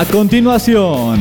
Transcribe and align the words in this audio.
A 0.00 0.04
continuación, 0.06 1.18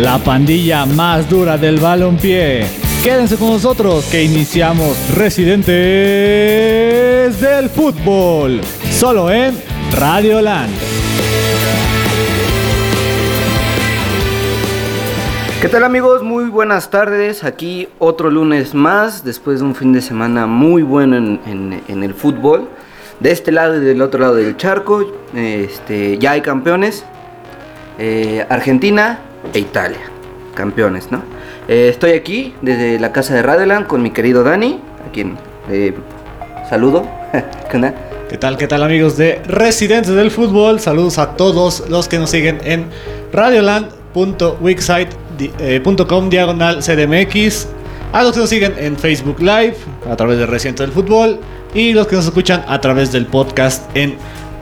la 0.00 0.16
pandilla 0.18 0.86
más 0.86 1.28
dura 1.28 1.58
del 1.58 1.78
balompié. 1.78 2.64
Quédense 3.02 3.36
con 3.36 3.50
nosotros 3.50 4.06
que 4.06 4.22
iniciamos 4.22 4.96
Residentes 5.14 5.68
del 7.38 7.68
Fútbol, 7.68 8.62
solo 8.90 9.30
en 9.30 9.54
Radio 9.92 10.40
Land. 10.40 10.72
¿Qué 15.60 15.68
tal 15.68 15.84
amigos? 15.84 16.22
Muy 16.22 16.44
buenas 16.46 16.88
tardes. 16.88 17.44
Aquí 17.44 17.88
otro 17.98 18.30
lunes 18.30 18.72
más, 18.74 19.22
después 19.22 19.58
de 19.60 19.66
un 19.66 19.74
fin 19.74 19.92
de 19.92 20.00
semana 20.00 20.46
muy 20.46 20.82
bueno 20.82 21.18
en, 21.18 21.40
en- 21.88 22.02
el 22.02 22.14
fútbol. 22.14 22.70
De 23.20 23.30
este 23.32 23.52
lado 23.52 23.76
y 23.76 23.80
del 23.84 24.00
otro 24.00 24.20
lado 24.20 24.34
del 24.36 24.56
charco, 24.56 25.12
este, 25.34 26.16
ya 26.18 26.30
hay 26.32 26.40
campeones. 26.40 27.04
Eh, 27.98 28.46
Argentina 28.48 29.18
e 29.52 29.58
Italia. 29.58 30.00
Campeones, 30.54 31.10
¿no? 31.10 31.22
Eh, 31.68 31.88
estoy 31.90 32.12
aquí 32.12 32.54
desde 32.62 32.98
la 32.98 33.12
casa 33.12 33.34
de 33.34 33.42
Radioland 33.42 33.86
con 33.86 34.02
mi 34.02 34.10
querido 34.10 34.42
Dani, 34.44 34.80
a 35.06 35.12
quien 35.12 35.36
eh, 35.70 35.94
saludo. 36.68 37.06
¿Qué 38.28 38.38
tal, 38.38 38.56
qué 38.56 38.66
tal 38.66 38.82
amigos 38.82 39.16
de 39.16 39.40
Residentes 39.46 40.14
del 40.14 40.30
Fútbol? 40.30 40.80
Saludos 40.80 41.18
a 41.18 41.36
todos 41.36 41.88
los 41.88 42.08
que 42.08 42.18
nos 42.18 42.30
siguen 42.30 42.60
en 42.64 42.86
radioland.wixsite.com 43.32 46.30
diagonal 46.30 46.80
CDMX, 46.80 47.68
a 48.12 48.22
los 48.22 48.32
que 48.32 48.40
nos 48.40 48.50
siguen 48.50 48.74
en 48.78 48.96
Facebook 48.96 49.40
Live 49.40 49.76
a 50.10 50.16
través 50.16 50.38
de 50.38 50.46
Residentes 50.46 50.86
del 50.86 50.92
Fútbol 50.92 51.38
y 51.74 51.92
los 51.92 52.06
que 52.06 52.16
nos 52.16 52.24
escuchan 52.24 52.64
a 52.66 52.80
través 52.80 53.12
del 53.12 53.26
podcast 53.26 53.94
en 53.96 54.16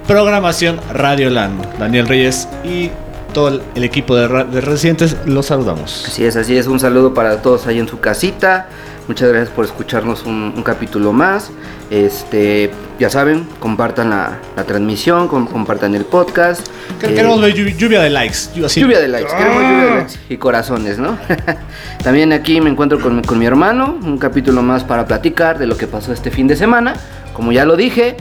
Programación 0.06 0.80
Radioland. 0.92 1.78
Daniel 1.78 2.08
Reyes 2.08 2.48
y 2.64 2.90
todo 3.32 3.60
el 3.74 3.84
equipo 3.84 4.14
de, 4.16 4.28
de 4.44 4.60
Residentes 4.60 5.16
los 5.26 5.46
saludamos. 5.46 6.04
Así 6.06 6.24
es, 6.24 6.36
así 6.36 6.56
es. 6.56 6.66
Un 6.66 6.78
saludo 6.80 7.14
para 7.14 7.42
todos 7.42 7.66
ahí 7.66 7.78
en 7.78 7.88
su 7.88 8.00
casita. 8.00 8.68
Muchas 9.08 9.28
gracias 9.30 9.50
por 9.50 9.64
escucharnos 9.64 10.24
un, 10.24 10.52
un 10.56 10.62
capítulo 10.62 11.12
más. 11.12 11.50
Este, 11.90 12.70
ya 13.00 13.10
saben, 13.10 13.46
compartan 13.58 14.10
la, 14.10 14.38
la 14.56 14.64
transmisión, 14.64 15.26
com- 15.28 15.46
compartan 15.46 15.94
el 15.94 16.04
podcast. 16.04 16.66
Que- 17.00 17.06
Eh, 17.06 17.14
Queremos 17.14 17.40
llu- 17.40 17.76
lluvia 17.76 18.00
de 18.00 18.10
likes. 18.10 18.38
lluvia 18.54 18.66
así. 18.66 18.80
Lluvia 18.80 19.00
de 19.00 19.08
likes, 19.08 19.32
queremos 19.36 19.62
lluvia 19.62 19.84
de 19.84 19.90
Ah. 19.90 19.94
likes 19.96 20.14
y 20.28 20.36
corazones, 20.36 20.98
¿no? 20.98 21.18
También 22.04 22.32
aquí 22.32 22.60
me 22.60 22.70
encuentro 22.70 23.00
con, 23.00 23.22
con 23.24 23.38
mi 23.38 23.46
hermano, 23.46 23.98
un 24.02 24.18
capítulo 24.18 24.62
más 24.62 24.84
para 24.84 25.04
platicar 25.06 25.58
de 25.58 25.66
lo 25.66 25.76
que 25.76 25.86
pasó 25.88 26.12
este 26.12 26.30
fin 26.30 26.46
de 26.46 26.54
semana. 26.56 26.94
Como 27.34 27.50
ya 27.50 27.64
lo 27.64 27.76
dije, 27.76 28.16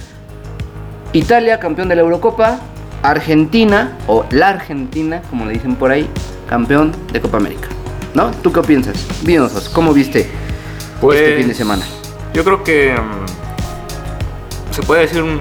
Italia, 1.13 1.59
campeón 1.59 1.89
de 1.89 1.95
la 1.95 2.01
Eurocopa, 2.01 2.59
Argentina, 3.03 3.97
o 4.07 4.25
la 4.31 4.49
Argentina, 4.49 5.21
como 5.29 5.45
le 5.45 5.53
dicen 5.53 5.75
por 5.75 5.91
ahí, 5.91 6.07
campeón 6.49 6.91
de 7.11 7.21
Copa 7.21 7.37
América. 7.37 7.67
¿No? 8.13 8.31
¿Tú 8.43 8.51
qué 8.51 8.61
piensas? 8.61 8.95
Dinos, 9.23 9.69
¿cómo 9.69 9.93
viste 9.93 10.29
Pues, 10.99 11.19
este 11.19 11.37
fin 11.37 11.47
de 11.47 11.53
semana? 11.53 11.85
Yo 12.33 12.43
creo 12.43 12.63
que 12.63 12.93
mm, 12.93 14.73
se 14.73 14.83
puede 14.83 15.01
decir 15.01 15.21
un... 15.23 15.39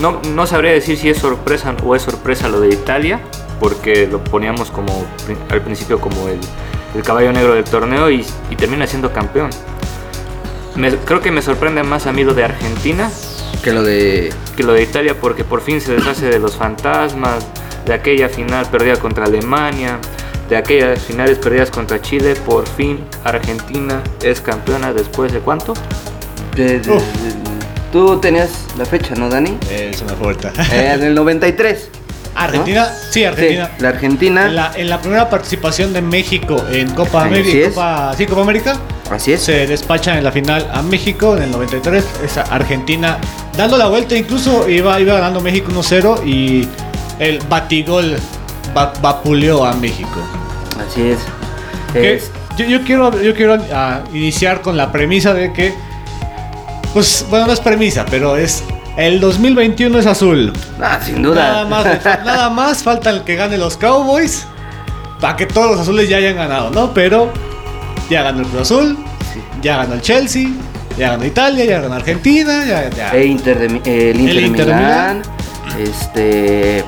No, 0.00 0.20
no 0.32 0.46
sabría 0.46 0.70
decir 0.72 0.96
si 0.96 1.08
es 1.10 1.18
sorpresa 1.18 1.74
o 1.84 1.96
es 1.96 2.02
sorpresa 2.02 2.48
lo 2.48 2.60
de 2.60 2.68
Italia, 2.68 3.20
porque 3.58 4.06
lo 4.06 4.22
poníamos 4.22 4.70
como 4.70 5.04
al 5.50 5.60
principio 5.62 6.00
como 6.00 6.28
el, 6.28 6.38
el 6.94 7.02
caballo 7.02 7.32
negro 7.32 7.54
del 7.54 7.64
torneo 7.64 8.08
y, 8.08 8.24
y 8.48 8.54
termina 8.56 8.86
siendo 8.86 9.12
campeón. 9.12 9.50
Me- 10.76 10.94
creo 10.94 11.20
que 11.20 11.32
me 11.32 11.42
sorprende 11.42 11.82
más 11.82 12.06
a 12.06 12.12
mí 12.12 12.22
lo 12.22 12.32
de 12.34 12.44
Argentina 12.44 13.10
Que 13.68 13.74
lo 13.74 13.82
de... 13.82 14.32
que 14.56 14.62
lo 14.62 14.72
de 14.72 14.82
Italia 14.82 15.14
porque 15.20 15.44
por 15.44 15.60
fin 15.60 15.80
se 15.80 15.92
deshace 15.92 16.26
de 16.26 16.38
los 16.38 16.56
fantasmas, 16.56 17.44
de 17.84 17.92
aquella 17.92 18.28
final 18.30 18.64
perdida 18.70 18.96
contra 18.96 19.26
Alemania, 19.26 19.98
de 20.48 20.56
aquellas 20.56 21.02
finales 21.02 21.36
perdidas 21.38 21.70
contra 21.70 22.00
Chile, 22.00 22.34
por 22.46 22.66
fin 22.66 23.00
Argentina 23.24 24.02
es 24.22 24.40
campeona 24.40 24.92
después 24.94 25.32
de 25.32 25.40
cuánto? 25.40 25.74
de- 26.56 26.80
de- 26.80 26.90
Uf. 26.92 27.02
de- 27.02 27.48
Tú 27.92 28.18
tenías 28.20 28.50
la 28.78 28.84
fecha, 28.84 29.14
¿no, 29.14 29.28
Dani? 29.28 29.56
Eh, 29.70 29.92
se 29.94 30.04
me 30.04 30.12
fue. 30.12 30.32
Eh, 30.32 30.92
en 30.94 31.02
el 31.02 31.14
93. 31.14 31.88
Argentina, 32.34 32.86
sí, 33.10 33.24
Argentina. 33.24 33.66
Sí, 33.76 33.82
la 33.82 33.88
Argentina. 33.88 34.46
En 34.46 34.56
la, 34.56 34.72
en 34.76 34.88
la 34.90 35.00
primera 35.00 35.28
participación 35.30 35.92
de 35.92 36.00
México 36.02 36.62
en 36.70 36.90
Copa 36.90 37.24
América. 37.24 37.68
Copa, 37.70 38.14
sí, 38.16 38.26
Copa 38.26 38.42
América, 38.42 38.76
Así 39.10 39.32
es. 39.32 39.40
se 39.42 39.66
despachan 39.66 40.18
en 40.18 40.24
la 40.24 40.32
final 40.32 40.68
a 40.72 40.82
México 40.82 41.36
en 41.36 41.44
el 41.44 41.50
93. 41.50 42.04
Esa 42.24 42.42
Argentina 42.42 43.18
dando 43.58 43.76
la 43.76 43.88
vuelta, 43.88 44.16
incluso 44.16 44.66
iba, 44.68 44.98
iba 45.00 45.14
ganando 45.14 45.40
México 45.40 45.70
1-0 45.70 46.24
y 46.26 46.66
el 47.18 47.40
batigol 47.50 48.16
va- 48.74 48.94
vapuleó 49.02 49.64
a 49.66 49.74
México. 49.74 50.20
Así 50.88 51.02
es. 51.02 52.30
Yo, 52.56 52.64
yo 52.64 52.82
quiero, 52.84 53.20
yo 53.20 53.34
quiero 53.34 53.58
ah, 53.74 54.00
iniciar 54.14 54.62
con 54.62 54.76
la 54.76 54.90
premisa 54.90 55.34
de 55.34 55.52
que, 55.52 55.74
pues, 56.92 57.26
bueno, 57.30 57.46
no 57.46 57.52
es 57.52 57.60
premisa, 57.60 58.04
pero 58.10 58.36
es 58.36 58.62
el 58.96 59.20
2021 59.20 59.98
es 59.98 60.06
azul. 60.06 60.52
Ah, 60.82 60.98
sin 61.04 61.22
duda. 61.22 61.42
Nada 61.42 61.64
más, 61.66 61.84
nada 62.24 62.50
más 62.50 62.82
falta 62.82 63.10
el 63.10 63.22
que 63.22 63.36
gane 63.36 63.58
los 63.58 63.76
Cowboys 63.76 64.44
para 65.20 65.36
que 65.36 65.46
todos 65.46 65.70
los 65.72 65.80
azules 65.80 66.08
ya 66.08 66.16
hayan 66.18 66.36
ganado, 66.36 66.70
¿no? 66.70 66.92
Pero 66.94 67.30
ya 68.10 68.22
ganó 68.22 68.40
el 68.40 68.46
Cruz 68.46 68.62
Azul, 68.62 68.96
Sí. 69.32 69.40
ya 69.62 69.76
ganó 69.78 69.94
el 69.94 70.00
Chelsea, 70.00 70.48
ya 70.98 71.10
ganó 71.10 71.24
Italia, 71.24 71.64
ya 71.64 71.80
ganó 71.80 71.94
Argentina, 71.94 72.64
ya, 72.66 72.90
ya. 72.90 73.12
E 73.14 73.24
Inter 73.26 73.58
de, 73.58 73.66
eh, 73.84 74.10
el 74.10 74.20
Inter, 74.20 74.36
El 74.36 74.36
de 74.36 74.46
Inter 74.46 74.66
de 74.66 74.74
Milán. 74.74 75.22
Este. 75.78 76.78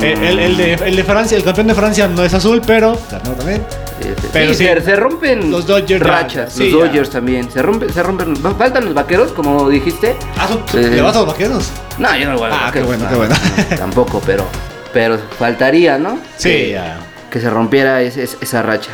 El, 0.00 0.04
el- 0.22 0.38
el 0.38 0.56
de, 0.56 0.72
el 0.74 0.96
de 0.96 1.04
Francia, 1.04 1.36
el 1.36 1.42
campeón 1.42 1.66
de 1.66 1.74
Francia 1.74 2.06
no 2.08 2.22
es 2.22 2.32
azul, 2.34 2.60
pero 2.66 2.96
ganó 3.10 3.30
también. 3.32 3.62
este, 4.00 4.28
pero 4.32 4.52
sí, 4.52 4.58
sí. 4.58 4.64
Se, 4.66 4.80
se 4.82 4.96
rompen 4.96 5.50
Los 5.50 5.66
Dodgers 5.66 6.02
rachas. 6.04 6.52
sí, 6.52 6.70
los 6.70 6.80
ya. 6.82 6.86
Dodgers 6.86 7.10
también. 7.10 7.50
Se 7.50 7.62
rompen, 7.62 7.92
se 7.92 8.02
rompen. 8.02 8.36
Faltan 8.36 8.84
los 8.84 8.94
vaqueros, 8.94 9.32
como 9.32 9.68
dijiste. 9.68 10.14
Ah, 10.36 10.46
¿tú- 10.46 10.58
tú 10.70 10.78
Eh, 10.78 10.90
¿Le 10.90 11.00
vas 11.00 11.16
a 11.16 11.20
los 11.20 11.28
vaqueros? 11.28 11.70
No, 11.98 12.14
yo 12.16 12.26
no 12.26 12.32
lo 12.34 12.38
voy 12.38 12.46
a 12.46 12.50
los 12.50 12.58
Ah, 12.60 12.70
qué 12.72 12.82
bueno, 12.82 13.04
no, 13.04 13.10
qué 13.10 13.16
bueno. 13.16 13.34
no, 13.70 13.76
tampoco, 13.76 14.22
pero. 14.24 14.44
Pero 14.92 15.18
faltaría, 15.38 15.98
¿no? 15.98 16.18
Sí, 16.36 16.48
Que- 16.50 16.70
ya. 16.72 16.98
que 17.30 17.40
se 17.40 17.50
rompiera 17.50 18.00
esa 18.02 18.62
racha. 18.62 18.90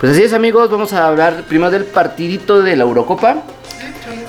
Pues 0.00 0.12
así 0.12 0.22
es 0.24 0.32
amigos, 0.32 0.68
vamos 0.70 0.92
a 0.94 1.06
hablar 1.06 1.44
primero 1.46 1.70
del 1.70 1.84
partidito 1.84 2.62
de 2.62 2.74
la 2.74 2.82
Eurocopa. 2.82 3.36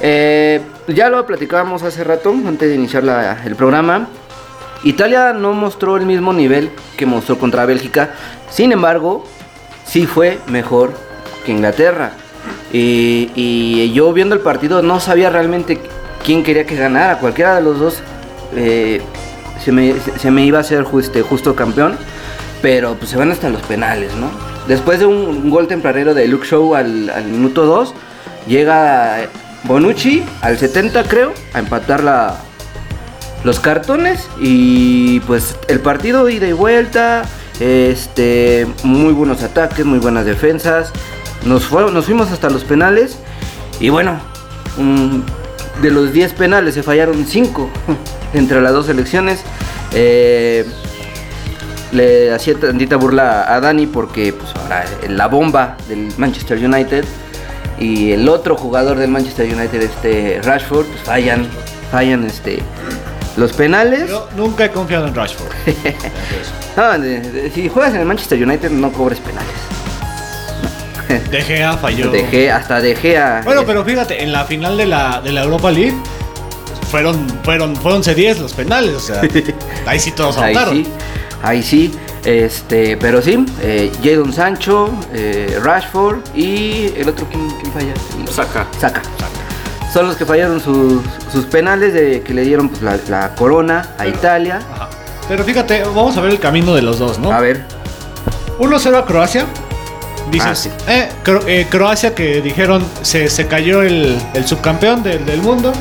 Eh, 0.06 0.59
ya 0.90 1.09
lo 1.09 1.25
platicábamos 1.25 1.81
hace 1.84 2.03
rato, 2.03 2.30
antes 2.46 2.68
de 2.69 2.75
iniciar 2.75 3.03
el 3.46 3.56
programa. 3.56 4.08
Italia 4.84 5.31
no 5.31 5.53
mostró 5.53 5.96
el 5.96 6.06
mismo 6.06 6.34
nivel 6.34 6.69
que 6.97 7.06
mostró 7.06 7.38
contra 7.40 7.66
Bélgica, 7.66 8.12
sin 8.50 8.74
embargo, 8.74 9.25
sí 9.86 10.06
fue 10.06 10.40
mejor 10.47 10.92
que 11.46 11.53
Inglaterra. 11.53 12.12
Y, 12.74 13.92
yo 13.94 14.12
viendo 14.12 14.36
el 14.36 14.42
partido 14.42 14.81
no 14.81 15.00
sabía 15.00 15.30
realmente 15.30 15.80
quién 16.25 16.44
quería 16.44 16.66
que 16.66 16.75
ganara, 16.75 17.19
cualquiera 17.19 17.56
de 17.56 17.62
los 17.62 17.80
dos 17.80 18.00
eh, 18.56 19.02
se, 19.63 19.72
me, 19.72 19.94
se- 20.18 20.31
me 20.31 20.44
iba 20.44 20.58
a 20.58 20.62
hacer 20.62 20.84
justo, 20.84 21.24
justo 21.24 21.56
campeón, 21.56 21.96
pero 22.62 22.96
pues 22.96 23.12
se 23.12 23.18
van 23.18 23.31
hasta 23.31 23.50
los 23.50 23.62
penales, 23.62 24.13
¿no? 24.16 24.30
Después 24.68 25.00
de 25.00 25.06
un, 25.06 25.16
un 25.16 25.50
gol 25.50 25.68
tempranero 25.68 26.13
de 26.13 26.28
Luke 26.28 26.46
Show 26.46 26.75
al, 26.75 27.09
al 27.09 27.24
minuto 27.25 27.66
2, 27.66 27.94
llega 28.47 29.18
Bonucci 29.63 30.24
al 30.41 30.57
70 30.57 31.03
creo, 31.06 31.34
a 31.53 31.59
empatar 31.59 32.03
la, 32.03 32.35
los 33.44 33.59
cartones. 33.59 34.28
Y 34.40 35.19
pues 35.22 35.56
el 35.68 35.79
partido 35.79 36.29
ida 36.29 36.47
y 36.47 36.53
vuelta, 36.53 37.24
este, 37.59 38.68
muy 38.84 39.13
buenos 39.13 39.44
ataques, 39.44 39.85
muy 39.85 40.00
buenas 40.00 40.25
defensas, 40.25 40.91
nos, 41.46 41.66
fuimos 41.66 42.31
hasta 42.31 42.50
los 42.50 42.63
penales. 42.63 43.18
Y 43.79 43.90
bueno, 43.90 44.19
de 45.81 45.91
los 45.91 46.13
10 46.13 46.34
penales 46.34 46.74
se 46.75 46.84
fallaron 46.84 47.25
5 47.25 47.69
entre 48.34 48.62
las 48.62 48.74
dos 48.74 48.85
selecciones. 48.85 49.41
Eh, 49.94 50.66
le 51.91 52.33
hacía 52.33 52.56
tantita 52.56 52.95
burla 52.95 53.54
a 53.54 53.59
Dani 53.59 53.86
porque 53.86 54.33
pues 54.33 54.50
ahora 54.56 54.83
la 55.07 55.27
bomba 55.27 55.77
del 55.88 56.12
Manchester 56.18 56.57
United 56.57 57.06
y 57.83 58.12
el 58.13 58.27
otro 58.30 58.56
jugador 58.56 58.97
del 58.97 59.09
Manchester 59.09 59.45
United, 59.53 59.81
este 59.81 60.39
Rashford, 60.44 60.85
pues 60.85 61.01
fallan, 61.01 61.47
fallan 61.91 62.25
este 62.25 62.59
los 63.38 63.51
penales. 63.53 64.09
Yo 64.09 64.27
nunca 64.38 64.65
he 64.65 64.71
confiado 64.71 65.07
en 65.07 65.15
Rashford. 65.15 65.51
No, 66.75 66.97
de- 66.97 67.19
de- 67.21 67.51
si 67.51 67.69
juegas 67.69 67.94
en 67.94 68.00
el 68.00 68.06
Manchester 68.07 68.41
United 68.41 68.71
no 68.71 68.91
cobres 68.91 69.19
penales. 69.19 69.51
De 71.30 71.41
Gea 71.44 71.77
falló. 71.77 72.09
Dejé, 72.09 72.50
hasta 72.51 72.81
dejé 72.81 73.18
a. 73.19 73.41
Bueno, 73.45 73.63
pero 73.65 73.83
fíjate, 73.85 74.24
en 74.24 74.31
la 74.31 74.45
final 74.45 74.75
de 74.77 74.88
la, 74.88 75.21
de 75.21 75.31
la 75.31 75.44
Europa 75.44 75.69
League 75.69 75.94
fueron, 76.89 77.27
fueron, 77.44 77.75
fueron 77.75 78.01
C10 78.01 78.38
los 78.39 78.53
penales, 78.53 78.95
o 78.95 79.00
sea, 79.00 79.21
ahí 79.85 80.00
sí 80.00 80.12
todos 80.13 80.38
Ahí 80.38 80.56
anotaron. 80.56 80.75
sí, 80.83 80.88
ahí 81.44 81.62
sí. 81.62 81.94
Este, 82.25 82.96
pero 82.98 83.22
sí, 83.22 83.46
eh, 83.62 83.92
Jadon 84.04 84.31
Sancho, 84.31 84.90
eh, 85.14 85.60
Rashford 85.62 86.20
y 86.36 86.94
el 86.98 87.10
otro, 87.10 87.28
¿quién, 87.30 87.50
quién 87.60 87.74
falla? 87.74 87.94
Saca. 88.31 88.66
Saka. 88.80 89.02
Son 89.94 90.08
los 90.08 90.16
que 90.16 90.25
fallaron 90.25 90.60
sus, 90.62 91.02
sus 91.31 91.46
penales 91.46 91.94
de 91.94 92.22
que 92.22 92.34
le 92.34 92.44
dieron 92.44 92.70
pues, 92.70 92.81
la, 92.81 92.98
la 93.10 93.36
corona 93.36 93.90
a 93.98 94.04
Pero- 94.04 94.10
Italia. 94.10 94.62
Ajá. 94.74 94.90
Pero 95.28 95.44
fíjate, 95.44 95.84
vamos 95.84 96.18
a 96.18 96.22
ver 96.22 96.31
el 96.31 96.40
camino 96.40 96.74
de 96.74 96.81
los 96.81 97.00
dos, 97.00 97.18
¿no? 97.20 97.31
A 97.31 97.40
ver, 97.40 97.64
1-0 98.60 98.98
a 98.98 99.06
Croacia. 99.06 99.46
Dices, 100.31 100.48
Ah, 100.50 100.56
sí. 100.56 100.69
eh, 100.88 101.10
Cro- 101.24 101.44
eh, 101.48 101.68
Croacia 101.69 102.16
que 102.16 102.42
dijeron 102.42 102.84
se, 103.04 103.30
se 103.30 103.48
cayó 103.48 103.81
el, 103.84 104.18
el 104.34 104.46
subcampeón 104.48 105.04
del, 105.04 105.26
del 105.26 105.42
mundo. 105.42 105.72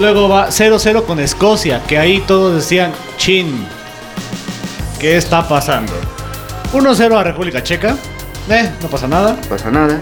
Luego 0.00 0.28
va 0.28 0.48
0-0 0.48 1.04
con 1.04 1.20
Escocia, 1.20 1.82
que 1.86 1.98
ahí 1.98 2.22
todos 2.26 2.54
decían, 2.54 2.92
chin, 3.16 3.66
¿qué 5.04 5.18
está 5.18 5.46
pasando? 5.46 5.92
1-0 6.72 7.14
a 7.14 7.22
República 7.22 7.62
Checa, 7.62 7.94
eh, 8.48 8.70
no 8.80 8.88
pasa 8.88 9.06
nada. 9.06 9.36
No 9.38 9.48
pasa 9.50 9.70
nada. 9.70 10.00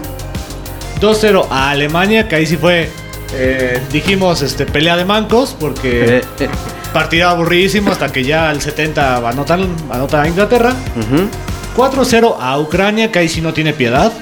2-0 1.01 1.47
a 1.51 1.71
Alemania, 1.71 2.29
que 2.29 2.35
ahí 2.37 2.45
sí 2.45 2.55
fue, 2.55 2.89
eh, 3.33 3.81
dijimos, 3.91 4.41
este, 4.41 4.65
pelea 4.65 4.95
de 4.95 5.03
mancos, 5.03 5.57
porque 5.59 6.23
Eh, 6.39 6.49
partido 6.93 7.27
aburridísimo 7.27 7.91
hasta 7.91 8.13
que 8.13 8.23
ya 8.23 8.49
al 8.49 8.61
70 8.61 9.17
anotan, 9.27 9.67
anotan 9.91 10.21
a 10.21 10.27
Inglaterra. 10.29 10.73
Ujú. 10.95 11.27
4-0 11.75 12.37
a 12.39 12.57
Ucrania, 12.59 13.11
que 13.11 13.19
ahí 13.19 13.27
sí 13.27 13.41
no 13.41 13.53
tiene 13.53 13.73
piedad. 13.73 14.13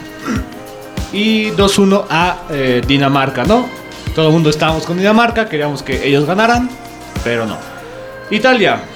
Y 1.14 1.52
2-1 1.52 2.08
a 2.10 2.38
eh, 2.50 2.82
Dinamarca, 2.88 3.44
¿no? 3.44 3.68
Todo 4.16 4.30
el 4.30 4.34
mundo 4.34 4.50
estábamos 4.50 4.88
con 4.88 4.98
Dinamarca, 4.98 5.48
queríamos 5.48 5.84
que 5.84 6.08
ellos 6.08 6.26
ganaran, 6.26 6.72
pero 7.24 7.46
no. 7.46 7.58
Italia, 8.32 8.80
1-0, 8.80 8.91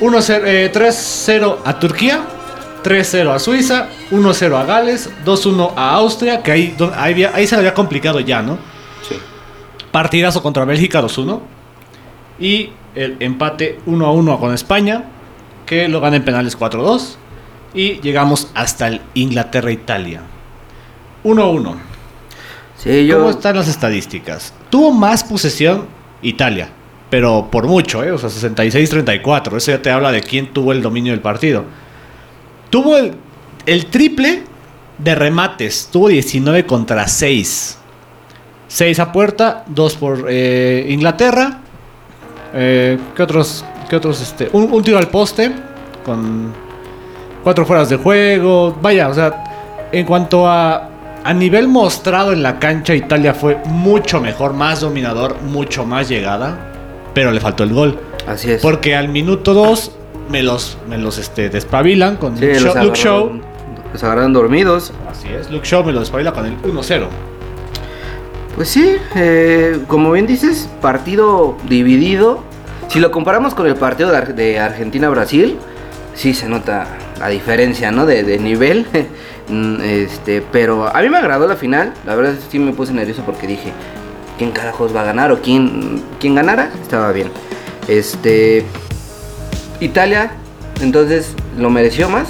3-0 0.00 1.56
a 1.64 1.78
Turquía, 1.78 2.24
3-0 2.82 3.30
a 3.34 3.38
Suiza, 3.38 3.88
1-0 4.10 4.56
a 4.56 4.64
Gales, 4.64 5.10
2-1 5.24 5.72
a 5.76 5.94
Austria, 5.94 6.42
que 6.42 6.52
ahí, 6.52 6.76
ahí, 7.32 7.46
se 7.46 7.56
había 7.56 7.74
complicado 7.74 8.20
ya, 8.20 8.42
¿no? 8.42 8.58
Sí. 9.08 9.16
Partidazo 9.90 10.42
contra 10.42 10.64
Bélgica 10.64 11.00
2-1. 11.00 11.40
Y 12.38 12.70
el 12.94 13.16
empate 13.20 13.80
1-1 13.86 14.38
con 14.38 14.52
España, 14.52 15.04
que 15.66 15.88
lo 15.88 16.00
gana 16.00 16.16
en 16.16 16.24
penales 16.24 16.58
4-2. 16.58 17.16
Y 17.74 18.00
llegamos 18.00 18.50
hasta 18.54 18.88
el 18.88 19.00
Inglaterra-Italia. 19.14 20.22
1-1. 21.24 21.74
Sí, 22.76 23.06
yo. 23.06 23.18
¿Cómo 23.18 23.30
están 23.30 23.56
las 23.56 23.68
estadísticas? 23.68 24.52
Tuvo 24.70 24.92
más 24.92 25.24
posesión 25.24 25.86
Italia, 26.22 26.68
pero 27.14 27.46
por 27.48 27.68
mucho, 27.68 28.02
¿eh? 28.02 28.10
O 28.10 28.18
sea, 28.18 28.28
66-34. 28.28 29.56
Eso 29.56 29.70
ya 29.70 29.80
te 29.80 29.88
habla 29.88 30.10
de 30.10 30.20
quién 30.20 30.52
tuvo 30.52 30.72
el 30.72 30.82
dominio 30.82 31.12
del 31.12 31.20
partido. 31.20 31.62
Tuvo 32.70 32.96
el, 32.96 33.86
triple 33.86 34.42
de 34.98 35.14
remates. 35.14 35.90
Tuvo 35.92 36.08
19 36.08 36.66
contra 36.66 37.06
6. 37.06 37.78
6 38.66 38.98
a 38.98 39.12
puerta, 39.12 39.62
2 39.68 39.94
por 39.94 40.26
eh, 40.28 40.88
Inglaterra. 40.88 41.60
Eh, 42.52 42.98
¿Qué 43.14 43.22
otros? 43.22 43.64
¿Qué 43.88 43.94
otros? 43.94 44.20
Este, 44.20 44.50
un, 44.52 44.72
un 44.72 44.82
tiro 44.82 44.98
al 44.98 45.06
poste 45.06 45.52
con 46.04 46.52
4 47.44 47.64
fueras 47.64 47.90
de 47.90 47.96
juego. 47.96 48.76
Vaya, 48.82 49.08
o 49.08 49.14
sea, 49.14 49.88
en 49.92 50.04
cuanto 50.04 50.48
a, 50.48 50.90
a 51.22 51.32
nivel 51.32 51.68
mostrado 51.68 52.32
en 52.32 52.42
la 52.42 52.58
cancha, 52.58 52.92
Italia 52.92 53.34
fue 53.34 53.62
mucho 53.66 54.20
mejor, 54.20 54.52
más 54.52 54.80
dominador, 54.80 55.40
mucho 55.42 55.86
más 55.86 56.08
llegada. 56.08 56.72
Pero 57.14 57.30
le 57.30 57.40
faltó 57.40 57.64
el 57.64 57.72
gol. 57.72 57.98
Así 58.26 58.50
es. 58.50 58.60
Porque 58.60 58.94
al 58.96 59.08
minuto 59.08 59.54
2 59.54 59.92
me 60.30 60.42
los, 60.42 60.76
me 60.88 60.98
los 60.98 61.18
este, 61.18 61.48
despabilan 61.48 62.16
con 62.16 62.36
Sí, 62.36 62.46
Luke, 62.46 62.60
los 62.60 62.98
Shaw, 62.98 63.26
Luke 63.34 63.44
los 63.92 64.02
agarraron 64.02 64.32
dormidos. 64.32 64.92
Así 65.10 65.28
es, 65.28 65.50
Luke 65.50 65.66
Shaw 65.66 65.84
me 65.84 65.92
lo 65.92 66.00
despabila 66.00 66.32
con 66.32 66.46
el 66.46 66.60
1-0. 66.62 67.06
Pues 68.56 68.68
sí, 68.68 68.96
eh, 69.16 69.80
como 69.88 70.12
bien 70.12 70.26
dices, 70.26 70.68
partido 70.80 71.56
dividido. 71.68 72.42
Si 72.88 73.00
lo 73.00 73.10
comparamos 73.10 73.54
con 73.54 73.66
el 73.66 73.74
partido 73.76 74.10
de, 74.10 74.16
Ar- 74.16 74.34
de 74.34 74.58
Argentina-Brasil, 74.60 75.56
sí 76.14 76.34
se 76.34 76.48
nota 76.48 76.86
la 77.18 77.28
diferencia, 77.28 77.90
¿no? 77.90 78.06
De, 78.06 78.22
de 78.22 78.38
nivel. 78.38 78.86
Mm, 79.46 79.82
este, 79.82 80.40
pero 80.40 80.86
a 80.88 81.02
mí 81.02 81.10
me 81.10 81.18
agradó 81.18 81.46
la 81.46 81.56
final. 81.56 81.92
La 82.06 82.14
verdad 82.14 82.32
sí 82.50 82.58
me 82.58 82.72
puse 82.72 82.94
nervioso 82.94 83.20
porque 83.26 83.46
dije, 83.46 83.74
¿quién 84.38 84.50
carajos 84.52 84.94
va 84.94 85.00
a 85.02 85.04
ganar? 85.04 85.32
O 85.32 85.40
quién, 85.40 86.02
quién 86.20 86.34
ganara, 86.34 86.70
estaba 86.82 87.12
bien. 87.12 87.30
Este, 87.88 88.64
Italia, 89.80 90.32
entonces 90.80 91.34
lo 91.58 91.70
mereció 91.70 92.08
más. 92.08 92.28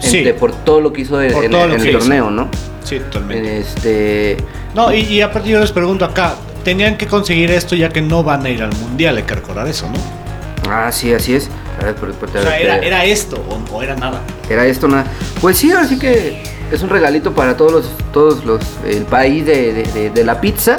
Sí. 0.00 0.18
Este, 0.18 0.34
por 0.34 0.52
todo 0.52 0.80
lo 0.80 0.92
que 0.92 1.02
hizo 1.02 1.20
en, 1.22 1.32
Por 1.32 1.44
el 1.44 1.86
hizo. 1.88 1.98
torneo, 1.98 2.30
¿no? 2.30 2.48
Sí, 2.84 2.98
totalmente. 3.00 3.58
Este, 3.60 4.36
No, 4.74 4.92
y, 4.92 5.00
y 5.00 5.20
aparte 5.22 5.48
yo 5.48 5.58
les 5.58 5.72
pregunto 5.72 6.04
acá, 6.04 6.34
tenían 6.64 6.96
que 6.98 7.06
conseguir 7.06 7.50
esto 7.50 7.74
ya 7.74 7.88
que 7.88 8.02
no 8.02 8.22
van 8.22 8.44
a 8.44 8.50
ir 8.50 8.62
al 8.62 8.74
mundial, 8.76 9.16
hay 9.16 9.22
que 9.22 9.34
recordar 9.34 9.66
eso, 9.66 9.86
¿no? 9.88 10.70
Ah, 10.70 10.90
sí, 10.92 11.12
así 11.14 11.34
es. 11.34 11.48
A 11.80 11.84
ver, 11.84 11.94
pero- 11.94 12.12
pero- 12.14 12.40
O 12.40 12.42
sea, 12.42 12.58
era, 12.58 12.78
era 12.78 13.04
esto 13.04 13.36
o, 13.48 13.74
o 13.76 13.82
era 13.82 13.94
nada. 13.96 14.20
era 14.50 14.66
esto 14.66 14.86
nada. 14.88 15.04
Pues 15.40 15.56
sí, 15.58 15.72
así 15.72 15.98
que 15.98 16.42
es 16.70 16.82
un 16.82 16.88
regalito 16.90 17.32
para 17.32 17.56
todos 17.56 17.72
los, 17.72 17.90
todos 18.12 18.44
los, 18.44 18.60
el 18.86 19.04
país 19.04 19.46
de, 19.46 19.72
de- 19.72 19.82
de- 19.92 20.10
de 20.10 20.24
la 20.24 20.40
pizza. 20.40 20.76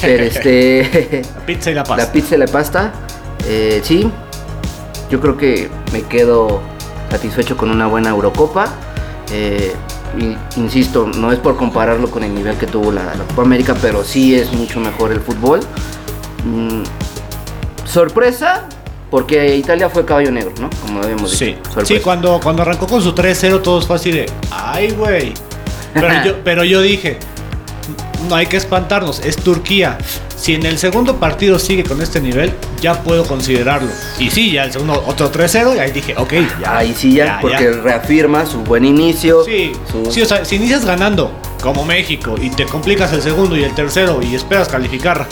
Pero 0.00 0.24
este, 0.30 1.22
La 1.34 1.46
pizza 1.46 1.70
y 1.70 1.74
la 1.74 1.84
pasta. 1.84 2.04
la 2.04 2.12
pizza 2.12 2.34
y 2.34 2.38
la 2.38 2.46
pasta, 2.46 2.92
eh, 3.46 3.80
sí. 3.82 4.10
Yo 5.10 5.20
creo 5.20 5.36
que 5.36 5.68
me 5.92 6.02
quedo 6.02 6.60
satisfecho 7.10 7.56
con 7.56 7.70
una 7.70 7.86
buena 7.86 8.10
Eurocopa. 8.10 8.66
Eh, 9.32 9.72
insisto, 10.56 11.06
no 11.06 11.30
es 11.32 11.38
por 11.38 11.56
compararlo 11.56 12.10
con 12.10 12.24
el 12.24 12.34
nivel 12.34 12.56
que 12.56 12.66
tuvo 12.66 12.90
la, 12.92 13.04
la 13.14 13.24
Copa 13.24 13.42
América, 13.42 13.74
pero 13.80 14.02
sí 14.04 14.34
es 14.34 14.52
mucho 14.52 14.80
mejor 14.80 15.12
el 15.12 15.20
fútbol. 15.20 15.60
Mm, 16.44 16.82
sorpresa, 17.84 18.64
porque 19.10 19.56
Italia 19.56 19.88
fue 19.88 20.04
caballo 20.04 20.30
negro, 20.32 20.52
¿no? 20.60 20.70
Como 20.84 21.02
habíamos 21.02 21.30
dicho. 21.30 21.44
Sí, 21.44 21.56
Sorpresa. 21.64 21.94
sí 21.94 22.00
cuando, 22.00 22.40
cuando 22.42 22.62
arrancó 22.62 22.86
con 22.86 23.02
su 23.02 23.14
3-0 23.14 23.62
todos 23.62 23.86
fue 23.86 23.96
así 23.96 24.10
de, 24.10 24.26
ay 24.50 24.90
güey. 24.90 25.34
Pero 25.94 26.08
yo, 26.24 26.34
pero 26.44 26.64
yo 26.64 26.80
dije, 26.80 27.18
no 28.28 28.34
hay 28.36 28.46
que 28.46 28.56
espantarnos, 28.56 29.20
es 29.20 29.36
Turquía. 29.36 29.98
Si 30.36 30.54
en 30.54 30.66
el 30.66 30.78
segundo 30.78 31.16
partido 31.16 31.58
sigue 31.58 31.82
con 31.84 32.00
este 32.02 32.20
nivel, 32.20 32.52
ya 32.80 33.02
puedo 33.02 33.24
considerarlo. 33.26 33.88
Y 34.18 34.30
sí, 34.30 34.52
ya 34.52 34.64
el 34.64 34.72
segundo, 34.72 35.02
otro 35.06 35.30
3-0, 35.32 35.76
y 35.76 35.78
ahí 35.78 35.90
dije, 35.92 36.14
ok, 36.16 36.32
ya. 36.60 36.76
Ahí 36.78 36.94
sí 36.94 37.12
ya, 37.14 37.38
porque 37.40 37.70
reafirma 37.72 38.44
su 38.46 38.60
buen 38.60 38.84
inicio. 38.84 39.44
Sí, 39.44 39.72
su- 39.90 40.10
sí, 40.12 40.22
o 40.22 40.26
sea, 40.26 40.44
si 40.44 40.56
inicias 40.56 40.84
ganando 40.84 41.32
como 41.62 41.84
México 41.84 42.34
y 42.40 42.50
te 42.50 42.66
complicas 42.66 43.12
el 43.12 43.22
segundo 43.22 43.56
y 43.56 43.64
el 43.64 43.74
tercero 43.74 44.20
y 44.22 44.34
esperas 44.34 44.68
calificar 44.68 45.26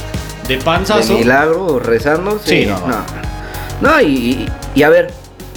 de 0.49 0.57
de 0.57 0.63
panzazo, 0.63 1.15
milagro 1.19 1.67
o 1.67 1.79
rezando. 1.79 2.39
Sí, 2.45 2.65
Sí, 2.65 2.67
no, 2.67 2.81
no. 2.87 3.05
no. 3.81 4.01
Y- 4.01 4.47
y 4.75 4.83
a 4.83 4.89
ver, 4.89 5.13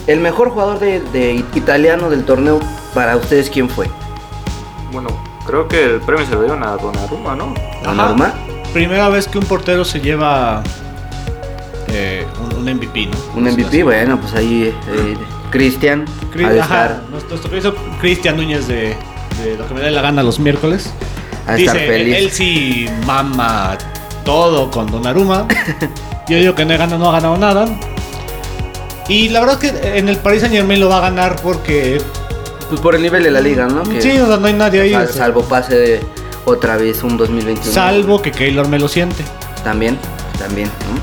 el 0.07 0.19
mejor 0.19 0.49
jugador 0.51 0.79
de, 0.79 1.01
de 1.11 1.43
italiano 1.55 2.09
del 2.09 2.23
torneo, 2.25 2.59
para 2.93 3.15
ustedes, 3.17 3.49
¿quién 3.49 3.69
fue? 3.69 3.87
Bueno, 4.91 5.09
creo 5.47 5.67
que 5.67 5.83
el 5.95 6.01
premio 6.01 6.25
se 6.25 6.33
lo 6.33 6.41
dieron 6.41 6.63
a 6.63 6.71
Donnarumma, 6.77 7.35
¿no? 7.35 7.53
¿Donnarumma? 7.83 8.33
primera 8.73 9.09
vez 9.09 9.27
que 9.27 9.37
un 9.39 9.45
portero 9.45 9.83
se 9.85 9.99
lleva 10.01 10.61
eh, 11.87 12.25
un, 12.51 12.57
un 12.67 12.75
MVP, 12.75 13.07
¿no? 13.07 13.17
Un 13.35 13.45
MVP, 13.45 13.81
bueno, 13.83 14.19
pues 14.19 14.33
ahí 14.33 14.73
eh, 14.89 15.17
Cristian 15.49 16.05
Cri- 16.33 16.59
ajá, 16.59 16.99
nuestro, 17.09 17.29
nuestro 17.31 17.49
querido 17.49 17.75
Cristian 18.01 18.35
Núñez 18.35 18.67
de, 18.67 18.95
de 19.43 19.57
lo 19.57 19.67
que 19.67 19.73
me 19.73 19.79
dé 19.81 19.89
la 19.91 20.01
gana 20.01 20.21
los 20.21 20.39
miércoles. 20.39 20.91
de 21.47 21.55
Dice, 21.55 21.65
estar 21.71 21.77
feliz. 21.87 22.15
él, 22.17 22.23
él 22.25 22.31
sí 22.31 22.85
mama 23.05 23.77
todo 24.25 24.69
con 24.69 24.91
Donnarumma. 24.91 25.47
Yo 26.27 26.37
digo 26.37 26.53
que 26.53 26.65
no, 26.65 26.73
he 26.73 26.77
ganado, 26.77 26.99
no 26.99 27.09
ha 27.09 27.13
ganado 27.13 27.37
nada. 27.37 27.65
Y 29.07 29.29
la 29.29 29.39
verdad 29.39 29.63
es 29.63 29.71
que 29.71 29.97
en 29.97 30.09
el 30.09 30.17
Paris 30.17 30.41
Saint 30.41 30.53
Germain 30.53 30.79
lo 30.81 30.89
va 30.89 30.97
a 30.97 31.01
ganar 31.01 31.37
porque... 31.41 32.01
Pues 32.69 32.81
por 32.81 32.95
el 32.95 33.01
nivel 33.01 33.23
de 33.23 33.31
la 33.31 33.39
liga, 33.41 33.65
¿no? 33.67 33.83
Que- 33.83 34.01
Sí, 34.01 34.11
o 34.19 34.27
sea, 34.27 34.37
no 34.37 34.47
hay 34.47 34.53
nadie 34.53 34.81
ahí. 34.81 34.91
sal- 34.91 35.09
salvo 35.09 35.43
pase 35.43 35.75
de 35.77 35.99
otra 36.45 36.75
vez 36.77 37.01
un 37.03 37.17
2021. 37.17 37.71
salvo 37.73 38.21
que 38.21 38.31
Keylor 38.31 38.67
me 38.67 38.77
lo 38.79 38.87
siente. 38.87 39.23
También, 39.63 39.97
también. 40.37 40.67
¿no? 40.67 40.99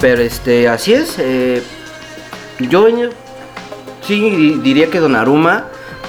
Pero 0.00 0.22
este, 0.22 0.68
así 0.68 0.92
es. 0.94 1.16
eh, 1.18 1.62
yo 2.60 2.86
sí 4.06 4.20
di- 4.30 4.58
diría 4.62 4.90
que 4.90 5.00
Donnarumma, 5.00 5.66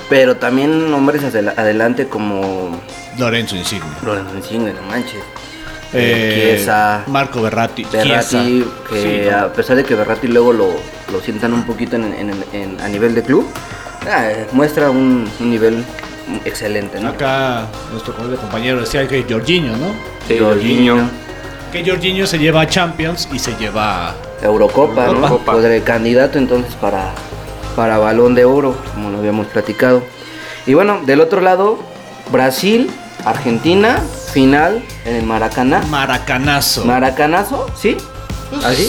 pero 0.10 0.36
también 0.38 0.94
hombres 0.94 1.24
hacia 1.24 1.42
la- 1.42 1.51
adelante 1.51 2.08
como 2.08 2.80
Lorenzo 3.18 3.56
Insigne. 3.56 3.86
Lorenzo 4.04 4.36
Insigne, 4.36 4.74
no 4.74 4.82
manches. 4.84 5.22
Eh, 5.94 6.56
Chiesa, 6.58 7.04
Marco 7.08 7.42
Berratti. 7.42 7.86
Berratti, 7.92 8.65
que 8.89 9.01
Sí, 9.24 9.30
no. 9.32 9.38
a 9.38 9.54
pesar 9.54 9.77
de 9.77 9.84
que 9.86 9.96
Berratti 9.96 10.27
luego 10.27 10.51
lo, 10.51 10.68
lo 11.12 11.22
sientan 11.22 11.54
un 11.54 11.63
poquito 11.63 11.96
en, 11.96 12.04
en- 12.13 12.44
en- 12.51 12.82
a 12.82 12.88
nivel 12.89 13.15
de 13.15 13.24
club, 13.24 13.48
ah, 14.09 14.29
muestra 14.51 14.89
un, 14.89 15.29
un 15.39 15.50
nivel 15.50 15.83
excelente, 16.43 17.00
¿no? 17.00 17.09
Acá 17.09 17.65
nuestro 17.91 18.13
compañero 18.15 18.79
decía 18.81 19.07
que 19.07 19.25
Jorginho, 19.29 19.75
¿no? 19.77 19.88
Sí, 20.27 20.38
Jorginho. 20.39 20.95
Jorginho. 20.95 21.09
Que 21.71 21.85
Jorginho 21.89 22.25
se 22.27 22.39
lleva 22.39 22.62
a 22.62 22.67
Champions 22.67 23.27
y 23.33 23.39
se 23.39 23.55
lleva 23.57 24.09
a 24.09 24.15
Eurocopa, 24.41 25.05
¿no? 25.07 25.12
Eurocopa. 25.13 25.53
Podré- 25.53 25.83
candidato 25.83 26.38
entonces 26.38 26.74
para, 26.75 27.12
para 27.75 27.97
balón 27.97 28.33
de 28.35 28.45
oro, 28.45 28.75
como 28.93 29.09
lo 29.09 29.17
habíamos 29.19 29.47
platicado. 29.47 30.01
Y 30.65 30.74
bueno, 30.74 31.01
del 31.05 31.21
otro 31.21 31.41
lado, 31.41 31.79
Brasil, 32.31 32.89
Argentina, 33.25 34.00
final 34.33 34.83
en 35.05 35.15
el 35.17 35.24
Maracaná. 35.25 35.81
Maracanazo. 35.89 36.85
Maracanazo, 36.85 37.67
¿sí? 37.79 37.97
¿Así? 38.63 38.83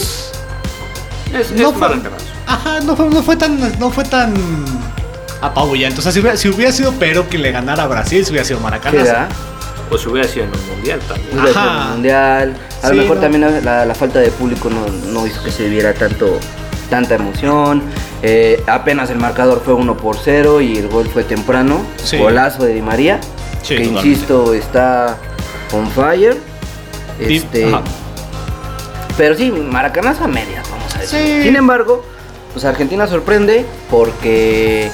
Es, 1.35 1.51
no 1.53 1.69
es 1.71 1.75
fue, 1.77 1.89
maracanazo. 1.89 2.25
ajá, 2.47 2.81
no 2.81 2.97
fue, 2.97 3.09
no 3.11 3.23
fue 3.23 3.37
tan, 3.37 3.79
no 3.79 3.91
fue 3.91 4.05
tan 4.05 4.33
apabullante. 5.41 6.01
O 6.01 6.03
sea, 6.03 6.13
si 6.13 6.21
hubiera, 6.21 6.37
si 6.37 6.49
hubiera 6.49 6.73
sido 6.73 6.93
Perú 6.93 7.27
que 7.31 7.39
le 7.39 7.53
ganara 7.53 7.85
a 7.85 7.87
Brasil, 7.87 8.25
si 8.25 8.31
hubiera 8.33 8.45
sido. 8.47 8.61
O 9.91 9.97
si 9.99 10.09
hubiera 10.09 10.27
sido 10.29 10.47
en 10.47 10.51
un 10.53 10.67
mundial 10.69 11.01
también. 11.07 11.29
Hubiera 11.33 11.49
sido 11.53 11.61
Ajá. 11.63 11.83
el 11.85 11.91
mundial. 11.93 12.57
A 12.83 12.89
Sí, 12.89 12.95
lo 12.95 13.03
mejor 13.03 13.17
no. 13.17 13.23
también 13.23 13.41
la, 13.43 13.61
la- 13.61 13.85
la 13.87 13.95
falta 13.95 14.19
de 14.19 14.31
público 14.31 14.69
no, 14.69 14.87
no 15.13 15.27
hizo 15.27 15.43
que 15.45 15.51
se 15.53 15.69
viera 15.69 15.95
tanto 15.95 16.39
tanta 16.91 17.15
emoción. 17.17 17.83
Eh, 18.23 18.63
apenas 18.67 19.11
el 19.11 19.19
marcador 19.19 19.61
fue 19.65 19.75
1 19.75 19.97
por 19.97 20.17
0 20.23 20.61
y 20.61 20.77
el 20.79 20.89
gol 20.89 21.09
fue 21.13 21.23
temprano. 21.25 21.85
Sí. 22.03 22.17
Golazo 22.19 22.65
de 22.65 22.75
Di 22.75 22.83
María. 22.83 23.21
Sí, 23.63 23.77
que 23.77 23.85
totalmente. 23.85 24.09
insisto, 24.09 24.55
está 24.55 25.17
on 25.73 25.89
fire. 25.91 26.37
Este, 27.21 27.65
ajá. 27.67 27.83
pero 29.17 29.35
sí, 29.37 29.51
maracanazo 29.51 30.25
a 30.25 30.29
medias, 30.29 30.69
vamos 30.71 30.95
a 30.95 30.99
decir. 31.01 31.19
Sí. 31.19 31.43
Sin 31.45 31.57
embargo, 31.57 32.05
pues 32.53 32.65
Argentina 32.65 33.07
sorprende 33.07 33.65
porque 33.91 34.91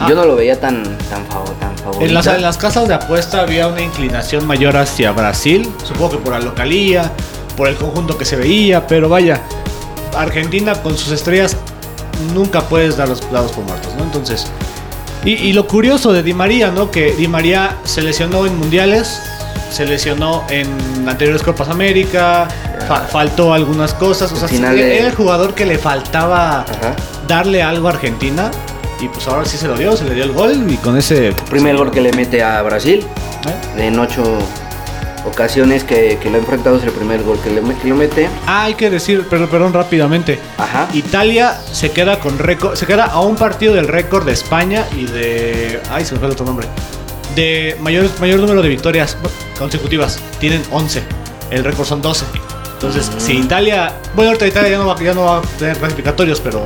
Ah. 0.00 0.06
yo 0.08 0.14
no 0.14 0.24
lo 0.24 0.36
veía 0.36 0.58
tan, 0.60 0.82
tan, 0.82 1.26
fav- 1.28 1.58
tan 1.60 1.76
favorito. 1.78 2.04
En 2.04 2.14
las, 2.14 2.26
en 2.26 2.42
las 2.42 2.56
casas 2.58 2.88
de 2.88 2.94
apuesta 2.94 3.40
había 3.42 3.68
una 3.68 3.80
inclinación 3.80 4.46
mayor 4.46 4.76
hacia 4.76 5.12
Brasil, 5.12 5.68
supongo 5.84 6.10
que 6.12 6.16
por 6.18 6.32
la 6.32 6.40
localía, 6.40 7.12
por 7.56 7.68
el 7.68 7.76
conjunto 7.76 8.18
que 8.18 8.24
se 8.24 8.36
veía, 8.36 8.86
pero 8.86 9.08
vaya, 9.08 9.40
Argentina 10.16 10.74
con 10.74 10.96
sus 10.96 11.12
estrellas 11.12 11.56
nunca 12.34 12.60
puedes 12.62 12.96
dar 12.96 13.08
los 13.08 13.20
dados 13.30 13.52
por 13.52 13.64
muertos, 13.64 13.92
¿no? 13.96 14.04
Entonces, 14.04 14.46
y, 15.24 15.32
y 15.32 15.52
lo 15.52 15.66
curioso 15.66 16.12
de 16.12 16.22
Di 16.22 16.34
María, 16.34 16.70
¿no? 16.70 16.90
Que 16.90 17.12
Di 17.12 17.28
María 17.28 17.76
se 17.84 18.02
lesionó 18.02 18.46
en 18.46 18.56
mundiales, 18.58 19.20
se 19.72 19.84
lesionó 19.86 20.44
en 20.50 20.68
anteriores 21.08 21.42
Copas 21.42 21.68
América, 21.68 22.46
fa- 22.86 23.00
faltó 23.00 23.52
algunas 23.54 23.94
cosas, 23.94 24.30
o 24.32 24.36
sea, 24.36 24.48
era 24.56 24.72
de- 24.72 24.98
el 25.06 25.14
jugador 25.14 25.54
que 25.54 25.66
le 25.66 25.78
faltaba 25.78 26.60
Ajá. 26.60 26.94
darle 27.26 27.62
algo 27.62 27.88
a 27.88 27.92
Argentina. 27.92 28.50
Y 29.00 29.08
pues 29.08 29.26
ahora 29.26 29.44
sí 29.44 29.56
se 29.56 29.68
lo 29.68 29.76
dio, 29.76 29.96
se 29.96 30.04
le 30.04 30.14
dio 30.14 30.24
el 30.24 30.32
gol 30.32 30.70
y 30.70 30.76
con 30.76 30.96
ese... 30.96 31.32
Primer 31.50 31.76
gol 31.76 31.90
que 31.90 32.00
le 32.00 32.12
mete 32.12 32.42
a 32.42 32.62
Brasil. 32.62 33.04
¿eh? 33.76 33.86
En 33.86 33.98
ocho 33.98 34.22
ocasiones 35.26 35.84
que, 35.84 36.18
que 36.22 36.28
lo 36.30 36.36
ha 36.36 36.40
enfrentado 36.40 36.76
es 36.76 36.84
el 36.84 36.90
primer 36.92 37.22
gol 37.22 37.38
que, 37.42 37.50
le, 37.50 37.62
que 37.76 37.88
lo 37.88 37.96
mete. 37.96 38.28
Ah, 38.46 38.64
hay 38.64 38.74
que 38.74 38.90
decir, 38.90 39.26
perdón, 39.28 39.48
perdón, 39.48 39.72
rápidamente. 39.72 40.38
Ajá. 40.58 40.88
Italia 40.92 41.58
se 41.72 41.90
queda 41.92 42.18
con 42.20 42.38
récord, 42.38 42.76
se 42.76 42.86
queda 42.86 43.06
a 43.06 43.20
un 43.20 43.36
partido 43.36 43.74
del 43.74 43.88
récord 43.88 44.24
de 44.26 44.32
España 44.32 44.86
y 44.96 45.04
de, 45.06 45.80
ay, 45.90 46.04
se 46.04 46.12
me 46.12 46.18
fue 46.18 46.28
el 46.28 46.32
otro 46.32 46.44
nombre, 46.46 46.66
de 47.34 47.76
mayor, 47.80 48.08
mayor 48.20 48.40
número 48.40 48.62
de 48.62 48.68
victorias 48.68 49.16
consecutivas. 49.58 50.18
Tienen 50.40 50.62
11, 50.70 51.02
el 51.50 51.64
récord 51.64 51.86
son 51.86 52.00
12. 52.02 52.24
Entonces, 52.74 53.10
Mm. 53.14 53.20
si 53.20 53.32
Italia, 53.38 53.92
bueno, 54.14 54.30
ahorita 54.32 54.46
Italia 54.46 54.70
ya 54.70 54.78
no 54.78 54.86
va, 54.86 55.00
ya 55.02 55.14
no 55.14 55.24
va 55.24 55.38
a 55.38 55.42
tener 55.58 55.76
clasificatorios, 55.78 56.40
pero 56.40 56.62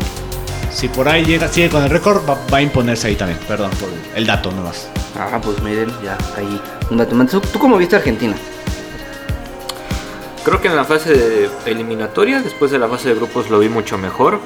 si 0.78 0.88
por 0.88 1.08
ahí 1.08 1.24
llega, 1.24 1.48
sigue 1.48 1.68
con 1.68 1.82
el 1.82 1.90
récord, 1.90 2.18
va, 2.28 2.38
va 2.52 2.58
a 2.58 2.62
imponerse 2.62 3.08
ahí 3.08 3.16
también. 3.16 3.38
Perdón 3.48 3.70
por 3.80 3.88
el 4.14 4.26
dato 4.26 4.52
nomás. 4.52 4.88
Ah, 5.18 5.40
pues 5.42 5.60
miren, 5.62 5.90
ya 6.04 6.16
ahí 6.36 6.60
un 6.90 6.98
dato 6.98 7.16
más. 7.16 7.28
¿Tú, 7.30 7.40
tú 7.40 7.58
cómo 7.58 7.76
viste 7.76 7.96
a 7.96 7.98
Argentina? 7.98 8.36
Creo 10.44 10.60
que 10.60 10.68
en 10.68 10.76
la 10.76 10.84
fase 10.84 11.12
de 11.14 11.50
eliminatoria, 11.66 12.40
después 12.40 12.70
de 12.70 12.78
la 12.78 12.86
fase 12.88 13.08
de 13.08 13.16
grupos, 13.16 13.50
lo 13.50 13.58
vi 13.58 13.68
mucho 13.68 13.98
mejor. 13.98 14.38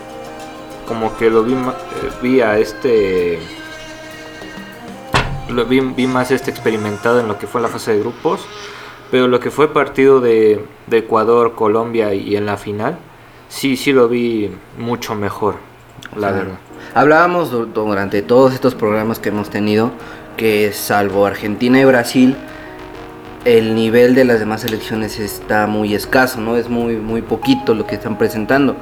Como 0.89 1.17
que 1.19 1.29
lo 1.31 1.45
vi, 1.45 1.55
ma- 1.55 1.75
eh, 2.03 2.11
vi 2.23 2.41
a 2.41 2.59
este. 2.59 3.39
Lo 5.51 5.67
vi, 5.67 5.81
vi 5.81 6.07
más 6.07 6.31
este 6.31 6.51
experimentado 6.51 7.21
en 7.21 7.29
lo 7.29 7.39
que 7.39 7.47
fue 7.47 7.61
la 7.61 7.69
fase 7.69 7.93
de 7.93 8.01
grupos. 8.01 8.41
Pero 9.11 9.29
lo 9.29 9.39
que 9.39 9.51
fue 9.51 9.71
partido 9.73 10.21
de, 10.21 10.65
de 10.87 10.99
Ecuador, 10.99 11.55
Colombia 11.55 12.15
y 12.15 12.35
en 12.37 12.47
la 12.47 12.57
final, 12.57 12.97
sí, 13.51 13.77
sí 13.77 13.93
lo 13.93 14.09
vi 14.09 14.51
mucho 14.79 15.15
mejor, 15.15 15.57
la 16.15 16.29
Claro. 16.29 16.37
verdad. 16.37 16.55
Hablábamos 16.95 17.51
du- 17.51 17.67
durante 17.67 18.23
todos 18.23 18.53
estos 18.55 18.75
programas 18.75 19.19
que 19.19 19.31
hemos 19.31 19.49
tenido 19.51 19.91
que 20.37 20.73
salvo 20.73 21.27
Argentina 21.27 21.81
y 21.81 21.85
Brasil, 21.85 22.37
el 23.45 23.75
nivel 23.75 24.15
de 24.15 24.25
las 24.25 24.39
demás 24.39 24.61
selecciones 24.61 25.19
está 25.19 25.67
muy 25.67 25.95
escaso, 25.95 26.41
¿no? 26.41 26.57
Es 26.57 26.69
muy, 26.69 26.97
muy 26.97 27.23
poquito 27.23 27.75
lo 27.75 27.87
que 27.87 27.97
están 27.97 28.17
presentando. 28.17 28.77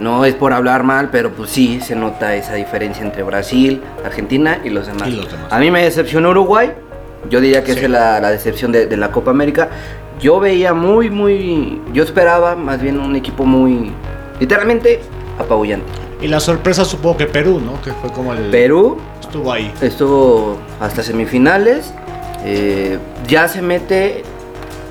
No 0.00 0.24
es 0.24 0.34
por 0.34 0.52
hablar 0.52 0.82
mal, 0.82 1.10
pero 1.12 1.30
pues 1.30 1.50
sí 1.50 1.80
se 1.80 1.94
nota 1.94 2.34
esa 2.34 2.54
diferencia 2.54 3.04
entre 3.04 3.22
Brasil, 3.22 3.82
Argentina 4.04 4.58
y 4.64 4.70
los 4.70 4.86
demás. 4.86 5.08
Y 5.08 5.12
los 5.12 5.30
demás. 5.30 5.46
A 5.52 5.58
mí 5.58 5.70
me 5.70 5.82
decepcionó 5.84 6.30
Uruguay. 6.30 6.72
Yo 7.28 7.40
diría 7.40 7.62
que 7.62 7.74
Sí. 7.74 7.80
es 7.84 7.90
la, 7.90 8.18
la 8.20 8.30
decepción 8.30 8.72
de, 8.72 8.86
de 8.86 8.96
la 8.96 9.10
Copa 9.12 9.30
América. 9.30 9.68
Yo 10.20 10.40
veía 10.40 10.72
muy, 10.74 11.10
muy. 11.10 11.80
Yo 11.92 12.02
esperaba 12.02 12.56
más 12.56 12.80
bien 12.80 12.98
un 12.98 13.14
equipo 13.14 13.44
muy. 13.44 13.92
Literalmente 14.40 15.00
apabullante. 15.38 15.86
Y 16.20 16.28
la 16.28 16.40
sorpresa 16.40 16.84
supongo 16.84 17.16
que 17.16 17.26
Perú, 17.26 17.60
¿no? 17.64 17.80
Que 17.82 17.92
fue 17.92 18.10
como 18.12 18.32
el... 18.34 18.50
Perú 18.50 18.98
Estuvo 19.20 19.52
ahí. 19.52 19.72
estuvo 19.80 20.58
hasta 20.80 21.02
semifinales. 21.02 21.92
eh, 22.44 22.98
ya 23.26 23.48
se 23.48 23.62
mete 23.62 24.22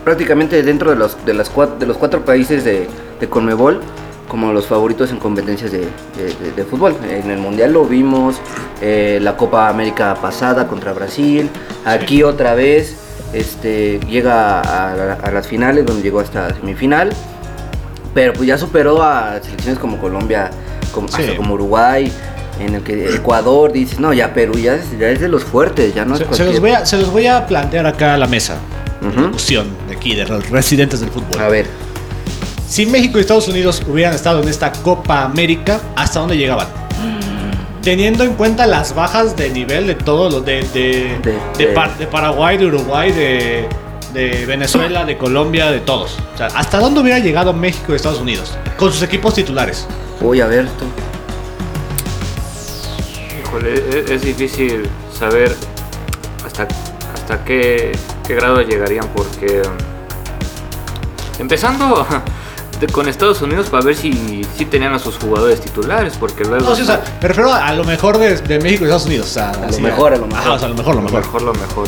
prácticamente 0.03 0.63
dentro 0.63 0.89
de 0.91 0.95
los, 0.95 1.23
de 1.25 1.33
las 1.33 1.53
cuat- 1.53 1.77
de 1.77 1.85
los 1.85 1.97
cuatro 1.97 2.23
países 2.25 2.63
de, 2.63 2.87
de 3.19 3.29
Conmebol 3.29 3.81
como 4.27 4.53
los 4.53 4.67
favoritos 4.67 5.09
en 5.11 5.17
competencias 5.17 5.71
de, 5.71 5.87
de- 6.55 6.63
fútbol. 6.63 6.95
En 7.09 7.29
el 7.31 7.39
Mundial 7.39 7.73
lo 7.73 7.83
vimos, 7.85 8.35
eh, 8.81 9.17
la 9.21 9.35
Copa 9.35 9.67
América 9.69 10.15
pasada 10.21 10.67
contra 10.67 10.93
Brasil, 10.93 11.49
aquí 11.85 12.21
otra 12.23 12.53
vez 12.53 12.95
este, 13.33 13.99
llega 14.07 14.61
a, 14.61 14.91
a- 14.93 15.13
a 15.23 15.31
las 15.31 15.47
finales 15.47 15.85
donde 15.85 16.03
llegó 16.03 16.19
hasta 16.19 16.53
semifinal, 16.55 17.09
pero 18.13 18.33
pues 18.33 18.45
ya 18.47 18.57
superó 18.57 19.01
a 19.01 19.39
selecciones 19.41 19.79
como 19.79 19.97
Colombia, 19.97 20.51
como, 21.01 21.15
Sí. 21.17 21.23
hasta 21.23 21.35
como 21.37 21.53
Uruguay. 21.55 22.11
En 22.59 22.75
el 22.75 22.81
que 22.83 23.07
Ecuador 23.15 23.71
dice, 23.71 23.95
no, 23.99 24.11
ya 24.11 24.33
Perú 24.33 24.57
ya 24.59 24.73
es, 24.75 24.97
ya 24.99 25.07
es 25.09 25.21
de 25.21 25.29
los 25.29 25.43
fuertes, 25.45 25.95
ya 25.95 26.03
no 26.03 26.15
es 26.15 26.19
Se, 26.19 26.23
se 26.25 26.27
cualquier... 26.27 26.49
los 26.49 26.59
voy 26.59 26.71
a, 26.71 26.85
se 26.85 26.97
los 26.97 27.09
voy 27.11 27.25
a 27.27 27.47
plantear 27.47 27.87
acá 27.87 28.15
a 28.15 28.17
la 28.17 28.27
mesa. 28.27 28.57
Ujú. 29.01 29.27
Discusión 29.27 29.67
de 29.87 29.95
aquí, 29.95 30.13
de 30.13 30.25
los 30.25 30.49
residentes 30.49 30.99
del 30.99 31.09
fútbol. 31.09 31.39
A 31.41 31.47
ver, 31.47 31.65
Si 32.67 32.85
México 32.85 33.17
y 33.17 33.21
Estados 33.21 33.47
Unidos 33.47 33.81
hubieran 33.87 34.13
estado 34.13 34.43
en 34.43 34.49
esta 34.49 34.71
Copa 34.73 35.23
América, 35.23 35.79
¿hasta 35.95 36.19
dónde 36.19 36.35
llegaban? 36.37 36.67
Teniendo 37.81 38.25
en 38.25 38.33
cuenta 38.33 38.65
las 38.67 38.93
bajas 38.93 39.37
de 39.37 39.49
nivel 39.49 39.87
de 39.87 39.95
todos 39.95 40.31
los 40.33 40.45
de, 40.45 40.61
de, 40.73 41.17
De- 41.23 41.39
de 41.57 41.67
de- 41.67 41.73
Par- 41.73 41.97
de 41.97 42.07
Paraguay, 42.07 42.57
de 42.57 42.65
Uruguay, 42.65 43.11
de, 43.13 43.69
de 44.13 44.45
Venezuela, 44.45 45.05
de 45.05 45.17
Colombia, 45.17 45.71
de 45.71 45.79
todos. 45.79 46.17
O 46.33 46.37
sea, 46.37 46.47
¿hasta 46.47 46.77
dónde 46.79 46.99
hubiera 46.99 47.19
llegado 47.19 47.53
México 47.53 47.93
y 47.93 47.95
Estados 47.95 48.19
Unidos? 48.19 48.53
Con 48.77 48.91
sus 48.91 49.01
equipos 49.01 49.33
titulares. 49.33 49.87
Voy 50.21 50.41
a 50.41 50.47
ver 50.47 50.67
tú. 50.71 50.85
Híjole, 53.43 53.73
es, 53.73 54.09
es 54.11 54.21
difícil 54.21 54.87
saber 55.17 55.55
hasta, 56.45 56.67
hasta 57.13 57.43
qué, 57.43 57.91
qué 58.27 58.35
grado 58.35 58.61
llegarían 58.61 59.07
porque 59.15 59.61
mm, 61.37 61.41
empezando 61.41 62.05
con 62.93 63.07
Estados 63.09 63.41
Unidos 63.41 63.67
para 63.69 63.83
ver 63.83 63.95
si, 63.95 64.45
si 64.55 64.65
tenían 64.65 64.93
a 64.93 64.99
sus 64.99 65.17
jugadores 65.17 65.59
titulares 65.61 66.13
porque 66.19 66.43
luego 66.45 66.63
No, 66.69 66.75
sí, 66.75 66.83
o 66.83 66.85
sea, 66.85 67.01
me 67.21 67.27
refiero 67.27 67.51
a, 67.51 67.67
a 67.67 67.73
lo 67.73 67.83
mejor 67.83 68.17
de, 68.19 68.37
de 68.37 68.59
México 68.59 68.83
y 68.83 68.87
Estados 68.87 69.05
Unidos. 69.07 69.27
O 69.27 69.33
sea, 69.33 69.51
lo 69.69 69.79
mejor, 69.79 70.13
a 70.13 70.17
lo 70.17 70.27
mejor. 70.27 70.41
Ajá, 70.41 70.53
o 70.53 70.59
sea, 70.59 70.67
a 70.67 70.69
lo 70.69 70.75
mejor, 70.75 70.95
lo 70.95 71.01
lo 71.01 71.09
mejor. 71.09 71.21
mejor 71.25 71.41
lo 71.41 71.53
mejor 71.53 71.87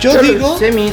Yo 0.00 0.12
Pero 0.12 0.22
digo, 0.32 0.58
Semis. 0.58 0.92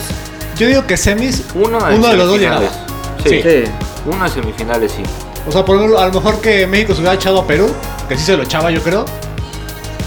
yo 0.57 0.67
digo 0.67 0.85
que 0.85 0.97
semis, 0.97 1.43
uno, 1.55 1.79
uno 1.79 2.07
de 2.07 2.17
los 2.17 2.27
dos 2.27 2.39
llegaba. 2.39 2.59
semifinales. 2.59 2.87
Sí. 3.23 3.29
sí, 3.29 3.41
Sí. 3.65 3.71
uno 4.05 4.23
de 4.23 4.29
semifinales 4.29 4.91
sí 4.91 5.03
O 5.47 5.51
sea, 5.51 5.63
por 5.63 5.77
ejemplo, 5.77 5.97
a 5.99 6.07
lo 6.07 6.13
mejor 6.13 6.41
que 6.41 6.67
México 6.67 6.93
se 6.93 6.99
hubiera 6.99 7.15
echado 7.15 7.39
a 7.39 7.47
Perú, 7.47 7.69
que 8.09 8.17
sí 8.17 8.23
se 8.25 8.35
lo 8.35 8.43
echaba 8.43 8.69
yo 8.71 8.81
creo, 8.81 9.05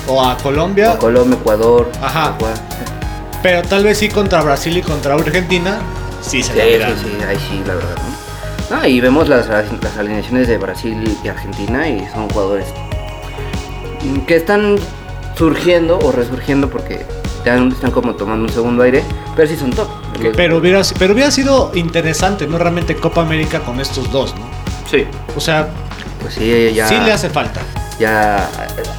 o 0.06 0.22
a 0.22 0.36
Colombia, 0.38 0.92
O 0.94 0.98
Colombia, 0.98 1.36
Ecuador. 1.40 1.90
Ajá. 2.02 2.34
Pero 3.42 3.62
tal 3.62 3.84
vez 3.84 3.98
sí 3.98 4.08
contra 4.08 4.42
Brasil 4.42 4.76
y 4.76 4.82
contra 4.82 5.14
Argentina, 5.14 5.78
sí 6.20 6.42
se 6.42 6.52
Sí, 6.52 6.58
le 6.58 6.78
sí, 6.86 6.92
sí, 7.02 7.24
ahí 7.26 7.36
sí, 7.38 7.62
la 7.66 7.74
verdad. 7.74 7.96
¿no? 8.70 8.76
Ah, 8.80 8.86
y 8.88 9.00
vemos 9.00 9.28
las, 9.28 9.48
las 9.48 9.96
alineaciones 9.98 10.46
de 10.46 10.58
Brasil 10.58 11.16
y 11.24 11.28
Argentina 11.28 11.88
y 11.88 12.06
son 12.12 12.28
jugadores 12.28 12.66
que 14.26 14.36
están 14.36 14.76
surgiendo 15.36 15.98
o 15.98 16.12
resurgiendo 16.12 16.68
porque 16.68 17.04
están 17.38 17.70
como 17.92 18.14
tomando 18.14 18.44
un 18.44 18.52
segundo 18.52 18.82
aire, 18.82 19.02
pero 19.34 19.48
sí 19.48 19.56
son 19.56 19.70
top. 19.70 19.88
Los- 20.20 20.36
Pero 20.36 20.58
hubiera, 20.58 20.82
pero 20.98 21.14
hubiera 21.14 21.30
sido 21.30 21.70
interesante, 21.74 22.46
¿no? 22.46 22.58
Realmente 22.58 22.94
Copa 22.94 23.22
América 23.22 23.60
con 23.60 23.80
estos 23.80 24.10
dos, 24.12 24.34
¿no? 24.36 24.59
Sí 24.90 25.06
O 25.36 25.40
sea, 25.40 25.68
pues 26.20 26.34
sí, 26.34 26.72
ya, 26.74 26.88
sí 26.88 26.96
le 27.04 27.12
hace 27.12 27.30
falta. 27.30 27.60
ya 27.98 28.48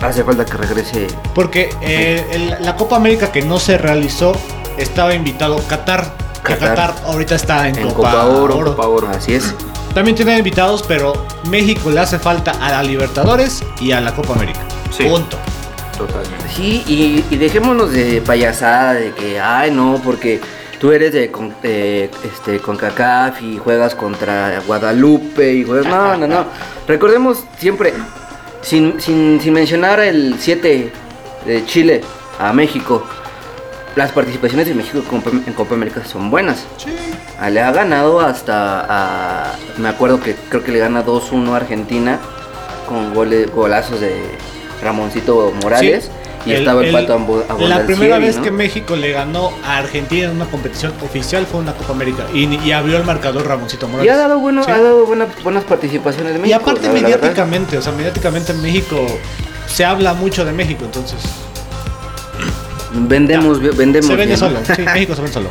hace 0.01 0.23
falta 0.23 0.45
que 0.45 0.57
regrese. 0.57 1.07
Porque 1.35 1.69
eh, 1.81 2.25
el- 2.31 2.55
la 2.65 2.75
Copa 2.75 2.95
América 2.95 3.31
que 3.31 3.41
no 3.41 3.59
se 3.59 3.77
realizó 3.77 4.33
estaba 4.77 5.13
invitado 5.13 5.57
Qatar. 5.67 6.13
Que 6.43 6.53
Qatar. 6.55 6.75
Qatar 6.75 6.95
ahorita 7.07 7.35
está 7.35 7.67
en, 7.67 7.77
En 7.77 7.89
Copa, 7.91 8.11
Copa 8.11 8.25
Oro, 8.25 8.57
Oro. 8.57 8.75
Copa 8.75 8.87
Oro. 8.87 9.09
Así 9.09 9.33
es. 9.33 9.53
También 9.93 10.15
tienen 10.15 10.37
invitados, 10.37 10.83
pero 10.87 11.13
México 11.49 11.89
le 11.91 11.99
hace 11.99 12.17
falta 12.17 12.51
a 12.61 12.71
la 12.71 12.81
Libertadores 12.83 13.63
y 13.79 13.91
a 13.91 13.99
la 14.01 14.13
Copa 14.15 14.33
América. 14.33 14.61
Sí. 14.95 15.03
Punto. 15.03 15.37
totalmente 15.97 16.45
Sí, 16.55 16.83
y, 16.87 17.23
y 17.33 17.37
dejémonos 17.37 17.91
de 17.91 18.21
payasada, 18.21 18.93
de 18.93 19.11
que, 19.13 19.39
ay, 19.39 19.69
no, 19.71 19.99
porque 20.03 20.41
tú 20.81 20.91
eres 20.91 21.13
de, 21.13 21.29
con, 21.29 21.53
este, 21.61 22.59
CONCACAF 22.59 23.43
y 23.43 23.59
juegas 23.59 23.93
contra 23.93 24.61
Guadalupe 24.65 25.53
y 25.53 25.63
juegas... 25.63 25.85
No, 25.85 26.17
no, 26.17 26.25
no. 26.25 26.45
Recordemos 26.87 27.43
siempre, 27.59 27.93
sin, 28.63 28.99
sin, 28.99 29.39
sin 29.39 29.53
mencionar 29.53 29.99
el 29.99 30.37
7 30.39 30.91
de 31.45 31.65
Chile 31.67 32.01
a 32.39 32.51
México, 32.51 33.05
las 33.95 34.11
participaciones 34.11 34.67
de 34.67 34.73
México 34.73 35.03
en 35.45 35.53
Copa 35.53 35.75
América 35.75 36.03
son 36.03 36.31
buenas. 36.31 36.65
Sí. 36.77 36.89
Ah, 37.39 37.51
Le 37.51 37.61
ha 37.61 37.71
ganado 37.71 38.19
hasta 38.19 38.85
a, 38.89 39.55
me 39.77 39.87
acuerdo 39.87 40.19
que 40.19 40.35
creo 40.49 40.63
que 40.63 40.71
le 40.71 40.79
gana 40.79 41.05
2-1 41.05 41.53
a 41.53 41.57
Argentina 41.57 42.19
con 42.87 43.13
goles, 43.13 43.51
golazos 43.51 44.01
de 44.01 44.15
Ramoncito 44.81 45.53
Morales 45.61 46.09
y 46.45 46.53
estaba 46.53 46.83
el, 46.83 46.91
pato 46.91 47.13
Ambo- 47.17 47.43
La 47.67 47.85
primera 47.85 48.17
vez 48.19 48.37
¿no? 48.37 48.43
que 48.43 48.51
México 48.51 48.95
le 48.95 49.11
ganó 49.11 49.51
a 49.63 49.77
Argentina 49.77 50.25
en 50.25 50.35
una 50.35 50.45
competición 50.45 50.93
oficial 51.03 51.45
fue 51.45 51.59
una 51.59 51.73
Copa 51.73 51.93
América 51.93 52.25
y, 52.33 52.45
y 52.59 52.71
abrió 52.71 52.97
el 52.97 53.03
marcador 53.03 53.47
Ramoncito 53.47 53.85
y 53.87 53.89
Morales. 53.89 54.11
ha 54.13 54.17
dado 54.17 54.39
bueno, 54.39 54.63
Sí. 54.63 54.71
ha 54.71 54.81
dado 54.81 55.05
buenas, 55.05 55.27
buenas 55.43 55.63
participaciones 55.65 56.33
de 56.33 56.39
Y 56.39 56.41
México. 56.41 56.59
aparte 56.61 56.81
la- 56.81 56.87
la 56.87 56.93
verdad. 56.93 57.09
mediáticamente, 57.09 57.77
o 57.77 57.81
sea, 57.81 57.91
mediáticamente 57.93 58.51
en 58.53 58.61
México 58.61 59.05
se 59.67 59.85
habla 59.85 60.13
mucho 60.13 60.43
de 60.45 60.51
México, 60.53 60.83
entonces 60.85 61.19
vendemos, 62.93 63.59
vendemos. 63.77 64.07
se 64.07 64.15
vende 64.15 64.37
solo. 64.37 64.59
Sí, 64.75 64.81
México 64.93 65.15
se 65.15 65.21
vende 65.21 65.33
solo. 65.33 65.49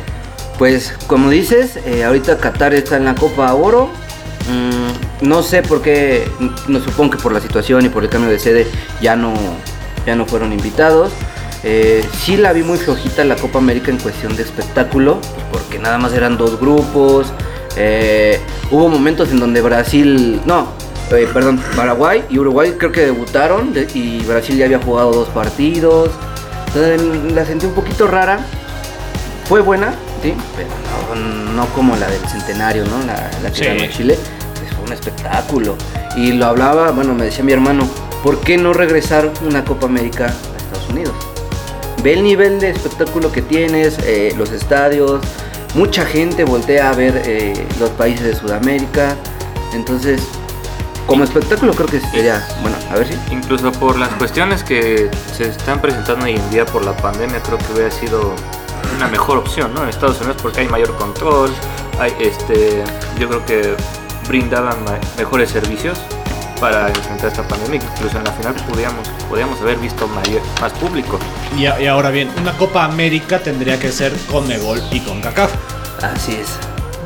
Pues 0.57 0.93
como 1.07 1.29
dices, 1.29 1.77
eh, 1.85 2.03
ahorita 2.03 2.37
Qatar 2.37 2.73
está 2.73 2.97
en 2.97 3.05
la 3.05 3.15
Copa 3.15 3.51
Oro. 3.53 3.89
Mm, 4.49 5.27
no 5.27 5.43
sé 5.43 5.61
por 5.63 5.81
qué, 5.81 6.27
no 6.67 6.79
supongo 6.83 7.11
que 7.11 7.17
por 7.17 7.31
la 7.31 7.39
situación 7.39 7.85
y 7.85 7.89
por 7.89 8.03
el 8.03 8.09
cambio 8.09 8.29
de 8.29 8.39
sede 8.39 8.67
ya 9.01 9.15
no, 9.15 9.33
ya 10.05 10.15
no 10.15 10.25
fueron 10.25 10.51
invitados. 10.53 11.11
Eh, 11.63 12.03
sí 12.23 12.37
la 12.37 12.53
vi 12.53 12.63
muy 12.63 12.77
flojita 12.79 13.23
la 13.23 13.35
Copa 13.35 13.59
América 13.59 13.91
en 13.91 13.97
cuestión 13.97 14.35
de 14.35 14.43
espectáculo, 14.43 15.19
porque 15.51 15.77
nada 15.79 15.97
más 15.97 16.13
eran 16.13 16.37
dos 16.37 16.59
grupos. 16.59 17.27
Eh, 17.77 18.39
hubo 18.71 18.89
momentos 18.89 19.29
en 19.31 19.39
donde 19.39 19.61
Brasil, 19.61 20.41
no, 20.45 20.67
eh, 21.11 21.27
perdón, 21.31 21.61
Paraguay 21.75 22.23
y 22.29 22.39
Uruguay 22.39 22.73
creo 22.77 22.91
que 22.91 23.01
debutaron 23.01 23.73
de- 23.73 23.87
y 23.93 24.23
Brasil 24.23 24.57
ya 24.57 24.65
había 24.65 24.79
jugado 24.79 25.11
dos 25.11 25.29
partidos. 25.29 26.09
Entonces 26.67 27.01
la 27.33 27.45
sentí 27.45 27.65
un 27.65 27.73
poquito 27.73 28.07
rara. 28.07 28.39
Fue 29.47 29.59
buena, 29.61 29.93
sí, 30.23 30.33
pero 30.55 30.69
no, 31.19 31.51
no 31.53 31.65
como 31.73 31.95
la 31.97 32.07
del 32.09 32.25
centenario, 32.27 32.85
¿no? 32.85 33.05
La, 33.05 33.29
la 33.43 33.49
que 33.51 33.55
Sí. 33.55 33.65
ganó 33.65 33.85
Chile. 33.91 34.17
Pues 34.57 34.73
fue 34.73 34.85
un 34.85 34.93
espectáculo. 34.93 35.75
Y 36.15 36.31
lo 36.33 36.45
hablaba, 36.45 36.91
bueno, 36.91 37.13
me 37.13 37.25
decía 37.25 37.43
mi 37.43 37.51
hermano, 37.51 37.85
¿por 38.23 38.39
qué 38.39 38.57
no 38.57 38.73
regresar 38.73 39.31
una 39.45 39.65
Copa 39.65 39.85
América 39.85 40.25
a 40.25 40.57
Estados 40.57 40.89
Unidos? 40.89 41.13
Ve 42.03 42.13
el 42.13 42.23
nivel 42.23 42.59
de 42.59 42.69
espectáculo 42.71 43.31
que 43.31 43.41
tienes, 43.41 43.97
eh, 43.99 44.33
los 44.37 44.51
estadios, 44.51 45.21
mucha 45.75 46.05
gente 46.05 46.43
voltea 46.43 46.89
a 46.89 46.95
ver 46.95 47.21
eh, 47.25 47.53
los 47.79 47.89
países 47.91 48.25
de 48.25 48.35
Sudamérica. 48.35 49.15
Entonces, 49.73 50.21
como 51.05 51.23
espectáculo 51.23 51.73
creo 51.73 51.87
que 51.87 51.99
sería, 51.99 52.45
bueno, 52.61 52.77
a 52.89 52.95
ver 52.95 53.07
si. 53.07 53.33
Incluso 53.33 53.71
por 53.73 53.97
las 53.97 54.09
cuestiones 54.15 54.63
que 54.63 55.09
se 55.35 55.49
están 55.49 55.79
presentando 55.79 56.25
hoy 56.25 56.35
en 56.35 56.49
día 56.49 56.65
por 56.65 56.83
la 56.83 56.95
pandemia, 56.97 57.41
creo 57.43 57.57
que 57.57 57.73
hubiera 57.73 57.91
sido 57.91 58.33
una 58.95 59.07
mejor 59.07 59.37
opción, 59.37 59.73
¿no? 59.73 59.83
En 59.83 59.89
Estados 59.89 60.19
Unidos 60.19 60.37
porque 60.41 60.61
hay 60.61 60.67
mayor 60.67 60.95
control, 60.97 61.51
hay 61.99 62.13
este, 62.19 62.83
yo 63.19 63.27
creo 63.29 63.45
que 63.45 63.75
brindaban 64.27 64.77
mejores 65.17 65.49
servicios 65.49 65.99
para 66.61 66.87
enfrentar 66.87 67.27
esta 67.29 67.43
pandemia. 67.45 67.81
Incluso 67.95 68.17
en 68.17 68.23
la 68.23 68.31
final 68.31 68.53
podríamos, 68.69 69.05
podríamos 69.27 69.59
haber 69.59 69.77
visto 69.79 70.07
mayor- 70.07 70.41
más 70.61 70.71
público. 70.73 71.19
Y, 71.57 71.65
a- 71.65 71.81
y 71.81 71.87
ahora 71.87 72.09
bien, 72.11 72.29
una 72.39 72.53
Copa 72.57 72.85
América 72.85 73.39
tendría 73.39 73.77
que 73.79 73.91
ser 73.91 74.13
con 74.31 74.47
Megol 74.47 74.79
y 74.91 74.99
con 75.01 75.19
CACAF. 75.19 75.51
Así 76.01 76.33
es. 76.35 76.47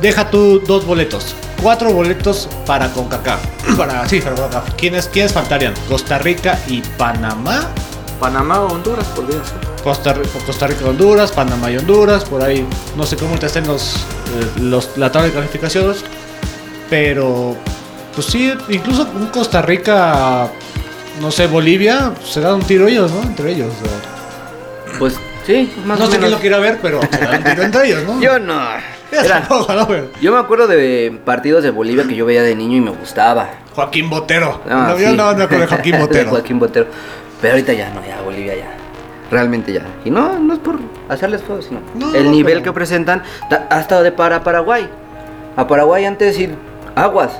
Deja 0.00 0.30
tú 0.30 0.60
dos 0.60 0.84
boletos. 0.86 1.34
Cuatro 1.62 1.90
boletos 1.90 2.48
para 2.66 2.90
CONCACAF. 2.92 3.40
Para, 3.78 4.06
sí, 4.08 4.20
para 4.20 4.36
CONCACAF. 4.36 4.74
¿Quiénes, 4.74 5.08
¿Quiénes 5.08 5.32
faltarían? 5.32 5.72
Costa 5.88 6.18
Rica 6.18 6.58
y 6.68 6.82
Panamá. 6.98 7.66
Panamá 8.20 8.60
o 8.60 8.68
Honduras 8.74 9.06
podría 9.08 9.42
ser. 9.44 9.58
Costa, 9.82 10.14
Costa 10.46 10.66
Rica, 10.66 10.84
Honduras, 10.86 11.32
Panamá 11.32 11.70
y 11.70 11.78
Honduras. 11.78 12.24
Por 12.24 12.42
ahí, 12.42 12.66
no 12.96 13.04
sé 13.06 13.16
cómo 13.16 13.38
te 13.38 13.46
estén 13.46 13.66
los, 13.66 13.94
eh, 13.96 14.60
los, 14.60 14.90
la 14.96 15.10
tabla 15.10 15.28
de 15.28 15.34
calificaciones. 15.34 16.04
Pero, 16.88 17.56
pues 18.16 18.26
sí, 18.26 18.52
incluso 18.68 19.06
un 19.14 19.26
Costa 19.26 19.62
Rica, 19.62 20.48
no 21.20 21.30
sé, 21.30 21.46
Bolivia, 21.46 22.12
se 22.24 22.40
dan 22.40 22.54
un 22.54 22.62
tiro 22.62 22.88
ellos, 22.88 23.12
¿no? 23.12 23.22
Entre 23.22 23.52
ellos. 23.52 23.68
o. 23.84 24.98
Pues 24.98 25.16
sí, 25.46 25.72
más 25.84 25.98
no 26.00 26.06
o 26.06 26.10
sé 26.10 26.18
quién 26.18 26.30
lo 26.32 26.38
quiera 26.38 26.58
ver, 26.58 26.78
pero 26.82 27.00
se 27.02 27.18
dan 27.24 27.36
un 27.38 27.44
tiro 27.44 27.62
entre 27.62 27.86
ellos, 27.86 28.04
¿no? 28.04 28.20
Yo 28.20 28.38
no. 28.40 28.60
Yo 29.12 29.20
Era- 29.20 29.46
¿no? 29.48 29.86
Yo 30.20 30.32
me 30.32 30.38
acuerdo 30.38 30.66
de 30.66 31.16
partidos 31.24 31.62
de 31.62 31.70
Bolivia 31.70 32.04
que 32.08 32.16
yo 32.16 32.26
veía 32.26 32.42
de 32.42 32.56
niño 32.56 32.78
y 32.78 32.80
me 32.80 32.90
gustaba. 32.90 33.48
Joaquín 33.74 34.10
Botero. 34.10 34.60
No, 34.68 34.98
yo 34.98 35.10
sí. 35.10 35.16
no 35.16 35.32
me 35.34 35.44
acuerdo 35.44 35.60
de 35.60 35.66
Joaquín 35.68 35.92
De 35.96 35.98
Botero. 35.98 36.30
Joaquín 36.30 36.58
Botero. 36.58 36.86
Pero 37.40 37.52
ahorita 37.52 37.72
ya 37.74 37.90
no, 37.90 38.00
ya 38.04 38.20
Bolivia 38.22 38.56
ya. 38.56 38.72
Realmente 39.30 39.72
ya. 39.72 39.82
Y 40.04 40.10
no, 40.10 40.38
no 40.38 40.54
es 40.54 40.58
por 40.60 40.78
hacerles 41.08 41.42
fuego, 41.42 41.62
sino 41.62 41.80
No, 41.94 42.14
el 42.14 42.30
nivel 42.32 42.54
pero- 42.54 42.64
que 42.64 42.72
presentan 42.72 43.22
ta- 43.48 43.66
hasta 43.70 44.02
de 44.02 44.10
para 44.10 44.42
Paraguay. 44.42 44.88
A 45.56 45.66
Paraguay 45.68 46.04
antes 46.04 46.38
ir 46.40 46.54
aguas. 46.96 47.30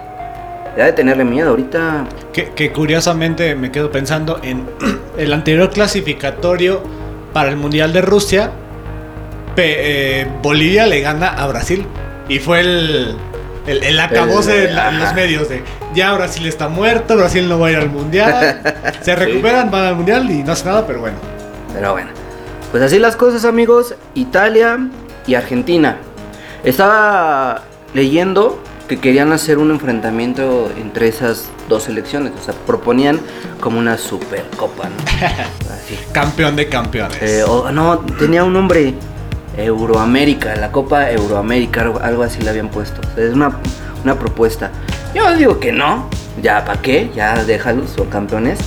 Ya 0.77 0.85
de 0.85 0.93
tenerle 0.93 1.25
miedo. 1.25 1.51
Ahorita 1.51 2.05
Que, 2.33 2.51
que 2.51 2.71
curiosamente 2.73 3.55
me 3.55 3.71
quedo 3.73 3.91
pensando 3.91 4.41
en 4.43 4.67
el 5.17 5.33
anterior 5.33 5.71
clasificatorio 5.71 6.83
para 7.33 7.49
el 7.49 7.57
Mundial 7.57 7.93
de 7.93 8.03
Rusia. 8.03 8.51
pe- 9.55 10.21
eh, 10.21 10.27
Bolivia 10.43 10.87
le 10.87 11.01
gana 11.01 11.29
a 11.29 11.47
Brasil. 11.47 11.87
Y 12.29 12.39
fue 12.41 12.61
el, 12.61 13.17
el, 13.67 13.83
el 13.85 14.01
acabose 14.01 14.69
en, 14.71 14.99
los 14.99 15.15
medios 15.15 15.49
de 15.49 15.63
ya 15.95 16.13
Brasil 16.15 16.45
está 16.47 16.69
muerto, 16.69 17.17
Brasil 17.17 17.49
no 17.49 17.59
va 17.59 17.69
a 17.69 17.71
ir 17.71 17.77
al 17.79 17.89
Mundial. 17.89 18.61
Se 19.01 19.15
recuperan, 19.17 19.71
van 19.71 19.85
al 19.85 19.95
Mundial 19.97 20.31
y 20.31 20.43
no 20.43 20.53
hace 20.53 20.67
nada, 20.67 20.87
pero 20.87 21.01
bueno. 21.01 21.17
Pero 21.73 21.93
bueno, 21.93 22.11
pues 22.71 22.83
así 22.83 22.99
las 22.99 23.17
cosas 23.17 23.45
amigos, 23.45 23.95
Italia 24.15 24.79
y 25.27 25.35
Argentina. 25.37 25.97
Estaba 26.65 27.63
leyendo 27.95 28.61
que 28.89 28.99
querían 28.99 29.33
hacer 29.33 29.59
un 29.59 29.71
enfrentamiento 29.71 30.71
entre 30.77 31.09
esas 31.09 31.47
dos 31.69 31.85
selecciones, 31.85 32.33
o 32.41 32.45
sea, 32.45 32.55
proponían 32.67 33.21
como 33.61 33.79
una 33.79 33.99
supercopa, 33.99 34.85
¿no? 34.89 34.97
Así. 35.75 35.99
Campeón 36.13 36.55
de 36.57 36.69
campeones. 36.69 37.21
Eh, 37.21 37.43
o- 37.45 37.71
no, 37.73 37.99
tenía 38.19 38.45
un 38.45 38.53
nombre, 38.53 38.95
Euroamérica, 39.57 40.55
la 40.57 40.71
Copa 40.71 41.11
Euroamérica, 41.11 41.81
algo, 42.03 42.23
así 42.23 42.41
le 42.43 42.51
habían 42.51 42.69
puesto. 42.69 43.01
O 43.01 43.15
sea, 43.15 43.25
es 43.25 43.33
una, 43.35 43.57
una 44.05 44.19
propuesta. 44.19 44.71
Yo 45.15 45.35
digo 45.37 45.59
que 45.59 45.73
no, 45.73 46.09
ya, 46.43 46.65
¿para 46.65 46.81
qué? 46.81 47.11
Ya 47.15 47.43
déjalos, 47.45 47.91
son 47.91 48.09
campeones. 48.09 48.59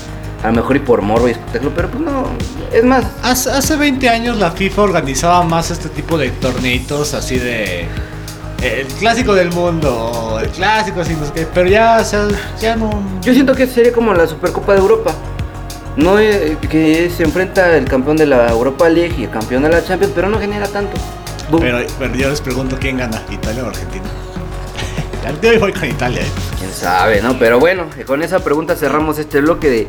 A 0.44 0.48
lo 0.48 0.54
mejor 0.54 0.78
y 0.78 0.80
por 0.80 1.02
morbo 1.02 1.28
y 1.28 1.32
espectáculo, 1.32 1.72
pero 1.76 1.90
pues 1.90 2.02
no, 2.02 2.24
es 2.72 2.84
más, 2.86 3.04
Hace, 3.24 3.52
hace 3.52 3.76
20 3.76 4.08
años 4.08 4.38
la 4.38 4.52
FIFA 4.52 4.84
organizaba 4.84 5.44
más 5.44 5.70
este 5.70 5.90
tipo 5.90 6.18
de 6.18 6.30
torneitos 6.32 7.14
así 7.14 7.38
de... 7.38 7.88
El 8.62 8.88
clásico 8.88 9.34
del 9.34 9.52
mundo, 9.52 10.38
el 10.41 10.50
clásico 10.50 11.00
así, 11.00 11.13
no 11.13 11.26
sé 11.26 11.32
qué, 11.32 11.48
pero 11.54 11.69
ya, 11.69 12.00
o 12.02 12.04
sea, 12.04 12.28
ya 12.60 12.76
no... 12.76 12.89
Yo 13.22 13.34
siento 13.34 13.56
que 13.56 13.65
sería 13.65 13.93
como 13.93 14.13
la 14.13 14.28
Supercopa 14.28 14.74
de 14.74 14.80
Europa. 14.80 15.13
No 15.95 16.19
eh, 16.19 16.58
que 16.69 17.10
se 17.10 17.24
enfrenta 17.24 17.78
el 17.78 17.86
campeón 17.86 18.17
de 18.17 18.26
la 18.26 18.50
Europa 18.50 18.89
League 18.89 19.15
y 19.17 19.24
el 19.24 19.30
campeón 19.30 19.63
de 19.63 19.69
la 19.69 19.84
Champions, 19.84 20.13
pero 20.13 20.30
no 20.30 20.39
genera 20.39 20.67
tanto. 20.67 20.98
Pero, 21.60 21.80
pero 21.98 22.15
yo 22.15 22.30
les 22.30 22.41
pregunto 22.41 22.78
quién 22.80 22.98
gana, 22.98 23.24
Italia 23.32 23.63
o 23.63 23.67
Argentina. 23.67 24.06
Yo 25.41 25.50
hoy 25.50 25.58
voy 25.58 25.74
con 25.74 25.86
Italia, 25.86 26.22
¿eh? 26.22 26.32
Quién 26.58 26.72
sabe, 26.72 27.22
¿no? 27.22 27.38
Pero 27.38 27.60
bueno, 27.60 27.86
con 28.06 28.24
esa 28.24 28.39
pregunta 28.39 28.76
cerramos 28.76 29.19
este 29.19 29.41
bloque 29.41 29.69
de, 29.69 29.88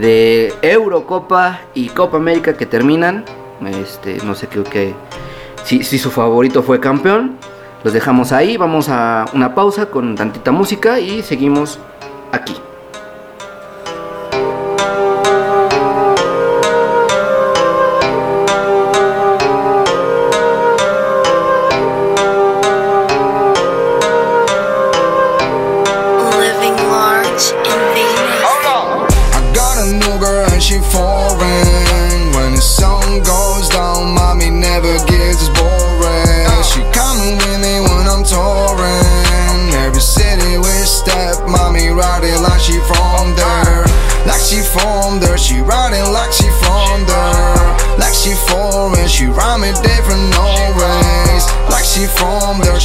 de 0.00 0.54
Eurocopa 0.62 1.60
y 1.74 1.88
Copa 1.88 2.16
América 2.16 2.54
que 2.54 2.66
terminan. 2.66 3.24
Este, 3.82 4.18
no 4.24 4.34
sé, 4.34 4.48
creo 4.48 4.64
que 4.64 4.94
si, 5.64 5.82
si 5.82 5.98
su 5.98 6.10
favorito 6.10 6.62
fue 6.62 6.80
campeón. 6.80 7.38
Los 7.86 7.92
dejamos 7.92 8.32
ahí, 8.32 8.56
vamos 8.56 8.88
a 8.88 9.26
una 9.32 9.54
pausa 9.54 9.86
con 9.86 10.16
tantita 10.16 10.50
música 10.50 10.98
y 10.98 11.22
seguimos 11.22 11.78
aquí. 12.32 12.56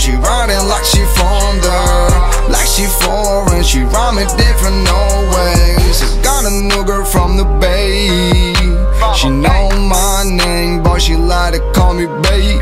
She 0.01 0.13
riding 0.13 0.67
like 0.67 0.83
she 0.83 1.05
from 1.13 1.61
there. 1.61 2.09
Like 2.49 2.65
she 2.65 2.87
foreign, 3.05 3.63
she 3.63 3.83
rhyming 3.83 4.25
different 4.35 4.83
no 4.83 5.29
ways. 5.29 6.01
Got 6.23 6.45
a 6.45 6.49
new 6.49 6.83
girl 6.83 7.05
from 7.05 7.37
the 7.37 7.45
bay. 7.61 8.09
She 9.15 9.29
know 9.29 9.69
my 9.69 10.23
name, 10.25 10.81
but 10.81 11.03
she 11.03 11.15
like 11.15 11.53
to 11.53 11.59
call 11.73 11.93
me 11.93 12.07
babe. 12.07 12.57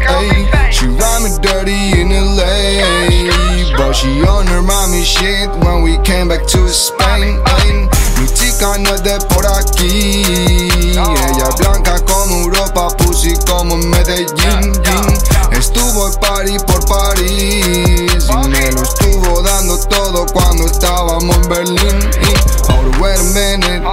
She 0.69 0.87
rhyming 0.87 1.39
dirty 1.39 2.01
in 2.01 2.09
LA, 2.11 3.31
but 3.77 3.93
she 3.93 4.21
on 4.23 4.45
her 4.47 4.61
mommy 4.61 5.05
shit 5.05 5.49
when 5.63 5.81
we 5.81 5.97
came 5.99 6.27
back 6.27 6.45
to 6.47 6.67
Spain. 6.67 7.39
Mi 8.19 8.27
chica 8.35 8.75
no 8.79 8.95
es 8.95 9.01
de 9.01 9.17
por 9.29 9.45
aquí. 9.47 10.91
Ella 10.91 11.49
blanca 11.57 12.03
como 12.03 12.43
Europa, 12.43 12.89
pussy 12.97 13.33
como 13.47 13.77
Medellín. 13.77 14.75
Estuvo 15.59 16.09
party 16.21 16.57
por 16.59 16.85
París 16.87 18.25
y 18.29 18.47
me 18.47 18.71
lo 18.71 18.81
estuvo 18.81 19.41
dando 19.41 19.77
todo 19.87 20.25
cuando 20.31 20.65
estábamos 20.65 21.35
en 21.35 21.49
Berlín. 21.49 22.09
Ahora 22.69 22.97
wait 23.01 23.19
a 23.19 23.23
minute. 23.33 23.83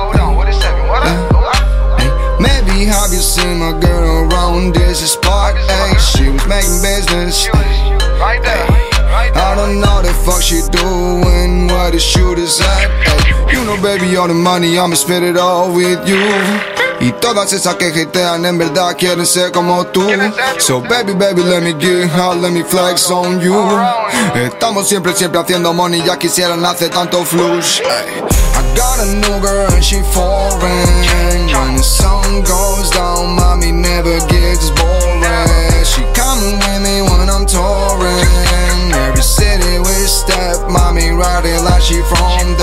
Ay, 1.99 2.11
Maybe 2.39 2.85
have 2.85 3.13
you 3.13 3.21
seen 3.21 3.59
my 3.59 3.73
girl 3.81 4.31
around 4.31 4.75
this 4.75 5.01
spot? 5.11 5.57
Ay, 5.57 5.91
eh. 5.91 5.99
she 5.99 6.29
was 6.29 6.47
making 6.47 6.81
business. 6.81 7.49
Eh, 7.49 7.97
I 9.35 9.55
don't 9.57 9.81
know 9.81 10.03
the 10.03 10.15
fuck 10.25 10.41
she 10.41 10.63
doing, 10.71 11.67
where 11.67 11.91
the 11.91 11.99
shooters 11.99 12.61
at. 12.61 12.91
Ay, 13.09 13.53
you 13.53 13.65
know, 13.65 13.77
baby, 13.83 14.17
all 14.17 14.29
the 14.29 14.35
money, 14.35 14.79
I'ma 14.79 14.95
spend 14.95 15.25
it 15.25 15.37
all 15.37 15.75
with 15.75 16.09
you. 16.09 16.76
Y 17.01 17.13
todas 17.13 17.53
esas 17.53 17.75
que 17.77 17.89
hatean 17.89 18.47
en 18.47 18.59
verdad 18.59 18.97
quieren 18.97 19.27
ser 19.27 19.53
como 19.53 19.87
tú. 19.87 20.07
So 20.59 20.81
baby, 20.81 21.13
baby, 21.13 21.43
let 21.43 21.63
me 21.63 21.75
get 21.75 22.09
hot, 22.11 22.39
let 22.39 22.51
me 22.51 22.63
flex 22.63 23.11
on 23.11 23.41
you. 23.41 23.55
Estamos 24.35 24.89
siempre, 24.89 25.15
siempre 25.15 25.41
haciendo 25.41 25.73
money, 25.73 26.03
ya 26.03 26.19
quisieran 26.19 26.65
hacer 26.65 26.91
tanto 26.91 27.25
flush. 27.25 27.81
I 27.83 28.63
got 28.75 29.01
a 29.01 29.07
new 29.07 29.41
girl 29.41 29.71
and 29.73 29.85
she 29.85 30.01
foreign. 30.13 30.87
When 31.53 31.77
the 31.77 31.83
sun 31.83 32.43
goes 32.45 32.91
down, 32.91 33.37
mommy 33.37 33.73
never 33.73 34.19
gets 34.27 34.71
boring. 34.71 35.85
She 35.85 36.03
coming 36.15 36.59
with 36.59 36.83
me 36.83 37.03
when 37.03 37.29
I'm 37.29 37.47
touring. 37.47 38.93
Every 38.93 39.23
city 39.23 39.79
we 39.79 39.95
step, 40.07 40.69
mommy 40.71 41.11
riding 41.11 41.63
like 41.65 41.83
she 41.83 42.01
from 42.03 42.56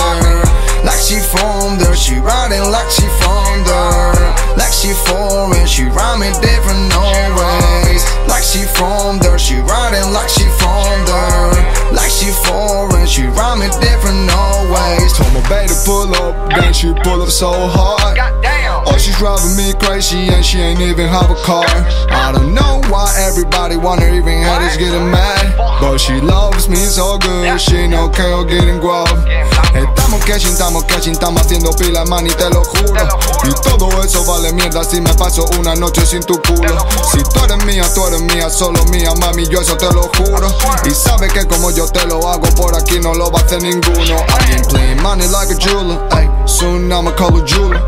she 1.04 1.20
from 1.20 1.78
there, 1.78 1.96
she 1.96 2.16
riding 2.16 2.64
like 2.72 2.90
she 2.90 3.04
from 3.20 3.64
there. 3.68 4.16
Like 4.56 4.72
she 4.72 4.96
foreign, 5.04 5.68
she 5.68 5.84
rhyming 5.92 6.32
different 6.40 6.80
no 6.96 7.04
ways. 7.36 8.08
Like 8.32 8.44
she 8.44 8.64
from 8.72 9.20
there, 9.20 9.38
she 9.38 9.60
riding 9.60 10.14
like 10.16 10.30
she 10.30 10.48
from 10.56 10.96
there. 11.04 11.52
Like 11.92 12.10
she 12.10 12.32
foreign, 12.48 13.06
she 13.06 13.28
rhyming 13.36 13.76
different 13.84 14.32
no 14.32 14.72
ways. 14.72 15.12
Told 15.12 15.34
my 15.34 15.44
baby 15.50 15.76
to 15.76 15.80
pull 15.84 16.16
up, 16.16 16.50
then 16.56 16.72
she 16.72 16.94
pull 17.04 17.22
up 17.22 17.30
so 17.30 17.52
hard. 17.52 18.18
Oh, 18.88 18.98
she's 18.98 19.18
driving 19.18 19.58
me 19.58 19.74
crazy 19.80 20.30
and 20.32 20.44
she 20.44 20.60
ain't 20.60 20.80
even 20.80 21.08
have 21.08 21.30
a 21.30 21.36
car. 21.44 21.68
I 22.12 22.32
don't 22.32 22.54
know 22.54 22.82
why 22.88 23.12
everybody 23.20 23.76
wanna 23.76 24.08
even 24.08 24.42
haters 24.42 24.78
getting 24.78 25.12
mad. 25.12 25.58
But 25.58 25.98
she 25.98 26.22
loves 26.22 26.70
me 26.70 26.78
so 26.78 27.18
good, 27.18 27.60
she 27.60 27.76
ain't 27.76 27.92
no 27.92 28.08
care 28.10 28.46
getting 28.46 28.80
guap. 28.80 29.53
Estamos 29.74 30.24
catching, 30.26 30.52
estamos 30.52 30.84
catching, 30.86 31.14
estamos 31.14 31.42
haciendo 31.42 31.72
pila, 31.72 32.06
man, 32.06 32.28
y 32.28 32.30
te 32.30 32.50
lo 32.50 32.64
juro. 32.64 32.94
Y 33.44 33.54
todo 33.68 34.04
eso 34.04 34.24
vale 34.26 34.54
mierda 34.54 34.84
si 34.84 35.02
me 35.02 35.14
paso 35.16 35.46
una 35.60 35.76
noche 35.76 36.06
sin 36.06 36.22
tu 36.22 36.40
culo. 36.42 36.86
Si 37.12 37.24
tú 37.24 37.44
eres 37.44 37.66
mía, 37.66 37.84
tú 37.94 38.06
eres 38.08 38.22
mía, 38.22 38.50
solo 38.50 38.84
mía, 38.86 39.12
mami, 39.20 39.48
yo 39.48 39.62
eso 39.62 39.76
te 39.76 39.92
lo 39.92 40.04
juro. 40.18 40.48
Y 40.86 40.92
sabes 40.92 41.34
que 41.34 41.48
como 41.48 41.72
yo 41.72 41.88
te 41.88 42.06
lo 42.06 42.30
hago, 42.30 42.48
por 42.56 42.76
aquí 42.76 43.00
no 43.00 43.14
lo 43.16 43.32
va 43.32 43.40
a 43.40 43.44
hacer 43.44 43.64
ninguno. 43.64 44.16
I 44.30 44.62
playing 44.70 45.02
money 45.02 45.28
like 45.28 45.52
a 45.52 45.58
jeweler, 45.58 46.00
ay, 46.12 46.30
soon 46.46 46.92
I'ma 46.92 47.12
call 47.16 47.36
a 47.38 47.46
jeweler. 47.46 47.82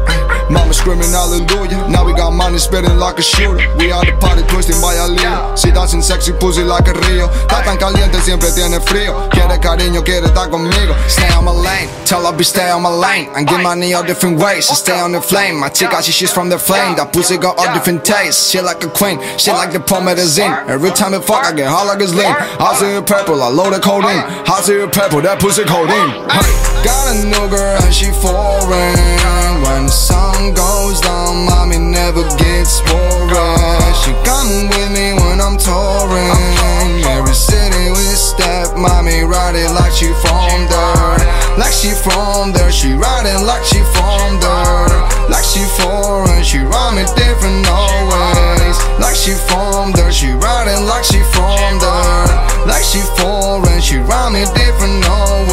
Mama 0.49 0.73
screaming 0.75 1.09
hallelujah, 1.09 1.89
now 1.89 2.05
we 2.05 2.13
got 2.13 2.29
money 2.29 2.59
spitting 2.59 2.97
like 2.97 3.17
a 3.17 3.21
shooter. 3.23 3.57
We 3.77 3.91
out 3.91 4.05
the 4.05 4.13
party 4.21 4.43
twisting 4.45 4.79
by 4.79 4.93
a 4.93 5.07
Leo. 5.07 5.55
Si 5.55 5.71
das 5.71 5.95
in 5.95 6.03
sexy 6.03 6.33
pussy 6.33 6.61
like 6.61 6.87
a 6.87 6.93
río. 6.93 7.27
Está 7.47 7.63
tan 7.63 7.77
caliente, 7.77 8.21
siempre 8.21 8.51
tiene 8.51 8.79
frío. 8.79 9.27
Quiere 9.31 9.59
cariño, 9.59 10.03
quiere 10.03 10.27
estar 10.27 10.51
conmigo. 10.51 10.93
Stay 11.07 11.33
on 11.33 11.45
my 11.45 11.51
lane, 11.51 11.89
tell 12.05 12.23
her 12.23 12.31
be 12.31 12.43
stay 12.43 12.69
on 12.69 12.83
my 12.83 12.89
lane. 12.89 13.27
And 13.35 13.47
get 13.47 13.61
money 13.63 13.95
all 13.95 14.03
different 14.03 14.39
ways, 14.39 14.67
stay 14.67 14.99
on 14.99 15.13
the 15.13 15.21
flame. 15.21 15.59
My 15.59 15.69
chica, 15.69 16.03
she 16.03 16.11
she's 16.11 16.31
from 16.31 16.49
the 16.49 16.59
flame. 16.59 16.95
That 16.95 17.11
pussy 17.11 17.37
got 17.37 17.57
all 17.57 17.73
different 17.73 18.05
tastes. 18.05 18.51
She 18.51 18.61
like 18.61 18.83
a 18.83 18.89
queen, 18.89 19.19
she 19.39 19.51
like 19.51 19.73
the 19.73 19.79
promethazine. 19.79 20.69
Every 20.69 20.91
time 20.91 21.15
I 21.15 21.21
fuck, 21.21 21.43
I 21.43 21.53
get 21.53 21.67
hot 21.69 21.87
like 21.87 22.01
it's 22.01 22.13
lean. 22.13 22.29
I 22.29 22.75
see 22.75 22.85
it 22.85 23.05
purple, 23.07 23.41
I 23.41 23.49
load 23.49 23.73
the 23.73 23.79
codeine. 23.79 24.21
I 24.45 24.61
see 24.61 24.77
it 24.77 24.91
purple, 24.93 25.21
that 25.21 25.39
pussy 25.39 25.63
codeine. 25.63 26.29
Hey. 26.29 26.65
Got 26.85 27.15
a 27.15 27.25
new 27.25 27.49
girl 27.49 27.81
and 27.81 27.91
she 27.91 28.11
foreign. 28.45 29.61
When 29.65 29.85
the 29.89 29.91
sun 29.91 30.53
goes 30.53 31.01
down, 31.01 31.45
mommy 31.45 31.79
never 31.79 32.23
gets 32.37 32.81
boring. 32.85 33.93
She 34.01 34.13
coming 34.21 34.69
with 34.69 34.91
me 34.93 35.17
when 35.17 35.41
I'm 35.41 35.57
touring. 35.57 37.01
Every 37.17 37.33
city 37.33 37.89
we 37.89 38.05
step, 38.13 38.77
mommy 38.77 39.21
riding 39.25 39.73
like 39.73 39.93
she 39.93 40.13
from 40.21 40.69
there. 40.69 41.17
Like 41.57 41.73
she 41.73 41.91
from 42.05 42.51
there, 42.53 42.71
she 42.71 42.93
riding 42.93 43.41
like 43.49 43.65
she 43.65 43.81
from 43.95 44.39
there. 44.43 44.93
Like 45.29 45.45
she 45.45 45.63
foreign, 45.79 46.43
she 46.43 46.59
rhyming 46.59 47.09
different 47.17 47.65
no 47.65 47.81
ways. 48.11 48.77
Like 49.01 49.15
she 49.15 49.33
from 49.49 49.91
there, 49.93 50.11
she 50.11 50.31
riding 50.31 50.85
like 50.85 51.03
she 51.03 51.21
from 51.33 51.79
there. 51.81 52.27
Like 52.69 52.83
she 52.83 53.01
foreign, 53.17 53.81
she 53.81 53.97
rhyming 53.97 54.49
different 54.53 55.01
no 55.01 55.45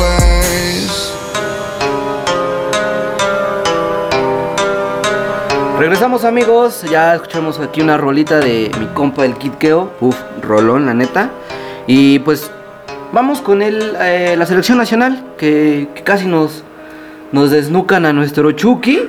Regresamos 5.92 6.24
amigos, 6.24 6.86
ya 6.90 7.16
escuchamos 7.16 7.60
aquí 7.60 7.82
una 7.82 7.98
rolita 7.98 8.40
de 8.40 8.70
mi 8.80 8.86
compa 8.94 9.26
el 9.26 9.34
Kid 9.34 9.52
Keo, 9.58 9.92
uf, 10.00 10.16
rolón 10.40 10.86
la 10.86 10.94
neta. 10.94 11.28
Y 11.86 12.18
pues 12.20 12.50
vamos 13.12 13.42
con 13.42 13.60
el, 13.60 13.94
eh, 14.00 14.34
la 14.38 14.46
selección 14.46 14.78
nacional, 14.78 15.22
que, 15.36 15.88
casi 16.02 16.26
nos, 16.26 16.64
nos 17.30 17.50
desnucan 17.50 18.06
a 18.06 18.14
nuestro 18.14 18.52
Chucky. 18.52 19.00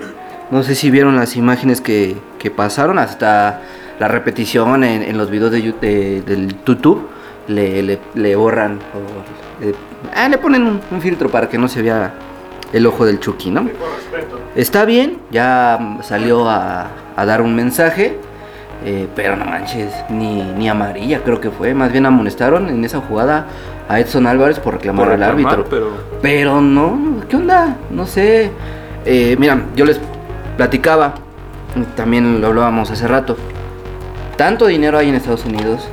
No 0.51 0.61
sé 0.61 0.75
si 0.75 0.91
vieron 0.91 1.15
las 1.15 1.37
imágenes 1.37 1.79
que, 1.79 2.17
que 2.37 2.51
pasaron, 2.51 2.99
hasta 2.99 3.61
la 3.97 4.09
repetición 4.09 4.83
en, 4.83 5.17
los 5.17 5.29
videos 5.29 5.51
de, 5.51 6.21
del 6.21 6.49
YouTube. 6.65 7.07
Le, 7.47 7.81
le, 7.81 7.99
le 8.13 8.35
borran, 8.35 8.79
o, 8.93 9.65
eh, 9.65 9.73
ah, 10.13 10.27
le 10.27 10.37
ponen 10.37 10.81
un 10.91 11.01
filtro 11.01 11.29
para 11.29 11.47
que 11.47 11.57
no 11.57 11.69
se 11.69 11.81
vea 11.81 12.13
el 12.73 12.85
ojo 12.87 13.05
del 13.05 13.19
Chucky, 13.19 13.51
¿no? 13.51 13.61
Está 14.55 14.85
bien, 14.85 15.19
ya 15.31 15.97
salió 16.01 16.49
a, 16.49 16.87
a 17.15 17.25
dar 17.25 17.41
un 17.41 17.55
mensaje, 17.55 18.17
eh, 18.85 19.07
pero 19.15 19.35
no 19.35 19.45
manches, 19.45 19.93
ni, 20.09 20.41
ni 20.41 20.67
amarilla 20.67 21.21
creo 21.23 21.39
que 21.39 21.49
fue. 21.51 21.73
Más 21.73 21.91
bien 21.91 22.05
amonestaron 22.05 22.67
en 22.69 22.83
esa 22.83 22.99
jugada 22.99 23.45
a 23.87 23.99
Edson 23.99 24.27
Álvarez 24.27 24.59
por 24.59 24.73
reclamar 24.75 25.05
Por 25.05 25.13
al 25.13 25.23
árbitro. 25.23 25.65
pero- 25.69 25.91
Pero 26.21 26.61
no, 26.61 27.21
¿qué 27.29 27.35
onda? 27.37 27.77
No 27.91 28.05
sé. 28.05 28.51
Eh, 29.05 29.35
mira, 29.39 29.61
yo 29.75 29.85
les 29.85 29.99
platicaba, 30.57 31.13
también 31.95 32.41
lo 32.41 32.47
hablábamos 32.47 32.89
hace 32.91 33.07
rato. 33.07 33.37
Tanto 34.37 34.65
dinero 34.67 34.97
hay 34.97 35.09
en 35.09 35.15
Estados 35.15 35.45
Unidos 35.45 35.87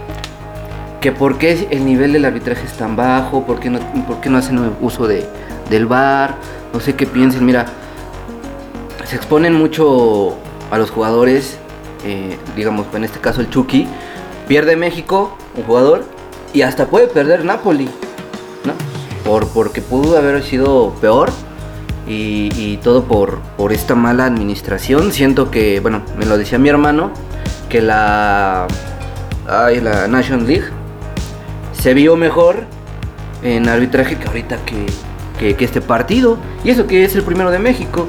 que 1.00 1.12
por 1.12 1.38
qué 1.38 1.66
el 1.70 1.84
nivel 1.84 2.12
del 2.12 2.24
arbitraje 2.24 2.64
es 2.66 2.72
tan 2.74 2.94
bajo, 2.96 3.44
por 3.44 3.58
qué 3.60 3.70
no, 3.70 3.78
por 4.06 4.20
qué 4.20 4.28
no 4.30 4.38
hacen 4.38 4.72
uso 4.80 5.06
de, 5.06 5.26
del 5.70 5.86
VAR, 5.86 6.34
no 6.72 6.80
sé 6.80 6.94
qué 6.94 7.06
piensen, 7.06 7.44
mira, 7.44 7.66
se 9.04 9.16
exponen 9.16 9.54
mucho 9.54 10.36
a 10.70 10.78
los 10.78 10.90
jugadores, 10.90 11.58
eh, 12.04 12.38
digamos, 12.56 12.86
en 12.94 13.04
este 13.04 13.18
caso 13.18 13.40
el 13.40 13.50
Chucky, 13.50 13.88
pierde 14.48 14.76
México, 14.76 15.36
un 15.56 15.64
jugador, 15.64 16.04
y 16.52 16.62
hasta 16.62 16.86
puede 16.86 17.06
perder 17.06 17.44
Napoli, 17.44 17.86
¿no? 18.64 18.72
Por, 19.24 19.48
porque 19.48 19.80
pudo 19.80 20.16
haber 20.16 20.42
sido 20.42 20.94
peor. 21.00 21.30
Y, 22.08 22.48
y 22.56 22.78
todo 22.78 23.04
por, 23.04 23.38
por 23.56 23.72
esta 23.72 23.94
mala 23.94 24.24
administración. 24.24 25.12
Siento 25.12 25.52
que, 25.52 25.78
bueno, 25.78 26.02
me 26.18 26.26
lo 26.26 26.38
decía 26.38 26.58
mi 26.58 26.68
hermano, 26.68 27.12
que 27.68 27.80
la, 27.80 28.66
ay, 29.46 29.80
la 29.80 30.08
Nation 30.08 30.44
League 30.44 30.64
se 31.72 31.94
vio 31.94 32.16
mejor 32.16 32.64
en 33.44 33.68
arbitraje 33.68 34.16
que 34.16 34.26
ahorita 34.26 34.56
que, 34.66 34.86
que, 35.40 35.56
que 35.56 35.64
este 35.64 35.80
partido. 35.80 36.36
Y 36.62 36.70
eso 36.70 36.86
que 36.86 37.04
es 37.04 37.16
el 37.16 37.22
primero 37.24 37.50
de 37.50 37.58
México. 37.58 38.06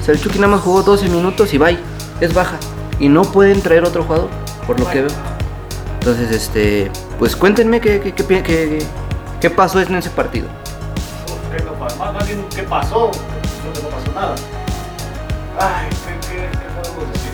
O 0.00 0.04
sea, 0.04 0.14
el 0.14 0.20
Chucky 0.20 0.38
nada 0.38 0.48
más 0.56 0.62
jugó 0.62 0.82
12 0.82 1.08
minutos 1.08 1.54
y 1.54 1.58
bye. 1.58 1.78
Es 2.20 2.34
baja. 2.34 2.56
Y 2.98 3.08
no 3.08 3.22
pueden 3.22 3.60
traer 3.62 3.84
otro 3.84 4.02
jugador, 4.04 4.28
por 4.66 4.78
lo 4.80 4.88
que 4.90 5.02
veo. 5.02 5.10
Entonces, 6.00 6.30
este, 6.32 6.90
pues 7.18 7.34
cuéntenme 7.36 7.80
qué, 7.80 8.00
qué, 8.00 8.12
qué, 8.12 8.42
qué- 8.42 8.82
qué 9.40 9.50
pasó 9.50 9.80
en 9.80 9.94
ese 9.94 10.10
partido. 10.10 10.46
¿Qué, 11.56 11.62
no 11.64 11.72
pa- 11.74 11.94
más, 11.96 12.12
más 12.14 12.26
bien, 12.26 12.44
¿qué 12.54 12.62
pasó? 12.64 13.10
Creo 13.10 13.72
que 13.72 13.82
no 13.82 13.88
pasó 13.88 14.12
nada. 14.14 14.34
Ay, 15.58 15.86
¿qué, 15.90 16.28
qué, 16.28 16.36
qué 16.50 16.66
podemos 16.82 17.12
decir? 17.12 17.30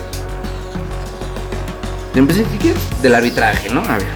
Empecé 2.15 2.45
del 3.01 3.15
arbitraje, 3.15 3.69
¿no? 3.69 3.81
A 3.81 3.97
ver. 3.97 4.07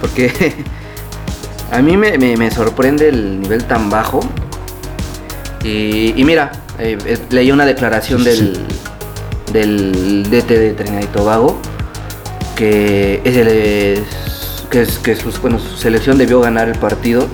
Porque 0.00 0.64
a 1.72 1.78
mí 1.82 1.96
me, 1.96 2.16
me- 2.18 2.36
me 2.36 2.50
sorprende 2.50 3.08
el 3.08 3.40
nivel 3.40 3.64
tan 3.64 3.90
bajo. 3.90 4.20
Y, 5.64 6.22
mira, 6.24 6.52
eh, 6.78 6.96
eh, 7.04 7.18
leí 7.30 7.50
una 7.50 7.66
declaración 7.66 8.22
del, 8.24 8.58
del 9.52 10.22
DT 10.30 10.48
de 10.58 10.72
Trinidad 10.74 11.02
y 11.02 11.06
Tobago 11.06 11.58
que, 12.54 13.20
es 13.24 13.36
el- 13.36 14.04
que, 14.70 14.82
es- 14.82 14.98
que 14.98 15.16
su 15.16 15.30
selección 15.76 16.18
debió 16.18 16.40
ganar 16.40 16.68
el 16.68 16.78
partido 16.78 17.26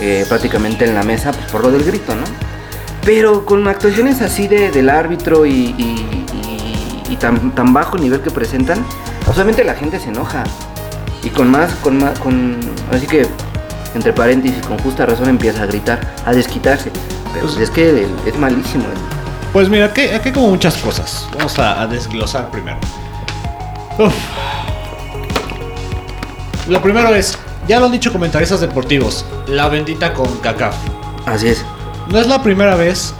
eh, 0.00 0.24
prácticamente 0.28 0.84
en 0.84 0.94
la 0.94 1.02
mesa 1.04 1.32
pues, 1.32 1.50
por 1.50 1.62
lo 1.62 1.70
del 1.70 1.84
grito, 1.84 2.14
¿no? 2.14 2.24
Pero 3.04 3.44
con 3.44 3.66
actuaciones 3.68 4.20
así 4.22 4.48
de, 4.48 4.70
del 4.70 4.88
árbitro 4.90 5.46
y, 5.46 5.52
y- 5.78 7.16
tan, 7.20 7.54
tan 7.54 7.72
bajo 7.72 7.96
nivel 7.96 8.20
que 8.20 8.30
presentan, 8.32 8.84
usualmente 9.30 9.62
la 9.62 9.74
gente 9.74 10.00
se 10.00 10.08
enoja. 10.08 10.42
Y 11.22 11.28
con 11.30 11.48
más, 11.48 11.72
con 11.76 11.96
más, 11.98 12.18
con. 12.18 12.58
Así 12.90 13.06
que, 13.06 13.24
entre 13.94 14.12
paréntesis, 14.12 14.60
con 14.66 14.78
justa 14.80 15.06
razón 15.06 15.28
empieza 15.28 15.62
a 15.62 15.66
gritar, 15.66 16.00
a 16.26 16.32
desquitarse. 16.34 16.90
Pero 17.34 17.46
Pues- 17.46 17.58
es 17.58 17.70
que 17.70 18.06
es 18.26 18.38
malísimo. 18.38 18.84
Pues 19.52 19.68
mira, 19.68 19.86
aquí, 19.86 20.02
aquí 20.02 20.28
hay 20.28 20.32
como 20.32 20.48
muchas 20.48 20.76
cosas. 20.78 21.28
Vamos 21.36 21.58
a, 21.58 21.82
a 21.82 21.86
desglosar 21.86 22.50
primero. 22.50 22.78
Uf. 23.98 24.12
Lo 26.68 26.80
primero 26.82 27.14
es, 27.14 27.38
ya 27.68 27.78
lo 27.78 27.86
han 27.86 27.92
dicho 27.92 28.10
comentaristas 28.12 28.60
deportivos, 28.60 29.24
la 29.46 29.68
bendita 29.68 30.14
con 30.14 30.26
CACAF. 30.38 30.74
Así 31.26 31.48
es. 31.48 31.64
No 32.08 32.18
es 32.18 32.26
la 32.26 32.42
primera 32.42 32.74
vez, 32.74 33.12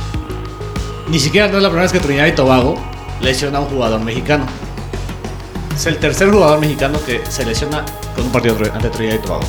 ni 1.09 1.19
siquiera 1.19 1.49
no 1.49 1.59
es 1.59 1.63
la 1.63 1.69
primera 1.69 1.83
vez 1.85 1.93
que 1.93 2.01
Trinidad 2.01 2.27
y 2.27 2.33
Tobago 2.33 2.75
lesiona 3.21 3.59
a 3.59 3.61
un 3.61 3.69
jugador 3.69 4.01
mexicano. 4.01 4.47
Es 5.75 5.87
el 5.87 5.99
tercer 5.99 6.31
jugador 6.31 6.59
mexicano 6.61 6.99
que 7.05 7.23
se 7.29 7.45
lesiona 7.45 7.85
con 8.17 8.25
un 8.27 8.33
partido 8.33 8.57
ante 8.73 8.91
Trinidad 8.91 9.17
y 9.17 9.27
Tobago. 9.27 9.45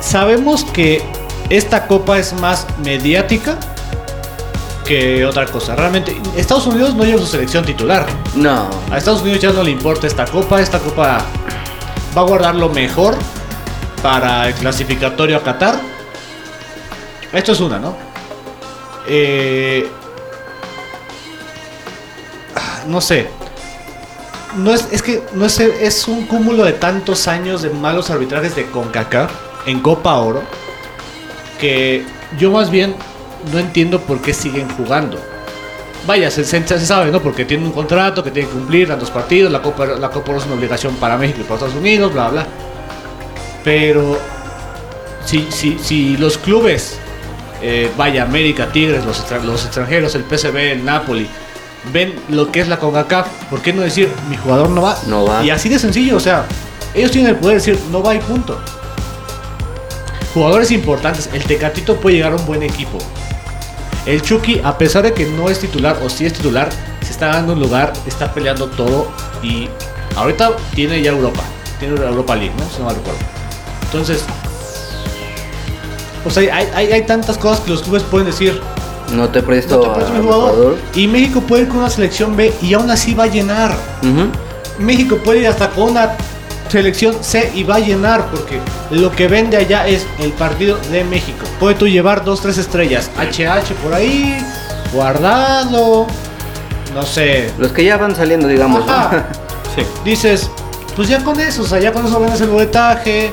Sabemos 0.00 0.64
que 0.64 1.02
esta 1.50 1.86
copa 1.86 2.18
es 2.18 2.32
más 2.34 2.66
mediática 2.78 3.58
que 4.84 5.24
otra 5.24 5.46
cosa. 5.46 5.76
Realmente, 5.76 6.16
Estados 6.36 6.66
Unidos 6.66 6.94
no 6.94 7.04
lleva 7.04 7.20
su 7.20 7.26
selección 7.26 7.64
titular. 7.64 8.06
No. 8.34 8.68
A 8.90 8.98
Estados 8.98 9.22
Unidos 9.22 9.40
ya 9.40 9.52
no 9.52 9.62
le 9.62 9.70
importa 9.70 10.06
esta 10.06 10.26
copa. 10.26 10.60
Esta 10.60 10.78
copa 10.78 11.24
va 12.16 12.20
a 12.20 12.24
guardar 12.24 12.54
lo 12.54 12.68
mejor 12.68 13.16
para 14.02 14.48
el 14.48 14.54
clasificatorio 14.54 15.36
a 15.36 15.42
Qatar. 15.42 15.80
Esto 17.32 17.52
es 17.52 17.60
una, 17.60 17.78
¿no? 17.78 17.96
Eh, 19.06 19.88
no 22.86 23.00
sé. 23.00 23.28
No 24.56 24.72
es, 24.72 24.88
es 24.90 25.02
que 25.02 25.22
no 25.34 25.44
es, 25.44 25.60
es 25.60 26.08
un 26.08 26.26
cúmulo 26.26 26.64
de 26.64 26.72
tantos 26.72 27.28
años 27.28 27.60
de 27.60 27.70
malos 27.70 28.10
arbitrajes 28.10 28.56
de 28.56 28.66
CONCACAF 28.70 29.30
en 29.66 29.80
Copa 29.80 30.16
Oro 30.16 30.42
que 31.58 32.04
yo 32.38 32.50
más 32.52 32.70
bien 32.70 32.94
no 33.52 33.58
entiendo 33.58 34.00
por 34.00 34.20
qué 34.20 34.32
siguen 34.32 34.68
jugando. 34.70 35.20
Vaya, 36.06 36.30
se, 36.30 36.44
se- 36.44 36.66
se 36.66 36.86
sabe, 36.86 37.10
¿no? 37.10 37.20
Porque 37.20 37.44
tienen 37.44 37.66
un 37.66 37.72
contrato 37.72 38.22
que 38.24 38.30
tienen 38.30 38.50
que 38.50 38.56
cumplir, 38.58 38.88
tantos 38.88 39.10
partidos, 39.10 39.52
la 39.52 39.60
Copa, 39.60 39.84
la 39.86 40.08
Copa 40.10 40.36
es 40.36 40.46
una 40.46 40.54
obligación 40.54 40.94
para 40.96 41.18
México 41.18 41.40
y 41.40 41.44
para 41.44 41.54
Estados 41.56 41.74
Unidos, 41.76 42.12
bla, 42.12 42.28
bla. 42.28 42.46
Pero 43.64 44.18
si, 45.24 45.46
si, 45.50 45.78
si 45.78 46.16
los 46.16 46.38
clubes, 46.38 46.98
eh, 47.62 47.90
vaya, 47.96 48.22
América, 48.22 48.68
Tigres, 48.72 49.04
los, 49.04 49.24
los 49.44 49.64
extranjeros, 49.66 50.14
el 50.14 50.24
PSV, 50.24 50.56
el 50.56 50.84
Napoli, 50.84 51.28
ven 51.92 52.14
lo 52.30 52.50
que 52.50 52.60
es 52.60 52.68
la 52.68 52.78
CONCACAF, 52.78 53.26
¿por 53.50 53.60
qué 53.60 53.72
no 53.72 53.82
decir, 53.82 54.08
mi 54.30 54.36
jugador 54.36 54.70
no 54.70 54.82
va? 54.82 54.96
No 55.06 55.24
va. 55.24 55.44
Y 55.44 55.50
así 55.50 55.68
de 55.68 55.78
sencillo, 55.78 56.16
o 56.16 56.20
sea, 56.20 56.44
ellos 56.94 57.10
tienen 57.10 57.30
el 57.30 57.36
poder 57.36 57.60
de 57.60 57.66
decir, 57.72 57.84
no 57.90 58.02
va 58.02 58.14
y 58.14 58.18
punto. 58.20 58.58
Jugadores 60.38 60.70
importantes, 60.70 61.28
el 61.32 61.42
Tecatito 61.42 61.96
puede 61.96 62.14
llegar 62.14 62.32
a 62.32 62.36
un 62.36 62.46
buen 62.46 62.62
equipo. 62.62 62.98
El 64.06 64.22
Chucky, 64.22 64.60
a 64.62 64.78
pesar 64.78 65.02
de 65.02 65.12
que 65.12 65.26
no 65.26 65.48
es 65.50 65.58
titular 65.58 65.98
o 66.00 66.08
sí 66.08 66.26
es 66.26 66.32
titular, 66.32 66.68
se 67.02 67.10
está 67.10 67.26
dando 67.26 67.54
un 67.54 67.58
lugar, 67.58 67.92
está 68.06 68.32
peleando 68.32 68.68
todo 68.68 69.08
y 69.42 69.68
ahorita 70.14 70.52
tiene 70.76 71.02
ya 71.02 71.10
Europa. 71.10 71.42
Tiene 71.80 71.96
Europa 71.96 72.36
League, 72.36 72.54
¿no? 72.56 72.70
Si 72.70 72.78
no 72.78 72.86
me 72.86 72.94
recuerdo. 72.94 73.18
Entonces, 73.82 74.22
o 76.24 76.30
sea, 76.30 76.54
hay, 76.54 76.68
hay, 76.72 76.92
hay 76.92 77.02
tantas 77.02 77.36
cosas 77.36 77.58
que 77.58 77.72
los 77.72 77.82
clubes 77.82 78.04
pueden 78.04 78.28
decir. 78.28 78.60
No 79.12 79.28
te 79.30 79.42
presto 79.42 79.78
No 79.78 79.82
te 79.82 79.88
presto 79.96 80.14
mi 80.14 80.20
jugador. 80.20 80.78
Y 80.94 81.08
México 81.08 81.40
puede 81.40 81.62
ir 81.62 81.68
con 81.68 81.78
una 81.78 81.90
selección 81.90 82.36
B 82.36 82.54
y 82.62 82.74
aún 82.74 82.88
así 82.92 83.12
va 83.12 83.24
a 83.24 83.26
llenar. 83.26 83.76
México 84.78 85.16
puede 85.16 85.40
ir 85.40 85.48
hasta 85.48 85.70
con 85.70 85.90
una 85.90 86.16
selección 86.68 87.16
C 87.22 87.50
y 87.54 87.64
va 87.64 87.76
a 87.76 87.80
llenar 87.80 88.26
porque 88.30 88.60
lo 88.90 89.10
que 89.10 89.28
vende 89.28 89.56
allá 89.56 89.86
es 89.86 90.06
el 90.18 90.32
partido 90.32 90.76
de 90.90 91.04
México. 91.04 91.44
Puede 91.58 91.74
tú 91.74 91.88
llevar 91.88 92.24
dos, 92.24 92.40
tres 92.40 92.58
estrellas, 92.58 93.10
HH 93.16 93.74
por 93.82 93.94
ahí, 93.94 94.36
guardado, 94.92 96.06
no 96.94 97.02
sé. 97.04 97.50
Los 97.58 97.72
que 97.72 97.84
ya 97.84 97.96
van 97.96 98.14
saliendo, 98.14 98.48
digamos. 98.48 98.84
¿no? 98.86 98.92
Ajá. 98.92 99.28
Sí. 99.76 99.84
Dices, 100.02 100.50
pues 100.96 101.08
ya 101.08 101.22
con 101.22 101.38
eso, 101.38 101.62
o 101.62 101.66
sea, 101.66 101.78
ya 101.78 101.92
con 101.92 102.04
eso 102.04 102.18
vendes 102.18 102.40
el 102.40 102.48
boletaje, 102.48 103.30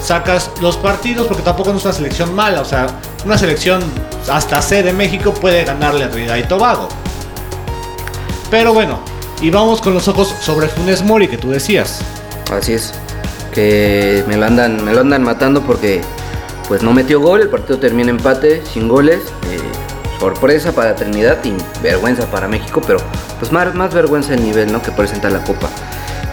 sacas 0.00 0.50
los 0.60 0.76
partidos 0.76 1.26
porque 1.26 1.42
tampoco 1.42 1.72
no 1.72 1.78
es 1.78 1.84
una 1.84 1.94
selección 1.94 2.32
mala, 2.32 2.60
o 2.60 2.64
sea, 2.64 2.86
una 3.24 3.36
selección 3.36 3.82
hasta 4.30 4.62
C 4.62 4.84
de 4.84 4.92
México 4.92 5.34
puede 5.34 5.64
ganarle 5.64 6.04
a 6.04 6.10
Trinidad 6.10 6.36
y 6.36 6.44
Tobago. 6.44 6.88
Pero 8.50 8.72
bueno, 8.72 9.00
y 9.40 9.50
vamos 9.50 9.80
con 9.80 9.94
los 9.94 10.06
ojos 10.06 10.34
sobre 10.40 10.68
Funes 10.68 11.02
Mori 11.02 11.26
que 11.26 11.38
tú 11.38 11.50
decías. 11.50 12.00
Así 12.50 12.74
es. 12.74 12.92
Que 13.52 14.24
me 14.28 14.36
lo 14.36 14.46
andan, 14.46 14.84
me 14.84 14.92
lo 14.92 15.00
andan 15.00 15.22
matando 15.22 15.62
porque 15.62 16.02
pues 16.68 16.82
no 16.82 16.92
metió 16.92 17.20
gol, 17.20 17.40
el 17.40 17.48
partido 17.48 17.78
termina 17.78 18.10
empate, 18.10 18.62
sin 18.64 18.88
goles. 18.88 19.20
eh, 19.50 19.58
sorpresa 20.20 20.72
para 20.72 20.94
Trinidad 20.94 21.38
y 21.44 21.54
vergüenza 21.82 22.30
para 22.30 22.46
México, 22.46 22.82
pero 22.86 23.00
pues 23.38 23.50
más, 23.50 23.74
más 23.74 23.92
vergüenza 23.94 24.34
el 24.34 24.44
nivel 24.44 24.70
¿no? 24.70 24.82
que 24.82 24.92
presenta 24.92 25.30
la 25.30 25.42
Copa. 25.42 25.68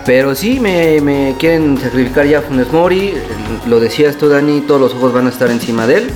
Pero 0.05 0.35
sí, 0.35 0.59
me, 0.59 1.35
quieren 1.39 1.77
sacrificar 1.77 2.25
ya 2.25 2.39
a 2.39 2.41
Funes 2.41 2.71
Mori. 2.71 3.13
Lo 3.65 3.79
decías 3.79 4.17
tú, 4.17 4.29
Dani, 4.29 4.61
todos 4.61 4.79
los 4.79 4.93
ojos 4.93 5.13
van 5.13 5.25
a 5.25 5.29
estar 5.29 5.49
encima 5.49 5.87
de 5.87 5.97
él. 5.97 6.11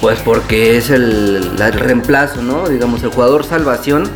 Pues 0.00 0.18
porque 0.20 0.76
es 0.76 0.90
el, 0.90 1.52
el 1.58 1.72
reemplazo, 1.72 2.42
¿no? 2.42 2.68
Digamos, 2.68 3.02
el 3.02 3.10
jugador 3.10 3.44
salvación 3.44 4.10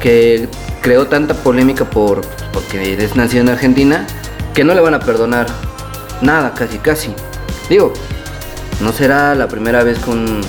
que 0.00 0.48
creó 0.80 1.08
tanta 1.08 1.34
polémica 1.34 1.84
por 1.84 2.22
porque 2.52 2.94
es 2.94 3.16
nacido 3.16 3.42
en 3.42 3.50
Argentina 3.50 4.06
que 4.54 4.64
no 4.64 4.74
le 4.74 4.80
van 4.80 4.94
a 4.94 5.00
perdonar 5.00 5.46
nada, 6.20 6.52
casi, 6.54 6.78
casi. 6.78 7.14
Digo, 7.68 7.92
no 8.80 8.92
será 8.92 9.34
la 9.34 9.48
primera 9.48 9.82
vez 9.84 9.98
que 9.98 10.10
un 10.10 10.40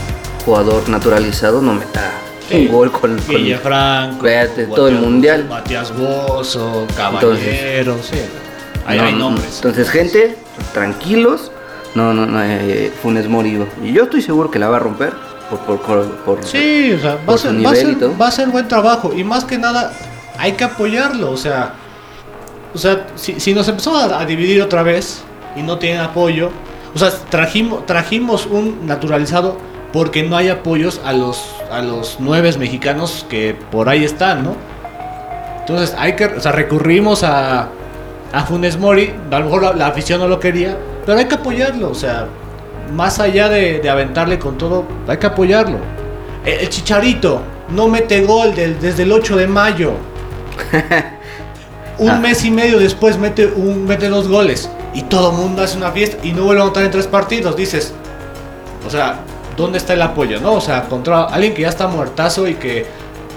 jugador 0.45 0.87
naturalizado 0.89 1.61
no 1.61 1.73
meta 1.73 2.11
Sí. 2.49 2.65
un 2.65 2.71
gol 2.71 2.91
con, 2.91 3.15
con- 3.19 3.35
Villafranco, 3.35 4.25
Fíjate, 4.25 4.65
todo 4.65 4.87
el 4.87 4.95
mundial. 4.95 5.45
Matías 5.47 5.95
Bozo, 5.95 6.87
Caballero, 6.97 7.97
sí. 8.01 8.17
Hay, 8.87 8.97
No, 8.97 9.03
hay 9.03 9.11
no, 9.13 9.19
nombres. 9.19 9.55
Entonces, 9.57 9.87
gente, 9.89 10.35
tranquilos. 10.73 11.51
No, 11.93 12.13
no, 12.13 12.25
no, 12.25 12.41
eh, 12.43 12.91
Funes 13.03 13.27
Mori. 13.27 13.63
Y 13.83 13.91
yo 13.93 14.03
estoy 14.05 14.21
seguro 14.23 14.49
que 14.49 14.57
la 14.57 14.67
va 14.69 14.77
a 14.77 14.79
romper. 14.79 15.13
Por, 15.49 15.59
por, 15.59 15.79
por, 15.81 16.05
por- 16.25 16.45
Sí, 16.45 16.93
o 16.93 16.99
sea, 16.99 17.17
va 17.27 17.33
a, 17.35 17.37
ser, 17.37 17.65
va, 17.65 17.71
a 17.71 17.75
ser, 17.75 18.21
va 18.21 18.27
a 18.27 18.31
ser 18.31 18.47
buen 18.49 18.67
trabajo. 18.67 19.11
Y 19.15 19.23
más 19.23 19.45
que 19.45 19.57
nada, 19.59 19.91
hay 20.39 20.53
que 20.53 20.63
apoyarlo. 20.63 21.29
O 21.31 21.37
sea, 21.37 21.73
o 22.73 22.77
sea 22.77 23.07
si, 23.15 23.39
si 23.39 23.53
nos 23.53 23.67
empezamos 23.67 24.11
a, 24.11 24.25
dividir 24.25 24.61
otra 24.61 24.83
vez 24.83 25.23
y 25.55 25.61
no 25.61 25.77
tienen 25.77 26.01
apoyo, 26.01 26.51
o 26.93 26.97
sea, 26.99 27.11
trajimos, 27.29 27.85
trajimos 27.85 28.45
un 28.45 28.85
naturalizado 28.87 29.57
porque 29.93 30.23
no 30.23 30.37
hay 30.37 30.49
apoyos 30.49 31.01
a 31.03 31.13
los, 31.13 31.43
a 31.71 31.81
los 31.81 32.17
nueve 32.19 32.51
mexicanos 32.57 33.25
que 33.29 33.55
por 33.71 33.89
ahí 33.89 34.03
están, 34.03 34.43
¿no? 34.43 34.55
Entonces, 35.59 35.95
hay 35.99 36.15
que, 36.15 36.25
o 36.25 36.39
sea, 36.39 36.51
recurrimos 36.51 37.23
a, 37.23 37.69
a 38.33 38.43
Funes 38.43 38.77
Mori. 38.77 39.13
A 39.31 39.39
lo 39.39 39.45
mejor 39.45 39.75
la, 39.75 39.87
afición 39.87 40.19
no 40.19 40.27
lo 40.27 40.39
quería, 40.39 40.77
pero 41.05 41.19
hay 41.19 41.25
que 41.25 41.35
apoyarlo. 41.35 41.89
O 41.89 41.95
sea, 41.95 42.27
más 42.93 43.19
allá 43.19 43.49
de, 43.49 43.79
de 43.79 43.89
aventarle 43.89 44.39
con 44.39 44.57
todo, 44.57 44.85
hay 45.07 45.17
que 45.17 45.27
apoyarlo. 45.27 45.77
El, 46.45 46.69
Chicharito 46.69 47.41
no 47.69 47.87
mete 47.87 48.21
gol 48.25 48.53
desde 48.55 49.03
el 49.03 49.11
8 49.11 49.37
de 49.37 49.47
mayo. 49.47 49.93
Un 51.99 52.09
Ah. 52.11 52.15
mes 52.19 52.43
y 52.45 52.51
medio 52.51 52.79
después 52.79 53.17
mete, 53.17 53.45
un, 53.47 53.85
mete 53.85 54.09
dos 54.09 54.27
goles. 54.27 54.69
Y 54.93 55.03
todo 55.03 55.31
el 55.31 55.37
mundo 55.37 55.61
hace 55.61 55.77
una 55.77 55.91
fiesta 55.91 56.17
y 56.25 56.31
no 56.31 56.43
vuelve 56.43 56.61
a 56.61 56.65
anotar 56.65 56.83
en 56.85 56.91
tres 56.91 57.07
partidos. 57.07 57.55
Dices, 57.55 57.93
o 58.87 58.89
sea, 58.89 59.19
¿dónde 59.57 59.77
está 59.77 59.93
el 59.93 60.01
apoyo? 60.01 60.39
¿No? 60.39 60.53
O 60.53 60.61
sea, 60.61 60.83
contra 60.83 61.25
alguien 61.25 61.53
que 61.53 61.61
ya 61.63 61.69
está 61.69 61.87
muertazo 61.87 62.47
y 62.47 62.55
que 62.55 62.85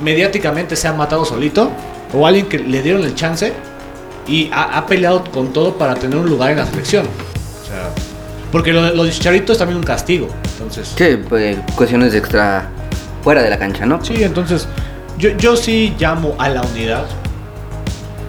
mediáticamente 0.03 0.77
se 0.77 0.89
ha 0.89 0.93
matado 0.93 1.25
solito. 1.25 1.71
O 2.15 2.27
alguien 2.27 2.47
que 2.47 2.59
le 2.59 2.83
dieron 2.83 3.03
el 3.05 3.15
chance 3.15 3.53
y 4.27 4.51
ha, 4.53 4.79
ha 4.79 4.87
peleado 4.87 5.25
con 5.33 5.53
todo 5.53 5.75
para 5.75 5.95
tener 5.95 6.17
un 6.19 6.29
lugar 6.29 6.51
en 6.53 6.59
la 6.59 6.67
selección. 6.67 7.07
O 7.07 7.67
sea, 7.67 7.89
porque 8.53 8.73
lo, 8.73 8.95
lo 8.95 9.05
de 9.05 9.11
Chicharito 9.11 9.53
es 9.53 9.59
también 9.59 9.79
un 9.79 9.85
castigo. 9.85 10.29
Entonces, 10.55 10.93
Sí, 10.97 11.19
pues, 11.29 11.57
cuestiones 11.75 12.15
extra 12.15 12.69
fuera 13.25 13.43
de 13.43 13.51
la 13.51 13.59
cancha, 13.59 13.87
¿no? 13.87 14.05
sí, 14.05 14.23
entonces 14.23 14.67
yo, 15.19 15.31
yo 15.39 15.57
sí 15.57 15.95
llamo 15.99 16.35
a 16.39 16.49
la 16.51 16.61
unidad. 16.63 17.05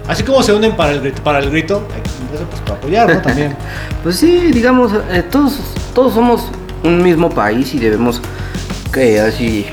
Así 0.07 0.23
como 0.23 0.43
se 0.43 0.53
unen 0.53 0.75
para 0.75 0.91
el 0.91 1.01
grito, 1.01 1.23
para 1.23 1.39
el 1.39 1.49
grito 1.49 1.87
Eso 2.33 2.43
pues 2.49 2.61
para 2.61 2.75
apoyar, 2.75 3.13
¿no? 3.15 3.21
También. 3.21 3.55
Pues 4.03 4.17
sí, 4.17 4.51
digamos, 4.51 4.91
eh, 5.11 5.23
todos, 5.31 5.57
todos 5.95 6.13
somos 6.13 6.49
un 6.83 7.01
mismo 7.01 7.29
país 7.29 7.73
y 7.73 7.79
debemos 7.79 8.21
que 8.91 9.19
así 9.21 9.65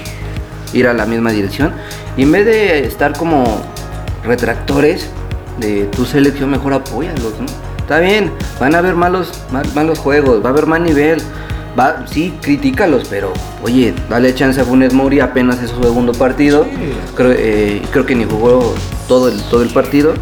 ir 0.72 0.86
a 0.86 0.92
la 0.94 1.04
misma 1.04 1.32
dirección. 1.32 1.72
Y 2.16 2.22
en 2.22 2.30
vez 2.32 2.46
de 2.46 2.86
estar 2.86 3.12
como 3.16 3.60
retractores 4.24 5.08
de 5.58 5.84
tu 5.86 6.04
selección, 6.04 6.48
mejor 6.50 6.74
apóyalos, 6.74 7.34
¿no? 7.40 7.46
Está 7.78 7.98
bien, 7.98 8.30
van 8.60 8.76
a 8.76 8.78
haber 8.78 8.94
malos, 8.94 9.32
mal- 9.50 9.66
malos 9.74 9.98
juegos, 9.98 10.44
va 10.44 10.50
a 10.50 10.52
haber 10.52 10.66
mal 10.66 10.84
nivel. 10.84 11.20
Va, 11.78 12.04
sí, 12.10 12.34
critícalos, 12.42 13.06
pero 13.08 13.32
oye, 13.62 13.94
dale 14.08 14.34
chance 14.34 14.60
a 14.60 14.64
Funes 14.64 14.92
Mori, 14.92 15.20
apenas 15.20 15.62
es 15.62 15.70
su 15.70 15.82
segundo 15.82 16.12
partido. 16.12 16.64
Sí. 16.64 16.70
Creo, 17.14 17.32
eh, 17.36 17.82
creo 17.92 18.04
que 18.04 18.14
ni 18.14 18.24
jugó 18.24 18.74
todo 19.06 19.28
el, 19.28 19.40
todo 19.44 19.62
el 19.62 19.68
partido. 19.68 20.14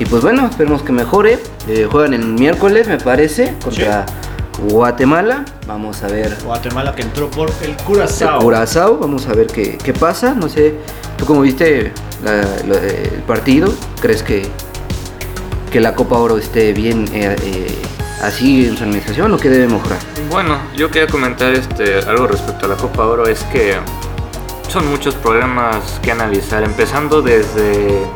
Y 0.00 0.04
pues 0.06 0.22
bueno, 0.22 0.46
esperemos 0.46 0.82
que 0.82 0.92
mejore. 0.92 1.38
Eh, 1.68 1.86
juegan 1.90 2.14
el 2.14 2.24
miércoles, 2.26 2.88
me 2.88 2.98
parece, 2.98 3.54
contra 3.62 4.06
Guatemala. 4.68 5.44
Vamos 5.66 6.02
a 6.02 6.08
ver. 6.08 6.36
Guatemala 6.44 6.94
que 6.94 7.02
entró 7.02 7.30
por 7.30 7.48
el 7.62 7.76
Curazao. 7.84 8.40
Curazao, 8.40 8.98
vamos 8.98 9.26
a 9.28 9.34
ver 9.34 9.46
qué, 9.46 9.78
qué 9.82 9.92
pasa. 9.92 10.34
No 10.34 10.48
sé, 10.48 10.74
¿tú 11.16 11.24
cómo 11.26 11.42
viste 11.42 11.92
la- 12.24 12.42
el 12.42 13.22
partido? 13.26 13.72
¿Crees 14.00 14.22
que, 14.24 14.46
que 15.70 15.80
la 15.80 15.94
Copa 15.94 16.16
Oro 16.18 16.38
esté 16.38 16.72
bien 16.72 17.04
eh, 17.12 17.36
eh, 17.42 17.66
así 18.22 18.66
en 18.66 18.76
su 18.76 18.82
administración 18.84 19.32
o 19.32 19.36
que 19.36 19.48
debe 19.48 19.68
mejorar? 19.68 19.98
Bueno, 20.30 20.58
yo 20.76 20.90
quería 20.90 21.08
comentar 21.08 21.52
este, 21.54 22.00
algo 22.00 22.26
respecto 22.26 22.66
a 22.66 22.68
la 22.68 22.76
Copa 22.76 23.06
Oro, 23.06 23.26
es 23.26 23.42
que 23.44 23.76
son 24.68 24.86
muchos 24.90 25.14
problemas 25.14 25.98
que 26.02 26.12
analizar, 26.12 26.62
empezando 26.62 27.22
desde, 27.22 28.06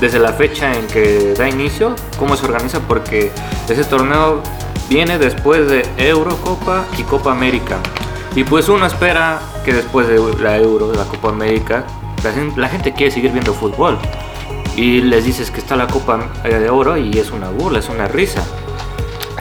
desde 0.00 0.20
la 0.20 0.32
fecha 0.32 0.72
en 0.72 0.86
que 0.86 1.34
da 1.36 1.48
inicio, 1.48 1.96
cómo 2.16 2.36
se 2.36 2.46
organiza, 2.46 2.78
porque 2.80 3.32
ese 3.68 3.82
torneo 3.84 4.40
viene 4.88 5.18
después 5.18 5.68
de 5.68 5.84
Eurocopa 5.96 6.84
y 6.96 7.02
Copa 7.02 7.32
América. 7.32 7.78
Y 8.36 8.44
pues 8.44 8.68
uno 8.68 8.86
espera 8.86 9.40
que 9.64 9.72
después 9.72 10.06
de 10.06 10.20
la 10.40 10.58
Euro, 10.58 10.92
la 10.94 11.04
Copa 11.04 11.30
América, 11.30 11.84
la 12.22 12.32
gente, 12.32 12.60
la 12.60 12.68
gente 12.68 12.92
quiere 12.94 13.10
seguir 13.10 13.32
viendo 13.32 13.52
fútbol. 13.52 13.98
Y 14.76 15.00
les 15.00 15.24
dices 15.24 15.50
que 15.50 15.58
está 15.58 15.74
la 15.74 15.88
Copa 15.88 16.20
eh, 16.44 16.54
de 16.54 16.70
Oro 16.70 16.96
y 16.96 17.18
es 17.18 17.32
una 17.32 17.48
burla, 17.48 17.80
es 17.80 17.88
una 17.88 18.06
risa. 18.06 18.44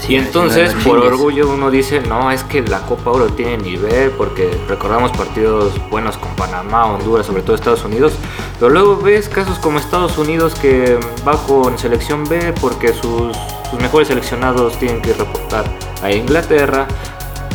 Y 0.07 0.15
entonces, 0.15 0.73
por 0.83 0.99
orgullo, 0.99 1.49
uno 1.49 1.69
dice, 1.69 2.01
no, 2.01 2.31
es 2.31 2.43
que 2.43 2.61
la 2.61 2.79
Copa 2.85 3.11
Oro 3.11 3.27
tiene 3.27 3.57
nivel, 3.57 4.11
porque 4.11 4.57
recordamos 4.67 5.11
partidos 5.11 5.73
buenos 5.89 6.17
con 6.17 6.33
Panamá, 6.35 6.85
Honduras, 6.85 7.25
sobre 7.25 7.41
todo 7.41 7.55
Estados 7.55 7.83
Unidos, 7.83 8.13
pero 8.59 8.71
luego 8.71 8.97
ves 8.97 9.27
casos 9.27 9.59
como 9.59 9.79
Estados 9.79 10.17
Unidos 10.17 10.55
que 10.55 10.99
va 11.27 11.37
con 11.45 11.77
selección 11.77 12.23
B 12.25 12.53
porque 12.61 12.93
sus, 12.93 13.35
sus 13.69 13.79
mejores 13.79 14.07
seleccionados 14.07 14.77
tienen 14.79 15.01
que 15.01 15.13
reportar 15.13 15.65
a 16.01 16.11
Inglaterra 16.11 16.87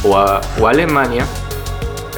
o 0.04 0.16
a, 0.18 0.40
o 0.60 0.66
a 0.66 0.70
Alemania, 0.70 1.26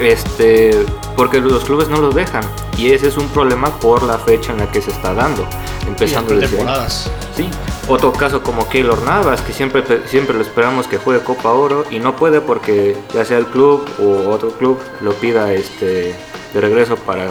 este, 0.01 0.85
porque 1.17 1.41
los 1.41 1.65
clubes 1.65 1.89
no 1.89 2.01
los 2.01 2.15
dejan. 2.15 2.45
Y 2.77 2.93
ese 2.93 3.09
es 3.09 3.17
un 3.17 3.29
problema 3.29 3.69
por 3.79 4.03
la 4.03 4.19
fecha 4.19 4.53
en 4.53 4.59
la 4.59 4.71
que 4.71 4.83
se 4.83 4.91
está 4.91 5.15
dando, 5.15 5.47
empezando 5.87 6.35
desde 6.35 6.47
ahí. 6.47 6.51
temporadas. 6.53 7.11
Sí, 7.37 7.49
otro 7.88 8.12
caso 8.12 8.42
como 8.42 8.68
Keylor 8.68 9.03
Navas, 9.03 9.42
que 9.42 9.53
siempre, 9.53 9.83
siempre 10.07 10.35
lo 10.37 10.42
esperamos 10.42 10.87
que 10.87 10.97
juegue 10.97 11.23
Copa 11.23 11.53
Oro 11.53 11.85
y 11.90 11.99
no 12.01 12.16
puede 12.16 12.40
porque 12.40 12.97
ya 13.12 13.25
sea 13.25 13.38
el 13.38 13.47
club 13.47 13.87
o 14.01 14.31
otro 14.31 14.51
club 14.53 14.79
lo 15.01 15.12
pida 15.14 15.53
este, 15.53 16.14
de 16.55 16.61
regreso 16.61 16.97
para 16.97 17.27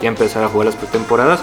ya 0.00 0.08
empezar 0.08 0.44
a 0.44 0.48
jugar 0.48 0.66
las 0.66 0.76
pretemporadas. 0.76 1.40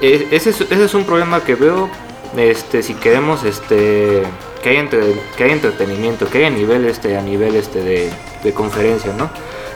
E- 0.00 0.26
Ese 0.32 0.50
es, 0.50 0.60
ese 0.62 0.84
es 0.84 0.94
un 0.94 1.04
problema 1.04 1.40
que 1.44 1.54
veo 1.54 1.88
este, 2.36 2.82
si 2.82 2.94
queremos 2.94 3.44
este, 3.44 4.24
que, 4.62 4.70
haya 4.70 4.80
entre- 4.80 5.14
que 5.36 5.44
haya 5.44 5.52
entretenimiento, 5.54 6.28
que 6.28 6.38
haya 6.38 6.50
nivel 6.50 6.84
este, 6.86 7.16
a 7.16 7.22
nivel 7.22 7.54
este, 7.54 7.80
de, 7.82 8.10
de 8.42 8.52
conferencia, 8.52 9.12
¿no? 9.16 9.30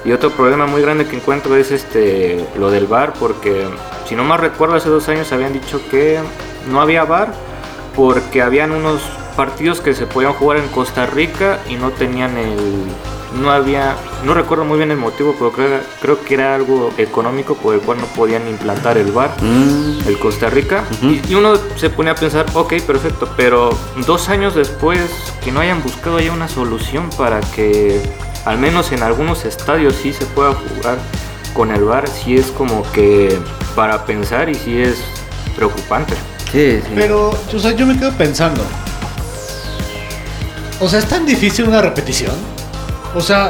Y 0.04 0.12
otro 0.12 0.30
problema 0.30 0.66
muy 0.66 0.80
grande 0.82 1.06
que 1.06 1.14
encuentro 1.14 1.54
es 1.56 1.70
este 1.70 2.44
lo 2.58 2.70
del 2.70 2.86
bar, 2.86 3.12
porque 3.20 3.66
si 4.08 4.16
no 4.16 4.24
mal 4.24 4.40
recuerdo 4.40 4.74
hace 4.74 4.88
dos 4.88 5.08
años 5.10 5.30
habían 5.32 5.52
dicho 5.52 5.80
que 5.90 6.18
no 6.70 6.80
había 6.80 7.04
bar 7.04 7.32
porque 7.94 8.42
habían 8.42 8.72
unos 8.72 9.02
partidos 9.36 9.80
que 9.80 9.94
se 9.94 10.06
podían 10.06 10.32
jugar 10.32 10.58
en 10.58 10.68
Costa 10.68 11.06
Rica 11.06 11.60
y 11.68 11.74
no 11.76 11.90
tenían 11.90 12.36
el 12.36 12.56
no 13.40 13.52
había 13.52 13.94
no 14.24 14.34
recuerdo 14.34 14.64
muy 14.64 14.76
bien 14.76 14.90
el 14.90 14.96
motivo 14.96 15.34
pero 15.38 15.52
creo, 15.52 15.80
creo 16.02 16.20
que 16.20 16.34
era 16.34 16.54
algo 16.56 16.92
económico 16.98 17.54
por 17.54 17.74
el 17.74 17.80
cual 17.80 17.98
no 17.98 18.06
podían 18.06 18.48
implantar 18.48 18.98
el 18.98 19.12
bar 19.12 19.30
Mm, 19.40 20.08
el 20.08 20.18
Costa 20.18 20.50
Rica. 20.50 20.84
Y, 21.00 21.22
y 21.28 21.34
uno 21.36 21.54
se 21.76 21.90
pone 21.90 22.10
a 22.10 22.16
pensar 22.16 22.46
ok 22.54 22.74
perfecto 22.86 23.28
pero 23.36 23.70
dos 24.04 24.28
años 24.28 24.54
después 24.56 25.00
que 25.44 25.52
no 25.52 25.60
hayan 25.60 25.80
buscado 25.82 26.18
ya 26.18 26.32
una 26.32 26.48
solución 26.48 27.08
para 27.16 27.40
que 27.40 28.02
al 28.44 28.58
menos 28.58 28.90
en 28.90 29.02
algunos 29.04 29.44
estadios 29.44 29.94
sí 29.94 30.12
se 30.12 30.26
pueda 30.26 30.52
jugar 30.52 30.98
con 31.54 31.70
el 31.70 31.84
bar 31.84 32.08
sí 32.08 32.34
es 32.34 32.46
como 32.48 32.82
que 32.92 33.38
para 33.76 34.04
pensar 34.06 34.48
y 34.48 34.54
sí 34.56 34.80
es 34.82 34.98
preocupante 35.54 36.14
sí, 36.52 36.80
sí. 36.82 36.92
Pero, 36.94 37.30
o 37.30 37.58
sea, 37.58 37.72
yo 37.72 37.86
me 37.86 37.98
quedo 37.98 38.12
pensando. 38.12 38.62
O 40.80 40.88
sea, 40.88 40.98
es 40.98 41.06
tan 41.06 41.26
difícil 41.26 41.66
una 41.68 41.82
repetición. 41.82 42.32
O 43.14 43.20
sea, 43.20 43.48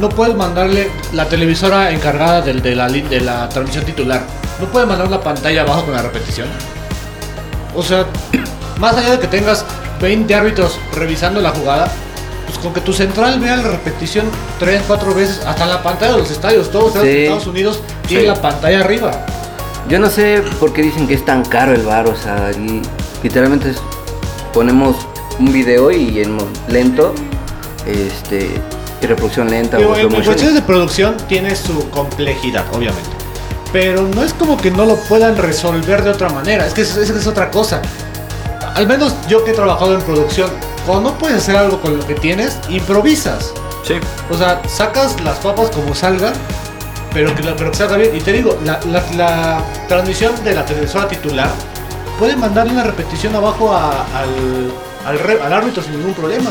no 0.00 0.08
puedes 0.08 0.34
mandarle 0.36 0.90
la 1.12 1.24
televisora 1.28 1.90
encargada 1.90 2.40
del- 2.42 2.62
de, 2.62 2.76
la, 2.76 2.88
de 2.88 3.20
la 3.20 3.48
transmisión 3.48 3.84
titular. 3.84 4.22
No 4.60 4.66
puedes 4.66 4.88
mandar 4.88 5.08
la 5.10 5.20
pantalla 5.20 5.62
abajo 5.62 5.84
con 5.84 5.94
la 5.94 6.02
repetición. 6.02 6.46
O 7.74 7.82
sea, 7.82 8.06
más 8.78 8.96
allá 8.96 9.12
de 9.12 9.18
que 9.18 9.26
tengas 9.26 9.64
20 10.00 10.32
árbitros 10.34 10.78
revisando 10.94 11.40
la 11.40 11.50
jugada, 11.50 11.90
pues 12.46 12.58
con 12.58 12.72
que 12.72 12.80
tu 12.80 12.92
central 12.92 13.40
vea 13.40 13.56
la 13.56 13.62
repetición 13.64 14.26
3, 14.60 14.82
4 14.86 15.14
veces, 15.14 15.40
hasta 15.44 15.66
la 15.66 15.82
pantalla 15.82 16.12
de 16.12 16.18
los 16.18 16.30
estadios, 16.30 16.70
todos 16.70 16.94
los 16.94 17.02
Sí. 17.04 17.10
Estados 17.24 17.46
Unidos 17.48 17.80
tienen 18.06 18.26
Sí. 18.26 18.32
la 18.34 18.40
pantalla 18.40 18.80
arriba. 18.80 19.10
Yo 19.88 19.98
no 19.98 20.10
sé 20.10 20.42
por 20.60 20.72
qué 20.72 20.82
dicen 20.82 21.06
que 21.06 21.14
es 21.14 21.24
tan 21.24 21.44
caro 21.44 21.72
el 21.74 21.82
bar, 21.82 22.06
o 22.08 22.14
sea, 22.16 22.50
y 22.52 22.82
literalmente 23.22 23.70
es- 23.70 23.80
ponemos 24.52 24.96
un 25.38 25.52
video 25.52 25.90
y 25.90 26.20
en 26.20 26.36
lento, 26.68 27.14
este, 27.86 28.50
y 29.00 29.06
reproducción 29.06 29.48
lenta 29.50 29.78
Digo, 29.78 29.92
o 29.92 29.96
en, 29.96 30.08
cuestiones 30.10 30.54
de 30.54 30.62
producción 30.62 31.16
tiene 31.28 31.54
su 31.56 31.88
complejidad, 31.90 32.64
obviamente. 32.74 33.08
Pero 33.72 34.02
no 34.02 34.22
es 34.24 34.32
como 34.34 34.56
que 34.56 34.70
no 34.70 34.84
lo 34.86 34.96
puedan 34.96 35.36
resolver 35.36 36.02
de 36.02 36.10
otra 36.10 36.28
manera. 36.30 36.66
Es 36.66 36.74
que 36.74 36.82
es, 36.82 36.96
es- 36.96 37.10
es 37.10 37.26
otra 37.26 37.50
cosa. 37.50 37.80
Al 38.74 38.86
menos 38.86 39.14
yo 39.28 39.44
que 39.44 39.52
he 39.52 39.54
trabajado 39.54 39.94
en 39.94 40.02
producción, 40.02 40.50
cuando 40.86 41.10
no 41.10 41.18
puedes 41.18 41.38
hacer 41.38 41.56
algo 41.56 41.80
con 41.80 41.96
lo 41.96 42.06
que 42.06 42.14
tienes, 42.14 42.58
improvisas. 42.68 43.52
sí 43.86 43.94
O 44.30 44.36
sea, 44.36 44.60
sacas 44.68 45.20
las 45.22 45.38
papas 45.38 45.70
como 45.70 45.94
salgan, 45.94 46.32
pero 47.12 47.34
que, 47.34 47.42
pero 47.42 47.70
que 47.70 47.76
salga 47.76 47.96
bien. 47.96 48.14
Y 48.16 48.20
te 48.20 48.32
digo, 48.32 48.58
la, 48.64 48.80
la- 48.90 49.04
la 49.16 49.64
transmisión 49.88 50.32
de 50.44 50.54
la 50.54 50.64
televisora 50.64 51.08
titular 51.08 51.50
puede 52.18 52.36
mandarle 52.36 52.72
una 52.72 52.84
repetición 52.84 53.34
abajo 53.34 53.72
a- 53.74 54.06
al, 54.16 54.72
al, 55.06 55.18
re- 55.18 55.40
al 55.42 55.52
árbitro 55.52 55.82
sin 55.82 55.92
ningún 55.96 56.14
problema. 56.14 56.50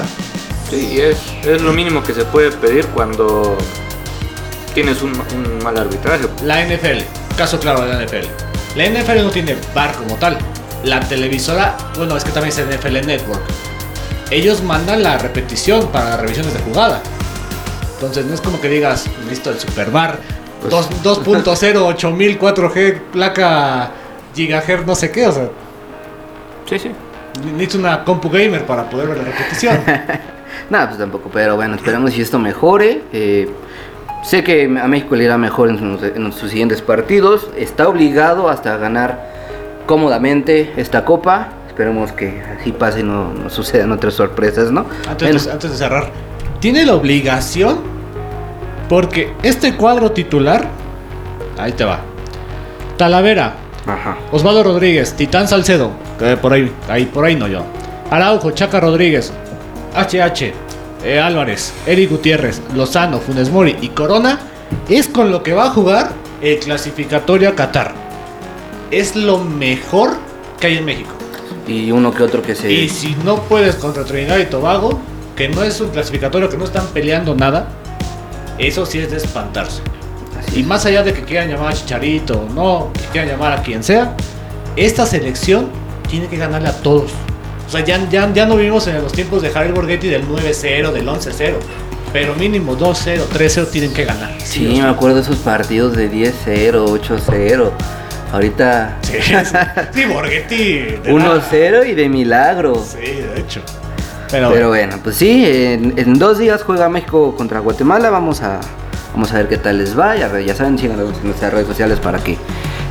Sí, 0.69 0.99
es, 0.99 1.17
es 1.45 1.61
lo 1.61 1.71
mínimo 1.71 2.03
que 2.03 2.13
se 2.13 2.25
puede 2.25 2.51
pedir 2.51 2.85
cuando 2.87 3.57
tienes 4.73 5.01
un, 5.01 5.11
un 5.35 5.63
mal 5.63 5.77
arbitraje. 5.77 6.25
La 6.43 6.63
NFL, 6.65 7.03
caso 7.37 7.59
claro 7.59 7.81
de 7.85 7.93
la 7.93 8.03
NFL. 8.05 8.27
La 8.75 8.85
NFL 8.89 9.23
no 9.23 9.31
tiene 9.31 9.55
bar 9.73 9.93
como 9.93 10.15
tal. 10.15 10.37
La 10.83 10.99
televisora, 10.99 11.75
bueno, 11.97 12.15
es 12.17 12.23
que 12.23 12.31
también 12.31 12.53
es 12.57 12.77
NFL 12.79 13.05
Network. 13.07 13.41
Ellos 14.29 14.61
mandan 14.61 15.01
la 15.03 15.17
repetición 15.17 15.87
para 15.87 16.09
las 16.11 16.19
revisiones 16.19 16.53
de 16.53 16.59
jugada. 16.59 17.01
Entonces 17.95 18.25
no 18.25 18.35
es 18.35 18.41
como 18.41 18.59
que 18.61 18.69
digas, 18.69 19.05
listo, 19.29 19.49
el 19.49 19.59
super 19.59 19.89
bar. 19.89 20.19
Pues- 20.61 20.73
2.0, 21.03 21.75
8000, 21.85 22.39
4G, 22.39 22.99
placa 23.13 23.91
gigahertz, 24.35 24.85
no 24.85 24.95
sé 24.95 25.11
qué. 25.11 25.27
O 25.27 25.31
sea, 25.31 25.49
Sí, 26.65 26.79
sí. 26.79 26.91
necesitas 27.45 27.75
una 27.75 28.03
compu 28.03 28.29
gamer 28.29 28.65
para 28.65 28.89
poder 28.89 29.07
ver 29.09 29.17
la 29.19 29.23
repetición. 29.25 29.77
Nada, 30.69 30.87
pues 30.87 30.99
tampoco, 30.99 31.29
pero 31.31 31.55
bueno, 31.55 31.75
esperemos 31.75 32.11
si 32.13 32.21
esto 32.21 32.39
mejore. 32.39 33.03
eh, 33.13 33.47
sé 34.23 34.43
que 34.43 34.65
a 34.65 34.87
México 34.87 35.15
le 35.15 35.23
irá 35.25 35.37
mejor 35.37 35.69
en 35.69 35.77
sus, 35.79 36.03
en 36.03 36.33
sus 36.33 36.49
siguientes 36.49 36.81
partidos. 36.81 37.47
Está 37.55 37.87
obligado 37.87 38.49
hasta 38.49 38.73
a 38.73 38.77
ganar 38.77 39.31
cómodamente 39.85 40.73
esta 40.77 41.05
copa. 41.05 41.49
Esperemos 41.67 42.11
que 42.11 42.41
así 42.59 42.71
pase 42.71 43.01
y 43.01 43.03
no, 43.03 43.31
no 43.33 43.49
sucedan 43.49 43.91
otras 43.91 44.15
sorpresas, 44.15 44.71
¿no? 44.71 44.85
Antes, 45.07 45.31
Bueno, 45.31 45.51
antes 45.53 45.71
de 45.71 45.77
cerrar, 45.77 46.09
tiene 46.59 46.83
la 46.85 46.95
obligación 46.95 47.77
porque 48.89 49.33
este 49.43 49.75
cuadro 49.75 50.11
titular, 50.11 50.67
ahí 51.57 51.71
te 51.73 51.83
va. 51.83 52.01
Talavera, 52.97 53.55
Ajá. 53.85 54.17
Osvaldo 54.31 54.63
Rodríguez, 54.63 55.13
Titán 55.13 55.47
Salcedo, 55.47 55.91
que 56.19 56.37
por 56.37 56.53
ahí, 56.53 56.71
ahí 56.89 57.05
por 57.05 57.25
ahí 57.25 57.35
no 57.35 57.47
yo. 57.47 57.63
Araujo, 58.09 58.51
Chaca 58.51 58.79
Rodríguez, 58.79 59.31
HH, 59.95 60.53
eh, 61.03 61.19
Álvarez, 61.19 61.73
Eric 61.85 62.09
Gutiérrez, 62.09 62.61
Lozano, 62.75 63.19
Funes 63.19 63.49
Mori 63.49 63.75
y 63.81 63.89
Corona 63.89 64.39
es 64.89 65.07
con 65.07 65.31
lo 65.31 65.43
que 65.43 65.53
va 65.53 65.65
a 65.65 65.69
jugar 65.69 66.11
el 66.41 66.59
clasificatorio 66.59 67.49
a 67.49 67.55
Qatar. 67.55 67.93
Es 68.91 69.15
lo 69.15 69.39
mejor 69.39 70.11
que 70.59 70.67
hay 70.67 70.77
en 70.77 70.85
México. 70.85 71.13
Y 71.67 71.91
uno 71.91 72.13
que 72.13 72.23
otro 72.23 72.41
que 72.41 72.55
se... 72.55 72.71
Y 72.71 72.87
si 72.89 73.15
no 73.25 73.41
puedes 73.43 73.75
contra 73.75 74.05
Trinidad 74.05 74.37
y 74.37 74.45
Tobago, 74.45 74.99
que 75.35 75.49
no 75.49 75.63
es 75.63 75.81
un 75.81 75.89
clasificatorio, 75.89 76.49
que 76.49 76.57
no 76.57 76.63
están 76.63 76.87
peleando 76.87 77.35
nada, 77.35 77.67
eso 78.57 78.85
sí 78.85 78.99
es 78.99 79.11
de 79.11 79.17
espantarse. 79.17 79.81
Así 80.39 80.59
Y 80.59 80.63
más 80.63 80.85
allá 80.85 81.03
de 81.03 81.13
que 81.13 81.23
quieran 81.23 81.49
llamar 81.49 81.69
a 81.69 81.73
Chicharito 81.73 82.41
o 82.41 82.53
no, 82.53 82.91
que 82.93 83.05
quieran 83.11 83.29
llamar 83.29 83.53
a 83.53 83.61
quien 83.61 83.83
sea, 83.83 84.15
esta 84.75 85.05
selección 85.05 85.69
tiene 86.09 86.27
que 86.27 86.37
ganarle 86.37 86.69
a 86.69 86.73
todos. 86.73 87.11
O 87.67 87.69
sea, 87.69 87.83
ya, 87.83 88.07
ya, 88.09 88.31
ya 88.33 88.45
no 88.45 88.55
vivimos 88.55 88.87
en 88.87 89.01
los 89.01 89.11
tiempos 89.11 89.41
de 89.41 89.49
Javier 89.49 89.73
Borghetti 89.73 90.07
del 90.07 90.27
9-0, 90.27 90.91
del 90.91 91.07
11-0. 91.07 91.55
Pero 92.13 92.33
mínimo 92.35 92.77
2-0, 92.77 93.23
3-0 93.33 93.69
tienen 93.69 93.93
que 93.93 94.05
ganar. 94.05 94.31
Sí, 94.41 94.65
o 94.65 94.69
me 94.69 94.75
sí. 94.75 94.81
acuerdo 94.81 95.17
de 95.17 95.23
esos 95.23 95.37
partidos 95.37 95.95
de 95.95 96.09
10-0, 96.09 96.71
8-0. 97.01 97.71
Ahorita 98.31 98.97
Sí, 99.01 99.13
sí, 99.21 99.33
sí, 99.93 100.05
Borghetti. 100.13 100.73
de 101.03 101.13
nada. 101.13 101.41
1-0 101.51 101.89
y 101.89 101.93
de 101.95 102.09
milagro. 102.09 102.75
Sí, 102.85 102.99
de 103.05 103.39
hecho. 103.41 103.61
Pero, 104.29 104.49
Pero 104.51 104.67
bueno, 104.69 104.87
bueno, 104.89 105.03
pues 105.03 105.15
sí, 105.15 105.43
en, 105.45 105.93
en 105.97 106.19
dos 106.19 106.37
días 106.37 106.63
juega 106.63 106.89
México 106.89 107.35
contra 107.37 107.59
Guatemala. 107.59 108.09
Vamos 108.09 108.41
a, 108.41 108.59
vamos 109.13 109.31
a 109.31 109.37
ver 109.37 109.47
qué 109.47 109.57
tal 109.57 109.77
les 109.77 109.97
va. 109.97 110.15
Ya, 110.15 110.37
ya 110.39 110.53
saben, 110.55 110.77
síganos 110.77 111.15
en 111.17 111.27
nuestras 111.27 111.53
redes 111.53 111.67
sociales 111.67 111.99
para 111.99 112.19
que 112.19 112.37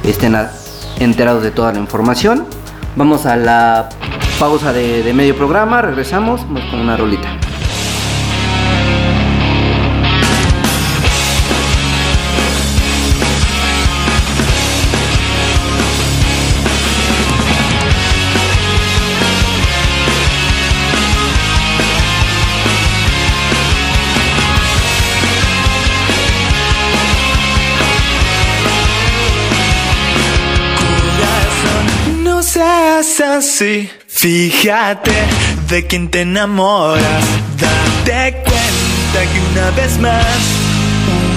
estén 0.04 0.34
a- 0.34 0.50
enterados 0.98 1.42
de 1.42 1.50
toda 1.50 1.72
la 1.72 1.78
información. 1.78 2.46
Vamos 2.96 3.26
a 3.26 3.36
la 3.36 3.88
pausa 4.38 4.72
de, 4.72 5.02
de 5.02 5.12
medio 5.12 5.36
programa. 5.36 5.82
Regresamos 5.82 6.40
con 6.70 6.80
una 6.80 6.96
rolita. 6.96 7.28
Así. 32.98 33.90
Fíjate 34.06 35.12
de 35.68 35.86
quién 35.86 36.08
te 36.08 36.22
enamoras. 36.22 37.24
Date 37.58 38.42
cuenta 38.42 39.18
que 39.32 39.38
una 39.52 39.70
vez 39.72 39.98
más, 39.98 40.40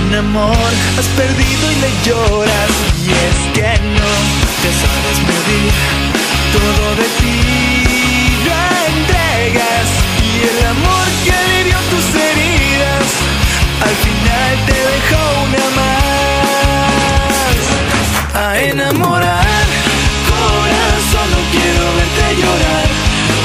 un 0.07 0.15
amor 0.15 0.71
has 0.97 1.05
perdido 1.17 1.71
y 1.71 1.75
le 1.83 1.91
lloras. 2.05 2.71
Y 3.05 3.09
es 3.11 3.37
que 3.55 3.71
no 3.97 4.11
te 4.61 4.69
sabes 4.81 5.17
medir 5.27 5.73
todo 6.55 6.85
de 6.95 7.07
ti. 7.19 7.37
Lo 8.45 8.55
entregas 8.93 9.87
y 10.23 10.31
el 10.49 10.59
amor 10.65 11.05
que 11.25 11.31
alivió 11.33 11.77
tus 11.91 12.07
heridas 12.21 13.05
al 13.81 13.95
final 14.05 14.53
te 14.65 14.77
dejó 14.93 15.21
una 15.43 15.65
más 15.79 17.55
a 18.33 18.59
enamorar. 18.61 19.18
Quiero 21.51 21.85
verte 21.97 22.25
llorar, 22.41 22.87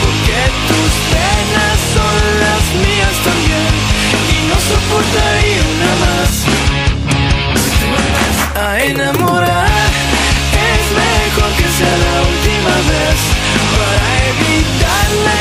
porque 0.03 0.39
tus 0.69 0.93
penas 1.13 1.77
son 1.95 2.17
las 2.45 2.63
mías 2.83 3.17
también, 3.25 3.73
y 4.35 4.39
no 4.49 4.57
soportaría 4.71 5.63
una 5.75 5.93
más. 6.05 6.33
A 8.57 8.81
enamorar 8.85 9.91
es 10.71 10.85
mejor 11.03 11.51
que 11.57 11.69
sea 11.77 11.97
la 12.07 12.17
última 12.23 12.75
vez 12.93 13.19
para 13.75 14.07
evitar 14.33 15.09
la 15.27 15.39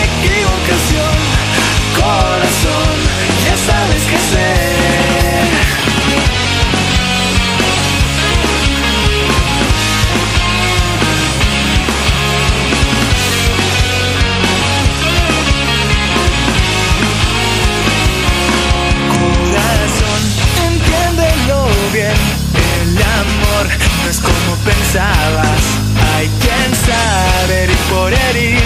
quien 26.84 26.96
sabe 26.96 27.64
herir 27.64 27.78
por 27.90 28.14
herir 28.14 28.62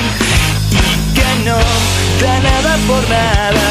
y 0.71 1.13
que 1.13 1.29
no 1.45 1.57
da 2.21 2.39
nada 2.39 2.77
por 2.87 3.09
nada. 3.09 3.65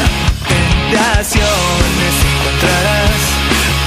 Tentaciones 0.47 2.15
encontrarás 2.31 3.21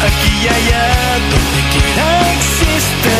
aquí 0.06 0.32
y 0.42 0.48
allá, 0.48 0.86
donde 1.30 1.60
quiera 1.72 2.32
existen. 2.34 3.19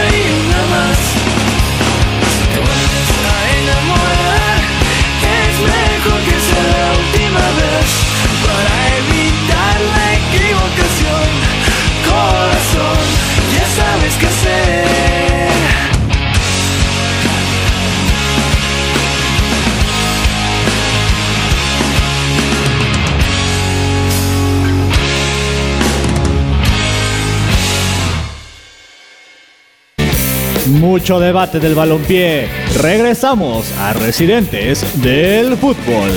mucho 30.91 31.21
debate 31.21 31.61
del 31.61 31.73
balompié. 31.73 32.49
Regresamos 32.81 33.71
a 33.79 33.93
Residentes 33.93 35.01
del 35.01 35.55
Fútbol. 35.55 36.11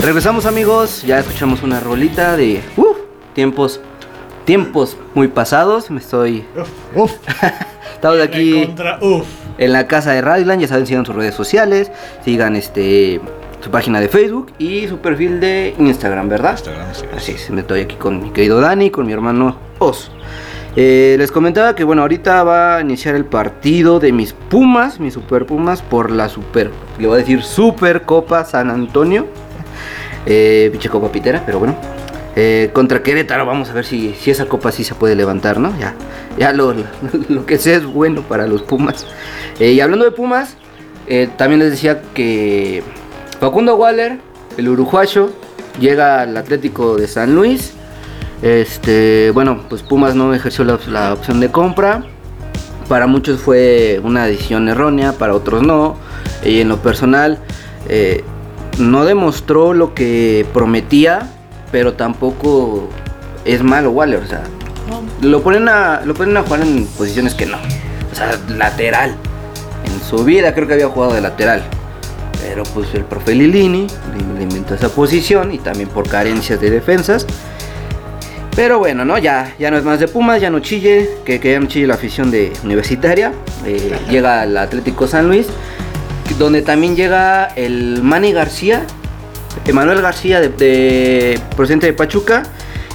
Regresamos 0.00 0.46
amigos, 0.46 1.02
ya 1.02 1.18
escuchamos 1.18 1.64
una 1.64 1.80
rolita 1.80 2.36
de 2.36 2.62
uf, 2.76 2.96
tiempos, 3.32 3.80
tiempos 4.44 4.96
muy 5.14 5.26
pasados. 5.26 5.90
Me 5.90 5.98
estoy, 5.98 6.44
Uf, 6.94 7.10
estamos 7.94 8.20
aquí 8.20 8.64
contra, 8.64 8.98
uf. 9.02 9.26
en 9.58 9.72
la 9.72 9.88
casa 9.88 10.12
de 10.12 10.20
Radioland. 10.20 10.60
Ya 10.60 10.68
saben, 10.68 10.86
sigan 10.86 11.04
sus 11.04 11.16
redes 11.16 11.34
sociales, 11.34 11.90
sigan 12.24 12.54
este 12.54 13.20
su 13.60 13.70
página 13.72 13.98
de 13.98 14.08
Facebook 14.08 14.52
y 14.60 14.86
su 14.86 14.98
perfil 14.98 15.40
de 15.40 15.74
Instagram, 15.76 16.28
¿verdad? 16.28 16.52
Instagram, 16.52 16.94
sí. 16.94 17.04
Así 17.16 17.32
es, 17.32 17.50
me 17.50 17.62
estoy 17.62 17.80
aquí 17.80 17.96
con 17.96 18.22
mi 18.22 18.30
querido 18.30 18.60
Dani, 18.60 18.90
con 18.90 19.06
mi 19.06 19.12
hermano 19.12 19.56
Os. 19.80 20.12
Eh, 20.76 21.14
les 21.18 21.30
comentaba 21.30 21.74
que 21.74 21.84
bueno, 21.84 22.02
ahorita 22.02 22.42
va 22.42 22.76
a 22.76 22.80
iniciar 22.80 23.14
el 23.14 23.24
partido 23.24 24.00
de 24.00 24.12
mis 24.12 24.32
Pumas, 24.32 24.98
mis 24.98 25.14
Super 25.14 25.46
Pumas, 25.46 25.82
por 25.82 26.10
la 26.10 26.28
Super, 26.28 26.70
le 26.98 27.06
voy 27.06 27.16
a 27.16 27.18
decir 27.18 27.42
Super 27.42 28.02
Copa 28.02 28.44
San 28.44 28.70
Antonio. 28.70 29.26
Eh, 30.26 30.68
pinche 30.72 30.88
Copa 30.88 31.12
Pitera, 31.12 31.42
pero 31.44 31.58
bueno. 31.58 31.76
Eh, 32.36 32.70
contra 32.72 33.02
Querétaro, 33.02 33.46
vamos 33.46 33.70
a 33.70 33.74
ver 33.74 33.84
si, 33.84 34.12
si 34.14 34.32
esa 34.32 34.46
copa 34.46 34.72
sí 34.72 34.82
se 34.82 34.94
puede 34.96 35.14
levantar, 35.14 35.60
¿no? 35.60 35.72
Ya, 35.78 35.94
ya 36.36 36.52
lo, 36.52 36.74
lo 37.28 37.46
que 37.46 37.58
sé 37.58 37.74
es 37.74 37.84
bueno 37.84 38.22
para 38.22 38.46
los 38.46 38.62
Pumas. 38.62 39.06
Eh, 39.60 39.72
y 39.72 39.80
hablando 39.80 40.04
de 40.04 40.10
Pumas, 40.10 40.56
eh, 41.06 41.28
también 41.36 41.60
les 41.60 41.70
decía 41.70 42.02
que 42.12 42.82
Facundo 43.38 43.76
Waller, 43.76 44.18
el 44.56 44.68
uruguayo, 44.68 45.30
llega 45.78 46.22
al 46.22 46.36
Atlético 46.36 46.96
de 46.96 47.06
San 47.06 47.34
Luis. 47.36 47.74
Este, 48.44 49.30
bueno, 49.30 49.60
pues 49.70 49.82
Pumas 49.82 50.14
no 50.14 50.34
ejerció 50.34 50.64
la, 50.64 50.78
la 50.88 51.14
opción 51.14 51.40
de 51.40 51.50
compra. 51.50 52.04
para 52.90 53.06
muchos 53.06 53.40
fue 53.40 54.02
una 54.04 54.26
decisión 54.26 54.68
errónea, 54.68 55.12
para 55.12 55.32
otros 55.32 55.62
no. 55.62 55.96
Y 56.44 56.60
en 56.60 56.68
lo 56.68 56.76
personal, 56.82 57.38
eh, 57.88 58.22
no 58.76 59.06
demostró 59.06 59.72
lo 59.72 59.94
que 59.94 60.44
prometía, 60.52 61.30
pero 61.72 61.94
tampoco 61.94 62.90
es 63.46 63.62
malo 63.62 63.92
Waller. 63.92 64.22
O 64.22 64.26
sea, 64.26 64.42
lo 65.22 65.42
ponen, 65.42 65.70
a, 65.70 66.02
lo 66.04 66.12
ponen 66.12 66.36
a 66.36 66.42
jugar 66.42 66.60
en 66.60 66.86
posiciones 66.86 67.32
que 67.32 67.46
no. 67.46 67.56
O 68.12 68.14
sea, 68.14 68.38
lateral. 68.50 69.16
En 69.86 70.06
su 70.06 70.22
vida 70.22 70.54
creo 70.54 70.68
que 70.68 70.74
había 70.74 70.88
jugado 70.88 71.14
de 71.14 71.22
lateral. 71.22 71.62
Pero 72.42 72.62
pues 72.74 72.92
el 72.92 73.04
profe 73.04 73.34
Lilini 73.34 73.86
le, 74.12 74.36
le 74.36 74.42
inventó 74.42 74.74
esa 74.74 74.90
posición 74.90 75.50
y 75.50 75.56
también 75.56 75.88
por 75.88 76.06
carencias 76.06 76.60
de 76.60 76.68
defensas. 76.68 77.26
Pero 78.56 78.78
bueno, 78.78 79.04
¿no? 79.04 79.18
Ya, 79.18 79.54
ya 79.58 79.70
no 79.70 79.76
es 79.76 79.84
más 79.84 79.98
de 79.98 80.06
Pumas, 80.06 80.40
ya 80.40 80.48
no 80.48 80.60
chille, 80.60 81.10
que, 81.24 81.40
que 81.40 81.52
ya 81.52 81.60
no 81.60 81.66
chille 81.66 81.88
la 81.88 81.94
afición 81.94 82.30
de 82.30 82.52
universitaria. 82.62 83.32
Eh, 83.66 83.96
llega 84.08 84.42
al 84.42 84.56
Atlético 84.56 85.08
San 85.08 85.26
Luis, 85.26 85.48
donde 86.38 86.62
también 86.62 86.94
llega 86.94 87.46
el 87.56 88.00
Manny 88.02 88.32
García, 88.32 88.86
Emanuel 89.66 90.02
García 90.02 90.40
de, 90.40 90.50
de 90.50 91.40
procedente 91.56 91.86
de 91.86 91.94
Pachuca, 91.94 92.44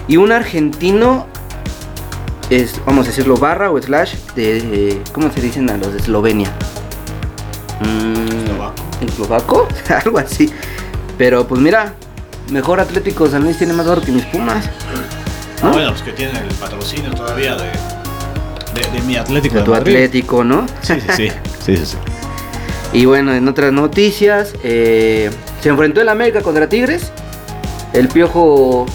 y 0.07 0.15
un 0.15 0.31
argentino, 0.31 1.27
es, 2.49 2.79
vamos 2.85 3.05
a 3.05 3.09
decirlo, 3.09 3.35
barra 3.35 3.69
o 3.69 3.81
slash, 3.81 4.15
de, 4.35 5.01
¿cómo 5.11 5.29
se 5.29 5.41
dicen 5.41 5.69
a 5.69 5.77
los 5.77 5.91
de 5.91 5.99
Eslovenia? 5.99 6.49
Mm, 7.81 9.05
¿Eslovaco? 9.05 9.67
Algo 10.05 10.19
así. 10.19 10.49
Pero 11.17 11.45
pues 11.47 11.61
mira, 11.61 11.95
mejor 12.49 12.79
Atlético 12.79 13.27
San 13.27 13.43
Luis 13.43 13.57
tiene 13.57 13.73
más 13.73 13.87
oro 13.87 14.01
que 14.01 14.11
mis 14.11 14.25
Pumas. 14.25 14.69
Ah, 15.61 15.71
bueno, 15.73 15.89
pues 15.91 16.01
que 16.03 16.11
tiene 16.13 16.39
el 16.39 16.55
patrocinio 16.55 17.11
todavía 17.13 17.55
de, 17.55 17.65
de, 18.73 18.91
de 18.91 19.01
mi 19.05 19.15
Atlético 19.17 19.55
de 19.55 19.59
de 19.61 19.65
tu 19.65 19.71
Madrid. 19.71 19.93
Atlético, 19.95 20.43
¿no? 20.43 20.65
Sí, 20.81 20.93
sí, 21.01 21.07
sí. 21.15 21.29
sí, 21.65 21.77
sí, 21.77 21.85
sí. 21.85 21.97
Y 22.91 23.05
bueno, 23.05 23.33
en 23.35 23.47
otras 23.47 23.71
noticias, 23.71 24.53
eh, 24.63 25.29
se 25.61 25.69
enfrentó 25.69 26.01
el 26.01 26.09
América 26.09 26.41
contra 26.41 26.67
Tigres. 26.67 27.11
El 27.93 28.07
Piojo 28.07 28.87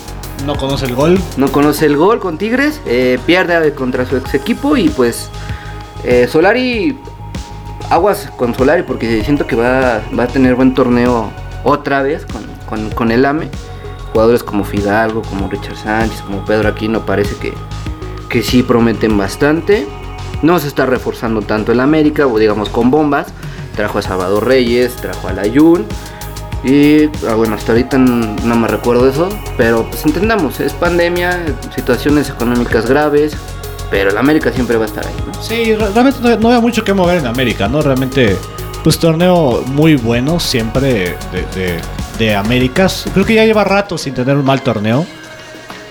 No 0.45 0.57
conoce 0.57 0.87
el 0.87 0.97
gol. 0.97 1.17
no 1.37 1.47
conoce 1.53 1.87
el 1.87 1.97
gol 1.97 2.19
con 2.19 2.37
Tigres, 2.37 2.81
eh, 2.87 3.21
pierde 3.25 3.73
contra 3.73 4.05
su 4.05 4.17
ex 4.17 4.35
equipo 4.35 4.77
y 4.77 4.89
pues 4.89 5.29
eh, 6.03 6.27
Solari, 6.31 6.99
aguas 7.89 8.29
con 8.37 8.53
Solari 8.57 8.83
porque 8.83 9.23
siento 9.23 9.47
que 9.47 9.55
va, 9.55 10.03
va 10.19 10.25
a 10.25 10.29
tener 10.29 10.57
buen 10.57 10.75
torneo 10.75 11.31
otra 11.63 12.03
vez 12.03 12.27
con, 12.27 12.45
con- 12.67 12.91
con 12.91 13.13
el 13.13 13.25
AME. 13.25 13.49
Jugadores 14.15 14.43
como 14.43 14.65
Fidalgo, 14.65 15.21
como 15.23 15.51
Richard 15.51 15.77
Sánchez, 15.77 16.23
como 16.23 16.43
Pedro 16.47 16.69
Aquino 16.71 17.05
parece 17.05 17.35
que, 17.37 17.53
que 18.31 18.43
sí 18.43 18.63
prometen 18.63 19.19
bastante. 19.19 19.87
No 20.41 20.59
se 20.59 20.69
está 20.69 20.87
reforzando 20.87 21.43
tanto 21.43 21.73
el 21.73 21.81
América, 21.81 22.27
o 22.27 22.39
digamos 22.39 22.71
con 22.71 22.91
bombas. 22.91 23.27
Trajo 23.77 23.99
a 23.99 24.03
Salvador 24.03 24.47
Reyes, 24.47 24.95
trajo 24.97 25.29
a 25.29 25.33
Layun. 25.33 25.85
Y 26.63 27.11
ah, 27.29 27.35
bueno, 27.37 27.57
hasta 27.57 27.73
ahorita 27.73 27.99
no 27.99 28.57
me 28.57 28.69
recuerdo 28.69 29.07
eso, 29.07 29.29
pero 29.59 29.85
pues 29.91 30.07
entendamos, 30.07 30.61
es 30.61 30.73
pandemia, 30.73 31.39
situaciones 31.75 32.31
económicas 32.31 32.87
graves, 32.89 33.37
pero 33.91 34.09
el 34.11 34.17
América 34.17 34.51
siempre 34.51 34.79
va 34.79 34.85
a 34.85 34.87
estar 34.87 35.07
ahí, 35.07 35.13
¿no? 35.27 35.43
Sí, 35.43 35.75
re- 35.75 35.91
realmente 35.93 36.21
no, 36.23 36.37
no 36.39 36.49
había 36.49 36.61
mucho 36.61 36.83
que 36.83 36.95
mover 36.95 37.19
en 37.19 37.27
América, 37.27 37.69
¿no? 37.69 37.83
Realmente, 37.83 38.35
pues 38.83 38.99
torneo 38.99 39.63
muy 39.67 39.97
bueno 39.97 40.41
siempre 40.41 41.17
de, 41.33 41.45
de, 41.55 41.81
de 42.19 42.35
Américas. 42.35 43.05
Creo 43.13 43.25
que 43.27 43.35
ya 43.35 43.45
lleva 43.45 43.65
rato 43.65 43.99
sin 43.99 44.15
tener 44.15 44.37
un 44.37 44.45
mal 44.45 44.63
torneo. 44.63 45.07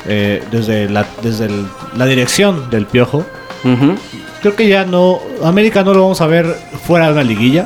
eh, 0.05 0.43
desde 0.51 0.89
la, 0.89 1.05
desde 1.21 1.45
el- 1.45 1.65
la 1.95 2.05
dirección 2.05 2.69
del 2.69 2.85
Piojo. 2.85 3.25
Creo 4.41 4.53
que 4.57 4.67
ya 4.67 4.83
no. 4.83 5.21
América 5.41 5.81
no 5.83 5.93
lo 5.93 6.01
vamos 6.01 6.19
a 6.19 6.27
ver 6.27 6.45
fuera 6.85 7.05
de 7.07 7.13
una 7.13 7.23
liguilla. 7.23 7.65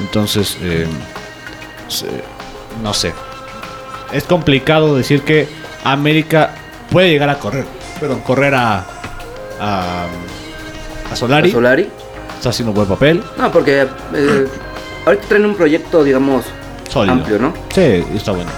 Entonces, 0.00 0.56
eh, 0.62 0.86
no 2.82 2.94
sé. 2.94 3.12
Es 4.12 4.24
complicado 4.24 4.96
decir 4.96 5.22
que 5.22 5.48
América 5.84 6.52
puede 6.90 7.10
llegar 7.10 7.28
a 7.30 7.38
correr. 7.38 7.64
Perdón, 7.98 8.20
correr 8.20 8.54
a. 8.54 8.84
a, 9.60 10.06
a 11.10 11.16
Solari. 11.16 11.50
¿A 11.50 11.52
Solari? 11.52 11.88
Está 12.36 12.50
haciendo 12.50 12.72
buen 12.72 12.86
papel. 12.88 13.22
No, 13.36 13.50
porque 13.50 13.86
eh, 14.14 14.46
ahorita 15.04 15.26
traen 15.28 15.46
un 15.46 15.54
proyecto, 15.56 16.02
digamos, 16.04 16.44
Sólido. 16.90 17.14
amplio, 17.14 17.38
¿no? 17.38 17.54
Sí, 17.74 18.04
está 18.14 18.32
bueno. 18.32 18.50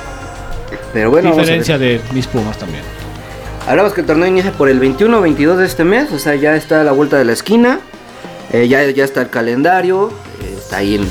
Pero 0.93 1.11
bueno. 1.11 1.31
Diferencia 1.35 1.79
de 1.79 2.01
mis 2.13 2.27
Pumas 2.27 2.59
también. 2.59 2.83
Hablamos 3.69 3.93
que 3.93 4.01
el 4.01 4.07
torneo 4.07 4.27
inicia 4.27 4.53
por 4.53 4.69
el 4.69 4.81
21 4.81 5.17
o 5.19 5.21
22 5.21 5.59
de 5.59 5.67
este 5.67 5.85
mes, 5.85 6.11
o 6.13 6.19
sea, 6.19 6.35
ya 6.35 6.57
está 6.57 6.81
a 6.81 6.85
la 6.85 6.93
vuelta 6.93 7.17
de 7.19 7.25
la 7.25 7.33
esquina, 7.33 7.79
eh, 8.53 8.67
ya, 8.69 8.83
ya 8.91 9.05
está 9.05 9.21
el 9.23 9.31
calendario, 9.31 10.09
eh, 10.43 10.55
está 10.59 10.79
ahí 10.79 10.97
en, 10.97 11.03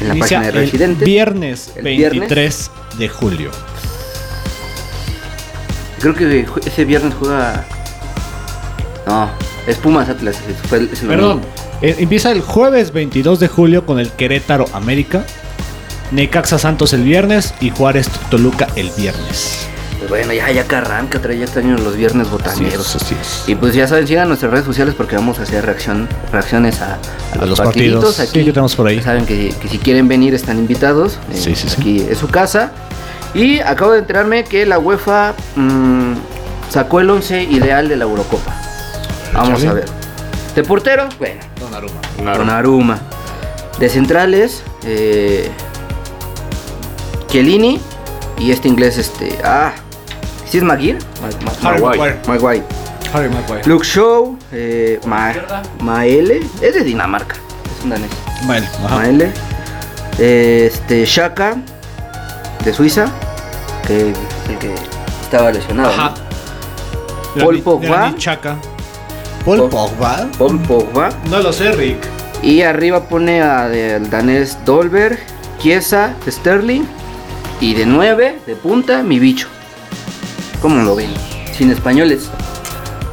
en 0.00 0.08
la 0.08 0.14
Inicia 0.16 0.38
página 0.40 0.52
de 0.52 0.60
Residentes. 0.66 1.06
viernes 1.06 1.70
El 1.76 1.84
23 1.84 2.70
de 2.98 3.08
julio. 3.08 3.50
Creo 6.00 6.14
que 6.14 6.46
ese 6.66 6.84
viernes 6.84 7.14
juega... 7.18 7.64
No, 9.06 9.30
es 9.66 9.76
Pumas 9.76 10.08
Atlas, 10.08 10.36
es, 10.48 10.56
fue 10.68 10.78
el- 10.78 10.88
Perdón. 10.88 11.42
eh, 11.82 11.96
empieza 11.98 12.32
el 12.32 12.40
jueves 12.40 12.92
22 12.92 13.38
de 13.40 13.48
julio 13.48 13.84
con 13.86 13.98
el 13.98 14.10
Querétaro 14.12 14.64
América. 14.72 15.24
Necaxa 16.12 16.58
Santos 16.58 16.92
el 16.92 17.02
viernes 17.02 17.54
y 17.60 17.70
Juárez 17.70 18.08
Toluca 18.30 18.66
el 18.76 18.90
viernes. 18.96 19.66
Pues 19.98 20.08
bueno, 20.08 20.32
ya, 20.32 20.50
ya 20.50 20.64
que 20.66 20.74
arranca, 20.76 21.20
trae 21.20 21.36
ya 21.38 21.44
extraño 21.44 21.76
los 21.76 21.94
viernes 21.94 22.26
Así 22.28 22.32
botaneros. 22.36 22.94
es, 22.96 23.02
así 23.02 23.14
es. 23.20 23.44
Y 23.48 23.54
pues 23.54 23.74
ya 23.74 23.86
saben, 23.86 24.06
sigan 24.06 24.28
nuestras 24.28 24.50
redes 24.50 24.64
sociales 24.64 24.94
porque 24.96 25.14
vamos 25.14 25.38
a 25.38 25.42
hacer 25.42 25.64
reacción, 25.64 26.08
reacciones 26.32 26.80
a, 26.80 26.94
a 26.94 27.36
los, 27.38 27.50
los 27.50 27.60
partiditos. 27.60 28.04
partidos. 28.16 28.30
Sí, 28.30 28.44
que 28.44 28.52
tenemos 28.52 28.74
por 28.76 28.86
ahí. 28.88 29.02
Saben 29.02 29.26
que, 29.26 29.54
que 29.60 29.68
si 29.68 29.78
quieren 29.78 30.08
venir 30.08 30.32
están 30.34 30.58
invitados. 30.58 31.18
Eh, 31.32 31.36
Sí, 31.36 31.54
sí, 31.54 31.68
sí. 31.68 31.76
Aquí 31.78 32.06
es 32.10 32.16
su 32.18 32.28
casa. 32.28 32.72
Y 33.34 33.60
acabo 33.60 33.92
de 33.92 33.98
enterarme 34.00 34.44
que 34.44 34.64
la 34.66 34.78
UEFA 34.78 35.34
mm, 35.54 36.14
sacó 36.70 37.00
el 37.00 37.10
11 37.10 37.42
ideal 37.44 37.88
de 37.88 37.96
la 37.96 38.04
Eurocopa. 38.04 38.54
Vamos 39.34 39.62
a 39.64 39.72
ver. 39.74 39.84
De 40.56 40.64
portero, 40.64 41.08
bueno, 41.18 41.40
Una- 42.18 42.36
Donnarumma. 42.38 42.98
De 43.78 43.88
centrales, 43.88 44.62
eh, 44.84 45.48
Chiellini 47.30 47.80
y 48.38 48.50
este 48.50 48.68
inglés, 48.68 48.98
este, 48.98 49.38
ah, 49.44 49.72
¿sí 50.48 50.58
es 50.58 50.64
Maguire? 50.64 50.98
Harry 51.62 51.80
Maguire. 51.80 52.16
Maguire. 52.26 52.62
Harry 53.12 53.28
Maguire. 53.28 53.62
Luke 53.66 53.84
Shaw, 53.86 54.36
eh, 54.52 55.00
Ma- 55.06 55.34
Maele, 55.80 56.40
es 56.60 56.74
de 56.74 56.82
Dinamarca, 56.84 57.36
es 57.78 57.84
un 57.84 57.90
danés. 57.90 58.10
Bueno, 58.44 58.66
ajá. 58.84 58.96
Maele, 58.96 59.30
eh, 60.18 60.70
este, 60.72 61.04
Shaka, 61.04 61.56
de 62.64 62.72
Suiza, 62.72 63.06
que, 63.86 64.08
el 64.48 64.58
que 64.58 64.74
estaba 65.22 65.50
lesionado. 65.52 65.90
Ajá. 65.90 66.14
¿no? 67.36 67.44
Paul 67.44 67.60
Pogba. 67.62 68.12
Xhaka. 68.18 68.56
Paul 69.44 69.68
Pogba. 69.70 70.26
Paul 70.38 70.58
Pogba. 70.62 71.10
No 71.30 71.38
lo 71.38 71.52
sé, 71.52 71.72
Rick. 71.72 71.98
Y 72.42 72.62
arriba 72.62 73.04
pone 73.08 73.40
a 73.42 73.68
del 73.68 74.08
danés 74.10 74.58
Dolberg, 74.64 75.18
Chiesa, 75.60 76.14
Sterling. 76.28 76.84
Y 77.60 77.74
de 77.74 77.84
9, 77.86 78.38
de 78.46 78.56
punta, 78.56 79.02
mi 79.02 79.18
bicho. 79.18 79.48
¿Cómo 80.62 80.82
lo 80.82 80.94
ven? 80.96 81.10
Sin 81.56 81.70
españoles. 81.70 82.28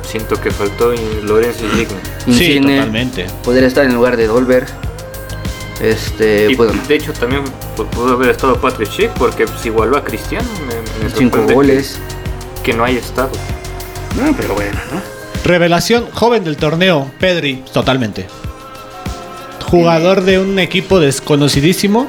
Siento 0.10 0.40
que 0.40 0.52
faltó 0.52 0.94
y 0.94 1.22
Lorenzo 1.24 1.66
Insigne. 1.66 1.98
Sí, 2.38 2.60
totalmente. 2.62 3.26
Podría 3.44 3.68
estar 3.68 3.86
en 3.86 3.94
lugar 3.94 4.16
de 4.16 4.28
Dolberg. 4.28 4.68
Este, 5.82 6.52
Y 6.52 6.56
pues, 6.56 6.88
de 6.88 6.96
hecho 6.96 7.14
también 7.14 7.44
pu- 7.76 7.86
pudo 7.90 8.14
haber 8.14 8.30
estado 8.30 8.60
Patrick 8.60 8.90
Schick 8.90 9.12
porque 9.12 9.46
pues, 9.46 9.66
igualó 9.66 9.98
a 9.98 10.04
Cristiano. 10.04 10.48
Me, 10.66 11.04
me 11.10 11.14
cinco 11.16 11.42
goles. 11.54 12.00
Que, 12.64 12.72
que 12.72 12.78
no 12.78 12.84
haya 12.86 13.00
estado. 13.00 13.30
No, 14.20 14.34
pero 14.36 14.56
bueno, 14.56 14.80
¿no? 14.94 15.02
Revelación 15.44 16.08
joven 16.14 16.44
del 16.46 16.58
torneo, 16.58 17.12
Pedri, 17.20 17.64
totalmente. 17.74 18.28
Jugador 19.70 20.22
de 20.24 20.40
un 20.40 20.58
equipo 20.60 21.00
desconocidísimo. 21.00 22.08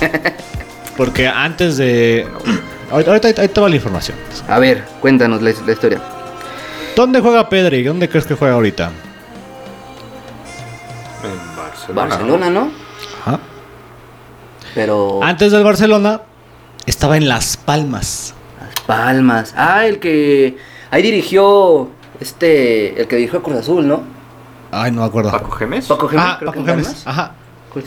Porque 1.02 1.26
antes 1.26 1.78
de. 1.78 2.28
Ahorita, 2.88 3.26
ahí 3.42 3.48
te 3.48 3.60
va 3.60 3.68
la 3.68 3.74
información. 3.74 4.16
A 4.46 4.60
ver, 4.60 4.84
cuéntanos 5.00 5.42
la, 5.42 5.52
la 5.66 5.72
historia. 5.72 6.00
¿Dónde 6.94 7.20
juega 7.20 7.48
Pedri? 7.48 7.82
¿Dónde 7.82 8.08
crees 8.08 8.24
que 8.24 8.36
juega 8.36 8.54
ahorita? 8.54 8.92
En 11.24 11.56
Barcelona. 11.56 12.08
Barcelona, 12.08 12.50
¿no? 12.50 12.70
Ajá. 13.20 13.40
Pero. 14.76 15.18
Antes 15.24 15.50
del 15.50 15.64
Barcelona, 15.64 16.20
estaba 16.86 17.16
en 17.16 17.28
Las 17.28 17.56
Palmas. 17.56 18.34
Las 18.60 18.84
Palmas. 18.86 19.54
Ah, 19.56 19.84
el 19.86 19.98
que. 19.98 20.56
Ahí 20.92 21.02
dirigió. 21.02 21.90
Este. 22.20 23.00
El 23.00 23.08
que 23.08 23.16
dirigió 23.16 23.42
Cruz 23.42 23.56
Azul, 23.56 23.88
¿no? 23.88 24.04
Ay, 24.70 24.92
no 24.92 25.00
me 25.00 25.08
acuerdo. 25.08 25.32
Paco 25.32 25.50
Gemes. 25.50 25.84
Paco 25.84 26.06
Gémez. 26.06 26.24
Ah, 26.24 26.36
creo 26.38 26.52
Paco. 26.52 26.64
Palmas. 26.64 27.02
Ajá. 27.04 27.32
Que 27.74 27.80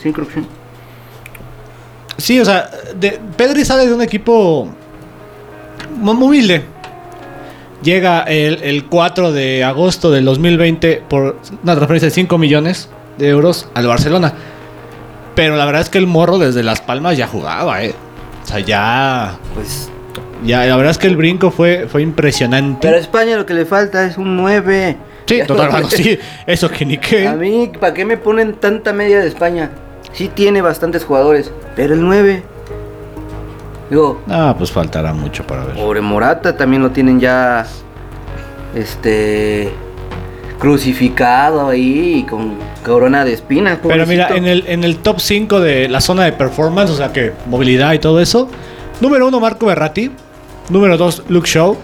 sí. 2.18 2.40
O 2.40 2.44
sea, 2.44 2.70
de- 2.98 3.18
Pedri 3.36 3.64
sale 3.64 3.86
de 3.86 3.94
un 3.94 4.02
equipo 4.02 4.68
humilde. 6.00 6.62
Llega 7.82 8.22
el, 8.22 8.62
el 8.62 8.86
4 8.86 9.32
de 9.32 9.62
agosto 9.62 10.10
del 10.10 10.24
2020 10.24 11.02
por 11.08 11.36
una 11.62 11.74
transferencia 11.74 12.08
de 12.08 12.14
5 12.14 12.38
millones 12.38 12.88
de 13.18 13.28
euros 13.28 13.68
al 13.74 13.86
Barcelona. 13.86 14.32
Pero 15.34 15.56
la 15.56 15.66
verdad 15.66 15.82
es 15.82 15.90
que 15.90 15.98
el 15.98 16.06
morro 16.06 16.38
desde 16.38 16.62
Las 16.62 16.80
Palmas 16.80 17.16
ya 17.18 17.26
jugaba, 17.26 17.84
¿eh? 17.84 17.94
O 18.42 18.46
sea, 18.46 18.60
ya. 18.60 19.36
Pues. 19.54 19.90
ya 20.44 20.64
la 20.64 20.76
verdad 20.76 20.92
es 20.92 20.98
que 20.98 21.06
el 21.06 21.16
brinco 21.16 21.50
fue, 21.50 21.86
fue 21.88 22.00
impresionante. 22.02 22.78
Pero 22.82 22.96
a 22.96 23.00
España 23.00 23.36
lo 23.36 23.44
que 23.44 23.52
le 23.54 23.66
falta 23.66 24.06
es 24.06 24.16
un 24.16 24.36
9. 24.36 24.96
sí, 25.26 25.40
total, 25.46 25.70
bueno, 25.70 25.90
sí. 25.90 26.18
Eso 26.46 26.70
que 26.70 26.86
ni 26.86 26.96
qué. 26.96 27.28
A 27.28 27.34
mí, 27.34 27.70
¿para 27.78 27.92
qué 27.92 28.06
me 28.06 28.16
ponen 28.16 28.54
tanta 28.54 28.94
media 28.94 29.20
de 29.20 29.28
España? 29.28 29.70
Sí 30.12 30.28
tiene 30.28 30.62
bastantes 30.62 31.04
jugadores, 31.04 31.50
pero 31.74 31.94
el 31.94 32.00
9. 32.02 32.42
Digo, 33.90 34.20
Ah, 34.28 34.54
pues 34.58 34.72
faltará 34.72 35.12
mucho 35.12 35.46
para 35.46 35.64
ver. 35.64 35.76
pobre 35.76 36.00
Morata 36.00 36.56
también 36.56 36.82
lo 36.82 36.90
tienen 36.90 37.20
ya. 37.20 37.66
Este. 38.74 39.72
Crucificado 40.58 41.68
ahí 41.68 42.20
y 42.20 42.22
con 42.24 42.54
corona 42.84 43.24
de 43.24 43.34
espinas. 43.34 43.78
Pero 43.82 44.06
mira, 44.06 44.28
en 44.34 44.46
el, 44.46 44.64
en 44.66 44.84
el 44.84 44.96
top 44.98 45.20
5 45.20 45.60
de 45.60 45.86
la 45.88 46.00
zona 46.00 46.24
de 46.24 46.32
performance, 46.32 46.90
o 46.90 46.96
sea 46.96 47.12
que 47.12 47.32
movilidad 47.46 47.92
y 47.92 47.98
todo 47.98 48.20
eso. 48.20 48.48
Número 49.00 49.28
1, 49.28 49.38
Marco 49.38 49.66
Berratti. 49.66 50.10
Número 50.70 50.96
2, 50.96 51.24
Luke 51.28 51.46
Shaw. 51.48 51.76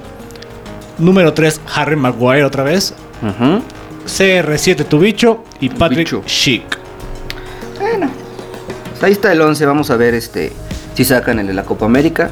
Número 0.98 1.34
3, 1.34 1.60
Harry 1.74 1.96
Maguire 1.96 2.44
otra 2.44 2.62
vez. 2.64 2.94
Ujú. 3.22 3.60
CR7, 4.06 4.84
tu 4.86 4.98
bicho. 4.98 5.44
Y 5.60 5.68
Patrick 5.68 5.98
bicho. 6.10 6.22
Schick. 6.26 6.78
Ahí 9.02 9.12
está 9.12 9.32
el 9.32 9.40
11, 9.40 9.66
vamos 9.66 9.90
a 9.90 9.96
ver 9.96 10.14
este 10.14 10.52
si 10.94 11.04
sacan 11.04 11.38
el 11.38 11.46
de 11.48 11.54
la 11.54 11.64
Copa 11.64 11.86
América. 11.86 12.30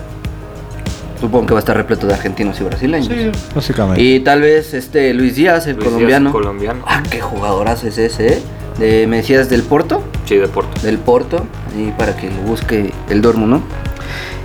Supongo 1.21 1.47
que 1.49 1.53
va 1.55 1.59
a 1.59 1.61
estar 1.61 1.77
repleto 1.77 2.07
de 2.07 2.14
argentinos 2.14 2.59
y 2.61 2.64
brasileños. 2.64 3.37
básicamente. 3.55 4.01
Y 4.01 4.21
tal 4.21 4.41
vez 4.41 4.73
este 4.73 5.12
Luis 5.12 5.35
Díaz, 5.35 5.66
el 5.66 5.77
Luis 5.77 5.85
Díaz, 5.89 5.93
colombiano. 5.95 6.33
colombiano. 6.33 6.85
Ah, 6.87 7.03
qué 7.11 7.21
jugadorazo 7.21 7.89
es 7.89 7.99
ese, 7.99 8.35
¿eh? 8.35 8.43
De, 8.79 9.07
me 9.07 9.18
decías 9.18 9.51
del 9.51 9.62
Porto, 9.62 10.03
Sí, 10.25 10.37
de 10.37 10.49
Porto. 10.49 10.81
del 10.81 10.97
Porto, 10.99 11.45
ahí 11.77 11.93
para 11.99 12.16
que 12.16 12.31
lo 12.31 12.37
busque 12.43 12.93
el 13.11 13.21
Dormo, 13.21 13.47
¿no? 13.47 13.62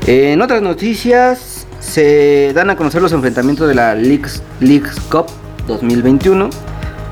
Eh, 0.08 0.34
en 0.34 0.42
otras 0.42 0.62
noticias, 0.62 1.66
se 1.80 2.52
dan 2.54 2.70
a 2.70 2.76
conocer 2.76 3.02
los 3.02 3.14
enfrentamientos 3.14 3.68
de 3.70 3.76
la 3.76 3.96
Leagues, 3.96 4.42
Leagues 4.60 5.00
Cup 5.10 5.28
2021, 5.68 6.50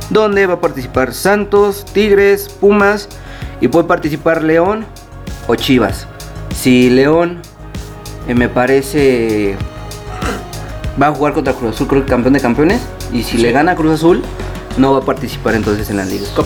donde 0.10 0.46
va 0.48 0.56
a 0.56 0.60
participar 0.62 1.14
Santos, 1.14 1.86
Tigres, 1.86 2.50
Pumas 2.50 3.08
y 3.62 3.70
puede 3.70 3.86
participar 3.88 4.44
León 4.44 4.86
o 5.48 5.56
Chivas. 5.56 6.08
Si 6.56 6.90
León 6.90 7.42
eh, 8.28 8.36
me 8.36 8.50
parece 8.50 9.56
va 11.02 11.08
a 11.08 11.12
jugar 11.12 11.34
contra 11.34 11.54
Cruz 11.54 11.76
Azul, 11.76 11.88
creo 11.88 12.06
que 12.06 12.10
campeón 12.10 12.34
de 12.34 12.40
campeones, 12.40 12.82
y 13.12 13.24
si 13.24 13.38
le 13.38 13.52
gana 13.52 13.76
Cruz 13.76 13.94
Azul, 13.94 14.24
no 14.78 14.94
va 14.94 15.00
a 15.00 15.02
participar 15.02 15.56
entonces 15.56 15.90
en 15.90 15.98
la 15.98 16.06
Leagues 16.06 16.30
Cup. 16.30 16.46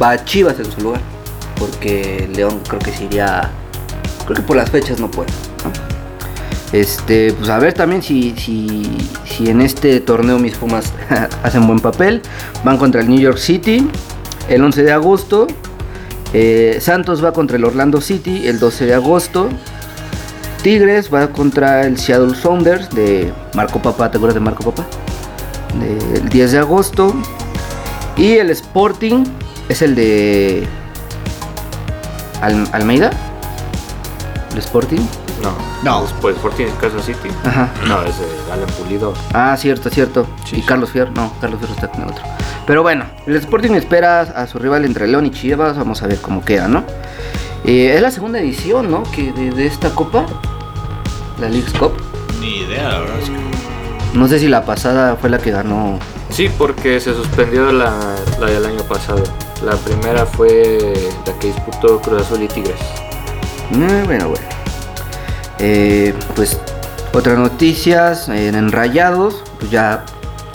Va 0.00 0.10
a 0.10 0.24
Chivas 0.24 0.58
en 0.58 0.70
su 0.70 0.80
lugar, 0.80 1.00
porque 1.58 2.28
León 2.34 2.60
creo 2.68 2.80
que 2.80 2.92
se 2.92 3.04
iría, 3.04 3.50
creo 4.26 4.36
que 4.36 4.42
por 4.42 4.56
las 4.56 4.70
fechas 4.70 4.98
no 4.98 5.10
puede. 5.10 5.30
¿no? 5.64 5.92
Este, 6.72 7.34
pues 7.34 7.50
a 7.50 7.58
ver 7.58 7.74
también 7.74 8.02
si, 8.02 8.34
si, 8.36 8.82
si 9.26 9.50
en 9.50 9.60
este 9.60 10.00
torneo 10.00 10.38
mis 10.38 10.56
Pumas 10.56 10.92
hacen 11.42 11.66
buen 11.66 11.80
papel. 11.80 12.22
Van 12.64 12.78
contra 12.78 13.02
el 13.02 13.08
New 13.08 13.20
York 13.20 13.38
City 13.38 13.86
el 14.48 14.64
11 14.64 14.82
de 14.82 14.92
agosto. 14.92 15.46
Eh, 16.32 16.78
Santos 16.80 17.22
va 17.24 17.32
contra 17.32 17.56
el 17.56 17.64
Orlando 17.64 18.00
City 18.00 18.46
el 18.46 18.58
12 18.58 18.86
de 18.86 18.94
agosto. 18.94 19.48
Tigres 20.62 21.12
va 21.12 21.28
contra 21.28 21.82
el 21.86 21.98
Seattle 21.98 22.34
Sounders 22.34 22.88
de 22.90 23.32
Marco 23.54 23.80
Papa, 23.82 24.10
¿te 24.10 24.16
acuerdas 24.16 24.34
de 24.34 24.40
Marco 24.40 24.62
Papa? 24.70 24.86
Del 25.80 26.28
10 26.28 26.52
de 26.52 26.58
agosto. 26.58 27.14
Y 28.16 28.34
el 28.34 28.50
Sporting 28.50 29.24
es 29.68 29.82
el 29.82 29.94
de 29.94 30.66
Al- 32.40 32.68
Almeida. 32.72 33.10
El 34.52 34.58
Sporting. 34.58 35.00
No. 35.42 35.52
No. 35.82 36.02
Después 36.02 36.36
Sporting 36.36 36.66
Kansas 36.80 37.04
City. 37.04 37.28
Ajá. 37.44 37.68
No, 37.86 38.02
es 38.02 38.18
de 38.18 38.26
Alan 38.52 38.68
Pulido. 38.78 39.12
Ah, 39.34 39.56
cierto, 39.58 39.90
cierto. 39.90 40.26
Sí, 40.44 40.56
y 40.56 40.60
sí. 40.60 40.66
Carlos 40.66 40.90
Fierro, 40.90 41.10
no, 41.12 41.32
Carlos 41.40 41.58
Fierro 41.58 41.74
está 41.74 41.88
con 41.88 42.02
el 42.02 42.08
otro. 42.10 42.24
Pero 42.66 42.82
bueno, 42.82 43.04
el 43.26 43.36
Sporting 43.36 43.72
espera 43.72 44.20
a 44.20 44.46
su 44.46 44.58
rival 44.58 44.84
entre 44.84 45.08
León 45.08 45.26
y 45.26 45.30
Chivas. 45.30 45.76
Vamos 45.76 46.02
a 46.02 46.06
ver 46.06 46.20
cómo 46.20 46.44
queda, 46.44 46.68
¿no? 46.68 46.84
Eh, 47.64 47.92
es 47.94 48.02
la 48.02 48.10
segunda 48.10 48.38
edición, 48.40 48.90
¿no? 48.90 49.02
Que 49.04 49.32
de, 49.32 49.50
de 49.50 49.66
esta 49.66 49.90
copa, 49.90 50.26
la 51.40 51.48
Leagues 51.48 51.72
Cup. 51.74 51.92
Ni 52.40 52.58
idea, 52.58 52.88
la 52.88 52.98
verdad. 53.00 53.18
es 53.20 53.30
que- 53.30 54.18
No 54.18 54.28
sé 54.28 54.38
si 54.38 54.48
la 54.48 54.64
pasada 54.64 55.16
fue 55.16 55.30
la 55.30 55.38
que 55.38 55.50
ganó. 55.50 55.98
Sí, 56.30 56.50
porque 56.56 56.98
se 57.00 57.14
suspendió 57.14 57.72
la, 57.72 57.92
la 58.40 58.46
del 58.46 58.64
año 58.64 58.82
pasado. 58.84 59.22
La 59.64 59.72
primera 59.76 60.24
fue 60.26 60.78
la 61.26 61.32
que 61.38 61.48
disputó 61.48 62.00
Cruz 62.00 62.22
Azul 62.22 62.42
y 62.42 62.48
Tigres. 62.48 62.80
Eh, 63.72 64.02
bueno, 64.06 64.28
bueno. 64.28 64.44
Eh, 65.58 66.14
pues 66.34 66.58
otras 67.12 67.38
noticias 67.38 68.28
en, 68.28 68.54
en 68.54 68.72
Rayados, 68.72 69.42
pues 69.58 69.70
ya 69.70 70.04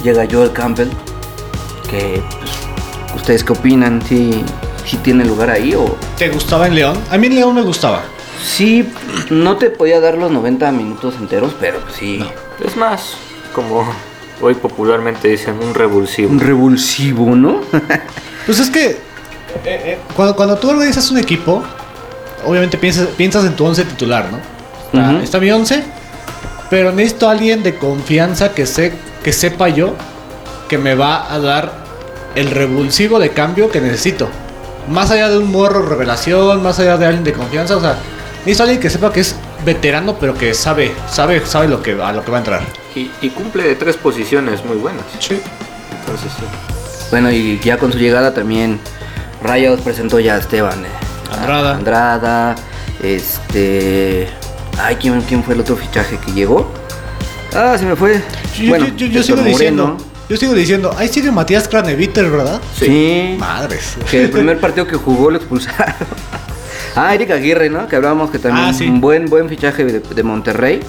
llega 0.04 0.28
Joel 0.30 0.52
Campbell. 0.52 0.90
Que 1.90 2.22
pues, 2.40 2.52
ustedes 3.16 3.44
qué 3.44 3.54
opinan, 3.54 4.02
si, 4.02 4.44
si 4.86 4.98
tiene 4.98 5.26
lugar 5.26 5.50
ahí 5.50 5.74
o 5.76 5.98
¿Te 6.18 6.30
gustaba 6.30 6.68
en 6.68 6.76
León? 6.76 6.98
A 7.10 7.18
mí 7.18 7.28
en 7.28 7.36
León 7.36 7.56
me 7.56 7.62
gustaba. 7.62 8.04
Sí, 8.44 8.88
no 9.30 9.58
te 9.58 9.70
podía 9.70 10.00
dar 10.00 10.18
los 10.18 10.32
90 10.32 10.72
minutos 10.72 11.16
enteros, 11.20 11.54
pero 11.60 11.80
pues 11.80 11.96
sí. 11.96 12.24
Es 12.64 12.76
más, 12.76 13.16
como 13.54 13.88
hoy 14.42 14.54
popularmente 14.56 15.28
dicen, 15.28 15.56
un 15.62 15.74
revulsivo. 15.74 16.32
Un 16.32 16.40
revulsivo, 16.40 17.36
¿no? 17.36 17.62
Pues 18.46 18.60
es 18.60 18.70
que 18.70 18.92
eh, 18.92 18.98
eh, 19.66 19.98
cuando, 20.16 20.34
cuando 20.34 20.56
tú 20.56 20.70
organizas 20.70 21.12
un 21.12 21.18
equipo, 21.18 21.62
obviamente 22.46 22.78
piensas, 22.78 23.08
piensas 23.08 23.44
en 23.44 23.58
tu 23.58 23.66
11 23.66 23.84
titular, 23.84 24.32
¿no? 24.32 24.40
Está, 25.24 25.40
mi 25.40 25.52
11, 25.52 25.84
pero 26.70 26.92
necesito 26.92 27.28
a 27.28 27.32
alguien 27.32 27.64
de 27.64 27.76
confianza 27.76 28.54
que, 28.54 28.66
sé, 28.66 28.94
que 29.24 29.34
sepa 29.34 29.70
yo 29.70 29.94
que 30.70 30.78
me 30.78 30.96
va 30.96 31.32
a 31.32 31.40
dar 31.40 31.72
el 32.36 32.52
revulsivo 32.52 33.20
de 33.20 33.30
cambio 33.32 33.70
que 33.70 33.82
necesito. 33.82 34.28
Más 34.90 35.12
allá 35.12 35.30
de 35.30 35.38
un 35.38 35.52
morro 35.52 35.82
revelación, 35.82 36.64
más 36.64 36.80
allá 36.80 36.98
de 36.98 37.06
alguien 37.06 37.24
de 37.24 37.34
confianza, 37.34 37.76
o 37.78 37.82
sea, 37.82 37.96
necesito 38.40 38.64
a 38.64 38.66
alguien 38.66 38.82
que 38.82 38.90
sepa 38.90 39.12
que 39.12 39.20
es 39.22 39.36
veterano, 39.66 40.16
pero 40.20 40.34
que 40.34 40.54
sabe, 40.54 40.94
sabe, 41.12 41.46
sabe 41.46 41.68
lo 41.68 41.82
que, 41.82 42.02
a 42.02 42.12
lo 42.14 42.24
que 42.24 42.32
va 42.32 42.38
a 42.38 42.40
entrar. 42.40 42.62
Y, 42.96 43.12
y 43.22 43.30
cumple 43.30 43.64
de 43.64 43.76
tres 43.76 43.98
posiciones 43.98 44.64
muy 44.66 44.78
buenas. 44.78 45.04
Sí. 45.20 45.40
Entonces, 46.00 46.32
sí. 46.38 46.46
Bueno, 47.12 47.32
y 47.32 47.60
ya 47.60 47.78
con 47.78 47.92
su 47.92 47.98
llegada 47.98 48.34
también 48.34 48.80
Rayados 49.44 49.82
presentó 49.82 50.20
ya 50.20 50.36
a 50.36 50.38
Esteban. 50.38 50.84
eh, 50.86 50.90
Andrada. 51.32 51.72
a 51.72 51.76
Andrada, 51.76 52.56
este... 53.04 54.30
Ay, 54.80 54.96
¿quién, 54.98 55.20
quién 55.22 55.44
fue 55.44 55.54
el 55.56 55.62
otro 55.62 55.76
fichaje 55.76 56.18
que 56.18 56.32
llegó? 56.32 56.72
Ah, 57.56 57.76
se 57.78 57.86
me 57.86 57.96
fue. 57.96 58.22
Yo, 58.58 58.70
bueno, 58.70 58.88
yo- 58.88 58.94
yo- 58.96 59.08
yo 59.08 59.20
Héctor 59.22 59.24
sigo 59.38 59.42
diciendo, 59.48 59.98
yo 60.30 60.38
sigo 60.38 60.54
diciendo, 60.54 60.96
ahí 60.98 61.08
sigue 61.08 61.32
Matías 61.32 61.68
Craneviter, 61.68 62.30
¿verdad? 62.30 62.60
Sí. 62.78 63.36
Madres. 63.40 63.98
Que 64.10 64.24
el 64.26 64.30
primer 64.30 64.60
partido 64.60 64.86
que 64.88 64.96
jugó 64.96 65.32
lo 65.32 65.38
expulsaron. 65.38 65.96
Ah, 67.00 67.14
Eric 67.14 67.30
Aguirre, 67.30 67.70
¿no? 67.70 67.88
Que 67.88 67.96
hablábamos 67.96 68.32
que 68.32 68.40
también 68.40 68.66
Ah, 68.70 68.74
sí. 68.74 68.88
un 68.88 69.00
buen, 69.00 69.28
buen 69.28 69.48
fichaje 69.50 69.86
de, 69.86 70.00
de 70.00 70.24
Monterrey. 70.24 70.80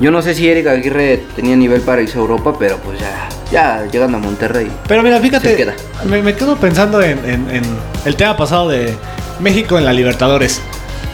Yo 0.00 0.10
no 0.10 0.22
sé 0.22 0.34
si 0.34 0.48
Eric 0.48 0.66
Aguirre 0.68 1.22
tenía 1.36 1.54
nivel 1.54 1.82
para 1.82 2.00
irse 2.00 2.16
a 2.16 2.22
Europa, 2.22 2.54
pero 2.58 2.78
pues 2.78 2.98
ya, 2.98 3.28
ya 3.52 3.84
llegando 3.92 4.16
a 4.16 4.20
Monterrey. 4.20 4.70
Pero 4.88 5.02
mira, 5.02 5.20
fíjate, 5.20 5.50
Se 5.50 5.56
queda. 5.56 5.74
Me, 6.08 6.22
me 6.22 6.34
quedo 6.34 6.56
pensando 6.56 7.02
en, 7.02 7.18
en- 7.28 7.50
en 7.50 7.62
el 8.06 8.16
tema 8.16 8.34
pasado 8.38 8.70
de 8.70 8.94
México 9.38 9.78
en 9.78 9.84
la 9.84 9.92
Libertadores. 9.92 10.62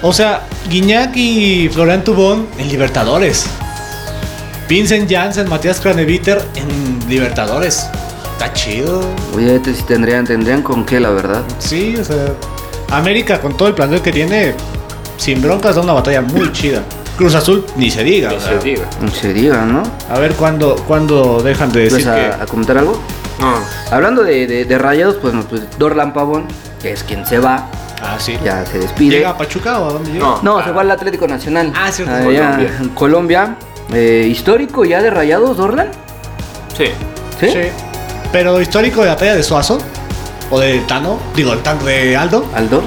O 0.03 0.13
sea, 0.13 0.43
Guiñac 0.69 1.15
y 1.17 1.69
Florian 1.69 2.03
Tubón 2.05 2.47
en 2.59 2.69
Libertadores. 2.69 3.47
Vincent 4.69 5.11
Janssen, 5.11 5.49
Matías 5.49 5.81
Craneviter 5.81 6.41
en 6.55 7.09
Libertadores. 7.09 7.87
Está 8.33 8.53
chido. 8.53 9.03
Oye, 9.35 9.57
este 9.57 9.75
sí 9.75 9.83
tendrían, 9.83 10.25
tendrían 10.25 10.63
con 10.63 10.87
qué, 10.87 11.01
la 11.01 11.11
verdad. 11.11 11.43
Sí, 11.59 11.97
o 11.97 12.05
sea, 12.05 12.33
América 12.91 13.41
con 13.41 13.57
todo 13.57 13.69
el 13.69 13.75
plantel 13.75 14.01
que 14.01 14.13
tiene, 14.13 14.55
sin 15.19 15.43
broncas, 15.43 15.75
da 15.77 15.83
una 15.83 15.93
batalla 15.93 16.23
muy 16.23 16.51
chida. 16.53 16.83
Cruz 17.19 17.35
Azul, 17.35 17.67
ni 17.77 17.91
se 17.91 18.03
diga. 18.03 18.31
Ni 18.31 18.37
o 18.37 18.41
sea, 18.41 18.59
se 18.61 18.65
diga. 18.67 18.85
No 19.03 19.11
se 19.11 19.35
diga, 19.35 19.67
¿no? 19.67 19.83
A 20.09 20.19
ver 20.19 20.33
cuándo, 20.35 20.77
cuándo 20.87 21.43
dejan 21.43 21.71
de 21.73 21.81
decir 21.83 22.07
¿Vas 22.07 22.15
que. 22.17 22.27
a, 22.27 22.43
a 22.43 22.47
comentar 22.47 22.79
algo? 22.79 22.99
No, 23.41 23.55
Hablando 23.91 24.23
de, 24.23 24.47
de- 24.47 24.65
de 24.65 24.79
rayados, 24.79 25.17
pues, 25.21 25.35
no, 25.35 25.43
pues 25.43 25.63
Dorlan 25.79 26.13
Pavón, 26.15 26.45
que 26.81 26.93
es 26.93 27.03
quien 27.03 27.27
se 27.27 27.39
va, 27.39 27.67
Ah, 28.03 28.17
sí. 28.19 28.39
ya 28.45 28.65
se 28.65 28.79
despide. 28.79 29.17
¿Llega 29.17 29.31
a 29.31 29.37
Pachuca 29.39 29.79
o 29.81 29.89
a 29.89 29.93
dónde 29.95 30.13
llega? 30.13 30.25
no. 30.25 30.41
No, 30.43 30.65
se 30.65 30.73
fue 30.73 30.81
al 30.83 30.91
Atlético 30.91 31.27
Nacional. 31.29 31.73
Ah, 31.77 31.91
cierto, 31.93 32.15
Allá 32.15 32.25
Colombia. 32.57 32.71
Colombia. 32.95 33.57
Eh, 33.93 34.27
histórico 34.31 34.85
ya 34.85 35.03
de 35.03 35.11
rayados, 35.11 35.57
Dorlan. 35.57 35.89
Sí. 36.77 36.87
¿Sí? 37.41 37.51
Sí. 37.51 37.59
Pero 38.33 38.61
histórico 38.61 39.03
de 39.03 39.09
la 39.09 39.17
talla 39.17 39.35
de 39.35 39.43
Suazo 39.43 39.79
o 40.51 40.59
de 40.61 40.79
Tano, 40.81 41.19
digo, 41.35 41.53
el 41.53 41.61
tanto 41.61 41.85
de 41.87 42.17
Aldo. 42.17 42.45
Aldo. 42.55 42.83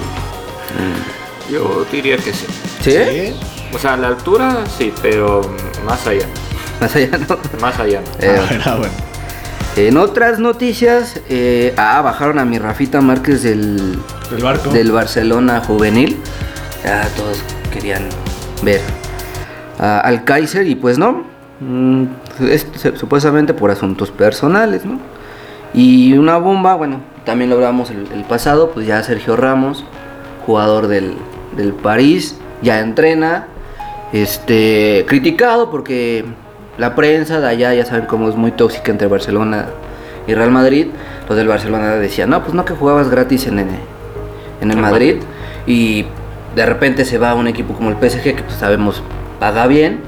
Yo 1.52 1.86
diría 1.92 2.18
que 2.18 2.34
sí. 2.34 2.46
¿Sí? 2.82 2.92
Sí. 2.92 3.36
O 3.74 3.80
sea, 3.80 3.94
a 3.94 3.98
la 3.98 4.08
altura 4.08 4.64
sí, 4.78 4.94
pero 5.02 5.42
más 5.86 6.06
allá. 6.08 6.26
Más 6.80 6.96
allá, 6.96 7.18
¿no? 7.18 7.38
Más 7.62 7.80
allá. 7.80 8.02
Eh, 8.20 8.36
Ah, 8.40 8.46
bueno, 8.50 8.78
bueno. 8.80 8.94
En 9.76 9.98
otras 9.98 10.40
noticias, 10.40 11.22
eh, 11.30 11.74
ah, 11.78 12.02
bajaron 12.02 12.40
a 12.40 12.46
mi 12.46 12.60
Rafita 12.60 13.02
Márquez 13.02 13.44
del, 13.44 13.98
barco. 14.42 14.70
del 14.70 14.92
Barcelona 14.92 15.62
juvenil. 15.62 16.18
Ya 16.84 17.08
todos 17.16 17.42
querían 17.72 18.10
ver 18.62 18.82
al 19.80 20.24
Kaiser 20.24 20.68
y 20.68 20.76
pues 20.76 20.98
no. 20.98 21.24
Mm, 21.60 22.06
es 22.50 22.68
supuestamente 22.96 23.54
por 23.54 23.72
asuntos 23.72 24.12
personales, 24.12 24.86
¿no? 24.86 25.00
Y 25.74 26.14
una 26.14 26.38
bomba, 26.38 26.76
bueno, 26.76 27.02
también 27.26 27.50
lo 27.50 27.56
hablamos 27.56 27.90
el, 27.90 28.08
el 28.14 28.24
pasado, 28.24 28.72
pues 28.72 28.86
ya 28.86 29.02
Sergio 29.02 29.36
Ramos, 29.36 29.86
jugador 30.46 30.88
del, 30.88 31.16
del 31.56 31.74
París, 31.74 32.38
ya 32.62 32.80
entrena, 32.80 33.48
este, 34.12 35.06
criticado 35.08 35.72
porque 35.72 36.26
la 36.78 36.96
prensa 36.96 37.40
de 37.40 37.48
allá 37.48 37.74
ya 37.74 37.86
saben 37.86 38.06
cómo 38.06 38.30
es 38.30 38.36
muy 38.36 38.52
tóxica 38.52 38.92
entre 38.92 39.08
Barcelona 39.08 39.68
y 40.28 40.34
Real 40.34 40.52
Madrid. 40.52 40.88
Los 41.28 41.38
del 41.38 41.48
Barcelona 41.48 41.96
decían, 41.96 42.30
no, 42.30 42.42
pues 42.42 42.54
no 42.54 42.66
que 42.66 42.74
jugabas 42.74 43.10
gratis 43.10 43.48
en 43.48 43.60
el, 43.60 43.68
en 44.62 44.72
el 44.72 44.78
Madrid. 44.78 45.18
Y 45.68 46.06
de 46.56 46.66
repente 46.66 47.06
se 47.06 47.18
va 47.18 47.32
a 47.32 47.36
un 47.36 47.48
equipo 47.48 47.74
como 47.74 47.90
el 47.90 47.96
PSG, 47.98 48.24
que 48.36 48.44
pues 48.44 48.56
sabemos 48.58 49.02
paga 49.40 49.68
bien. 49.68 50.02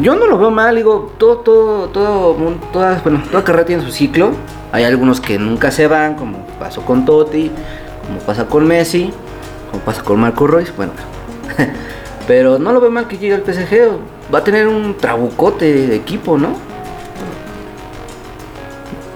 Yo 0.00 0.16
no 0.16 0.26
lo 0.26 0.36
veo 0.38 0.50
mal, 0.50 0.74
digo, 0.74 1.12
todo, 1.16 1.36
todo, 1.38 1.88
todo, 1.90 2.34
mun- 2.34 2.60
toda, 2.72 3.00
bueno, 3.04 3.22
toda 3.30 3.44
carrera 3.44 3.66
tiene 3.66 3.82
su 3.84 3.92
ciclo. 3.92 4.32
Hay 4.72 4.82
algunos 4.82 5.20
que 5.20 5.38
nunca 5.38 5.70
se 5.70 5.86
van, 5.86 6.14
como 6.16 6.44
pasó 6.58 6.82
con 6.82 7.04
Totti, 7.04 7.50
como 8.06 8.18
pasa 8.20 8.46
con 8.46 8.66
Messi, 8.66 9.12
como 9.70 9.82
pasa 9.84 10.02
con 10.02 10.18
Marco 10.20 10.46
Royce, 10.48 10.72
bueno. 10.76 10.92
Pero 12.26 12.58
no 12.58 12.72
lo 12.72 12.80
veo 12.80 12.90
mal 12.90 13.06
que 13.06 13.16
llegue 13.18 13.34
al 13.34 13.42
PSG, 13.42 13.92
va 14.32 14.38
a 14.38 14.44
tener 14.44 14.66
un 14.68 14.96
trabucote 14.96 15.72
de 15.86 15.96
equipo, 15.96 16.36
¿no? 16.38 16.56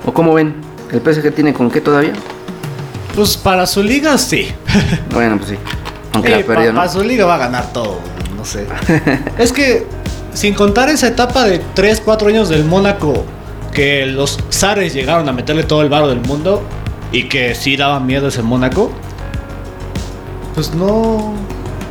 ¿O 0.06 0.12
cómo 0.12 0.34
ven? 0.34 0.54
¿El 0.92 1.00
PSG 1.00 1.32
tiene 1.34 1.52
con 1.52 1.70
qué 1.70 1.80
todavía? 1.80 2.12
Pues 3.14 3.36
para 3.36 3.66
su 3.66 3.82
liga 3.82 4.16
sí. 4.18 4.48
Bueno, 5.12 5.36
pues 5.36 5.50
sí. 5.50 5.56
Aunque 6.12 6.32
Eh, 6.34 6.40
la 6.40 6.46
perdió, 6.46 6.66
pa- 6.66 6.72
¿no? 6.72 6.76
Para 6.80 6.88
su 6.88 7.02
liga 7.02 7.26
va 7.26 7.34
a 7.36 7.38
ganar 7.38 7.72
todo, 7.72 7.98
no 8.36 8.44
sé. 8.44 8.66
es 9.38 9.52
que, 9.52 9.86
sin 10.32 10.54
contar 10.54 10.88
esa 10.88 11.08
etapa 11.08 11.44
de 11.44 11.60
3, 11.74 12.02
4 12.04 12.28
años 12.28 12.48
del 12.48 12.64
Mónaco, 12.64 13.24
que 13.72 14.06
los 14.06 14.38
zares 14.50 14.94
llegaron 14.94 15.28
a 15.28 15.32
meterle 15.32 15.62
todo 15.64 15.82
el 15.82 15.88
varo 15.88 16.08
del 16.08 16.20
mundo 16.20 16.62
y 17.12 17.24
que 17.28 17.54
sí 17.54 17.76
daban 17.76 18.06
miedo 18.06 18.28
ese 18.28 18.42
Mónaco, 18.42 18.90
pues 20.54 20.74
no. 20.74 21.34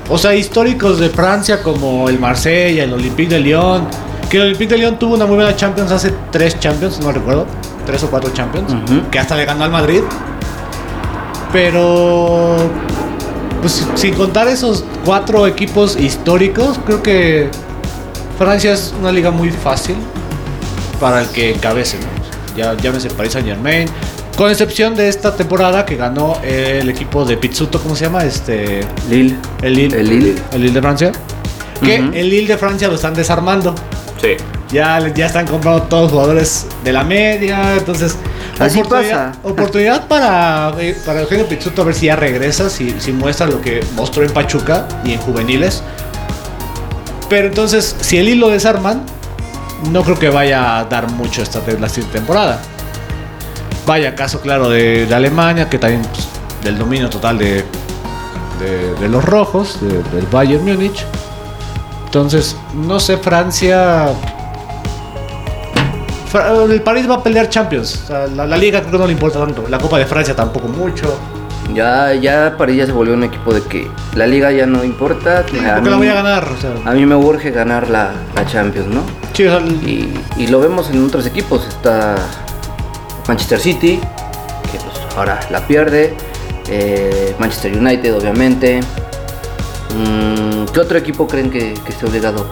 O 0.09 0.17
sea, 0.17 0.33
históricos 0.33 0.99
de 0.99 1.09
Francia 1.09 1.61
como 1.61 2.09
el 2.09 2.19
Marsella, 2.19 2.83
el 2.83 2.93
Olympique 2.93 3.29
de 3.29 3.39
Lyon, 3.39 3.87
que 4.29 4.37
el 4.37 4.43
Olympique 4.43 4.73
de 4.73 4.79
Lyon 4.79 4.97
tuvo 4.97 5.13
una 5.13 5.25
muy 5.25 5.35
buena 5.35 5.55
Champions 5.55 5.91
hace 5.91 6.13
3 6.31 6.59
Champions, 6.59 6.99
no 6.99 7.11
recuerdo, 7.11 7.45
3 7.85 8.03
o 8.03 8.09
4 8.09 8.31
Champions, 8.33 8.73
que 9.11 9.19
hasta 9.19 9.35
le 9.35 9.45
ganó 9.45 9.63
al 9.63 9.71
Madrid. 9.71 10.01
Pero 11.53 12.57
pues 13.61 13.85
sin 13.95 14.13
contar 14.13 14.47
esos 14.47 14.83
cuatro 15.03 15.45
equipos 15.45 15.95
históricos, 15.95 16.79
creo 16.85 17.03
que 17.03 17.49
Francia 18.37 18.73
es 18.73 18.93
una 18.99 19.11
liga 19.11 19.31
muy 19.31 19.51
fácil 19.51 19.95
para 20.99 21.21
el 21.21 21.27
que 21.29 21.53
encabece, 21.53 21.97
¿no? 21.97 22.55
Ya 22.55 22.75
llámese 22.75 23.09
Paris 23.09 23.33
Saint 23.33 23.47
Germain, 23.47 23.87
con 24.39 24.49
excepción 24.49 24.95
de 24.95 25.09
esta 25.09 25.35
temporada 25.35 25.85
que 25.85 25.97
ganó 25.97 26.37
el 26.43 26.89
equipo 26.89 27.25
de 27.25 27.35
Pizzuto, 27.35 27.77
¿cómo 27.81 27.93
se 27.93 28.05
llama? 28.05 28.23
Este, 28.23 28.79
Lille. 29.09 29.35
el 29.61 29.73
Lille, 29.75 29.99
El 29.99 30.07
Lille. 30.09 30.35
el 30.53 30.61
Lille 30.61 30.73
de 30.75 30.81
Francia. 30.81 31.11
Que 31.83 31.97
el 31.97 32.29
Lille 32.29 32.47
de 32.47 32.57
Francia 32.57 32.87
lo 32.87 32.95
están 32.95 33.13
desarmando. 33.13 33.75
Sí. 34.21 34.37
Ya, 34.71 35.05
ya 35.13 35.25
están 35.25 35.45
comprando 35.45 35.81
todos 35.83 36.03
los 36.03 36.11
jugadores 36.13 36.67
de 36.85 36.93
la 36.93 37.03
media, 37.03 37.73
entonces 37.75 38.15
Así 38.59 38.79
oportunidad, 38.79 39.31
pasa. 39.33 39.39
oportunidad 39.43 40.07
para, 40.07 40.73
eh, 40.79 40.95
para 41.05 41.19
Eugenio 41.19 41.45
Pizzuto 41.45 41.81
a 41.81 41.85
ver 41.85 41.95
si 41.95 42.05
ya 42.05 42.15
regresa, 42.15 42.69
si, 42.69 42.95
si 42.99 43.11
muestra 43.11 43.45
lo 43.45 43.59
que 43.61 43.83
mostró 43.97 44.23
en 44.23 44.31
Pachuca 44.31 44.87
y 45.03 45.11
en 45.13 45.19
juveniles. 45.19 45.83
Pero 47.29 47.47
entonces, 47.47 47.93
si 47.99 48.17
el 48.17 48.29
hilo 48.29 48.47
desarman, 48.47 49.01
no 49.91 50.01
creo 50.03 50.17
que 50.17 50.29
vaya 50.29 50.79
a 50.79 50.85
dar 50.85 51.11
mucho 51.11 51.41
esta 51.41 51.59
te- 51.59 51.77
la 51.77 51.89
siguiente 51.89 52.19
temporada. 52.19 52.61
Vaya 53.89 54.13
caso 54.13 54.39
claro 54.39 54.69
de, 54.69 55.07
de 55.07 55.15
Alemania, 55.15 55.67
que 55.67 55.79
también 55.79 56.03
pues, 56.03 56.27
del 56.63 56.77
dominio 56.77 57.09
total 57.09 57.39
de, 57.39 57.63
de, 58.59 58.93
de 58.99 59.09
los 59.09 59.25
rojos, 59.25 59.79
de- 59.81 60.03
del 60.15 60.27
Bayern 60.31 60.63
Múnich. 60.63 61.03
Entonces, 62.05 62.55
no 62.75 62.99
sé, 62.99 63.17
Francia. 63.17 64.09
Fra- 66.31 66.53
El 66.65 66.81
París 66.83 67.09
va 67.09 67.15
a 67.15 67.23
pelear 67.23 67.49
Champions. 67.49 68.01
O 68.03 68.07
sea, 68.07 68.27
la, 68.27 68.45
la 68.45 68.57
liga 68.57 68.81
creo 68.81 68.91
que 68.91 68.97
no 68.99 69.05
le 69.07 69.13
importa 69.13 69.39
tanto. 69.39 69.65
La 69.67 69.79
Copa 69.79 69.97
de 69.97 70.05
Francia 70.05 70.35
tampoco 70.35 70.67
mucho. 70.67 71.17
Ya, 71.73 72.13
ya 72.13 72.55
París 72.57 72.77
ya 72.77 72.85
se 72.85 72.91
volvió 72.91 73.13
un 73.15 73.23
equipo 73.23 73.53
de 73.53 73.61
que 73.63 73.89
la 74.15 74.27
liga 74.27 74.51
ya 74.51 74.67
no 74.67 74.83
importa. 74.83 75.43
Sí, 75.49 75.57
a, 75.65 75.75
porque 75.75 75.89
la 75.89 75.95
mí, 75.97 76.01
voy 76.03 76.07
a 76.09 76.13
ganar. 76.13 76.47
O 76.47 76.61
sea, 76.61 76.71
a 76.85 76.93
mí 76.93 77.05
me 77.07 77.15
urge 77.15 77.49
ganar 77.51 77.89
la, 77.89 78.11
la 78.35 78.45
Champions, 78.45 78.87
¿no? 78.87 79.01
sí, 79.33 79.45
o 79.47 79.49
sea, 79.49 79.57
el- 79.65 79.87
Y, 79.89 80.13
y 80.37 80.47
lo 80.47 80.59
vemos 80.59 80.89
en 80.91 81.03
otros 81.05 81.25
equipos. 81.25 81.65
Está 81.67 82.15
Manchester 83.29 83.59
City, 83.59 83.99
que 84.71 84.77
pues 84.79 85.15
ahora 85.15 85.39
la 85.51 85.65
pierde. 85.67 86.15
eh, 86.67 87.35
Manchester 87.39 87.77
United, 87.77 88.15
obviamente. 88.15 88.79
Mm, 89.95 90.65
¿Qué 90.73 90.79
otro 90.79 90.97
equipo 90.97 91.27
creen 91.27 91.49
que, 91.51 91.73
que 91.75 91.91
esté 91.91 92.05
obligado 92.07 92.49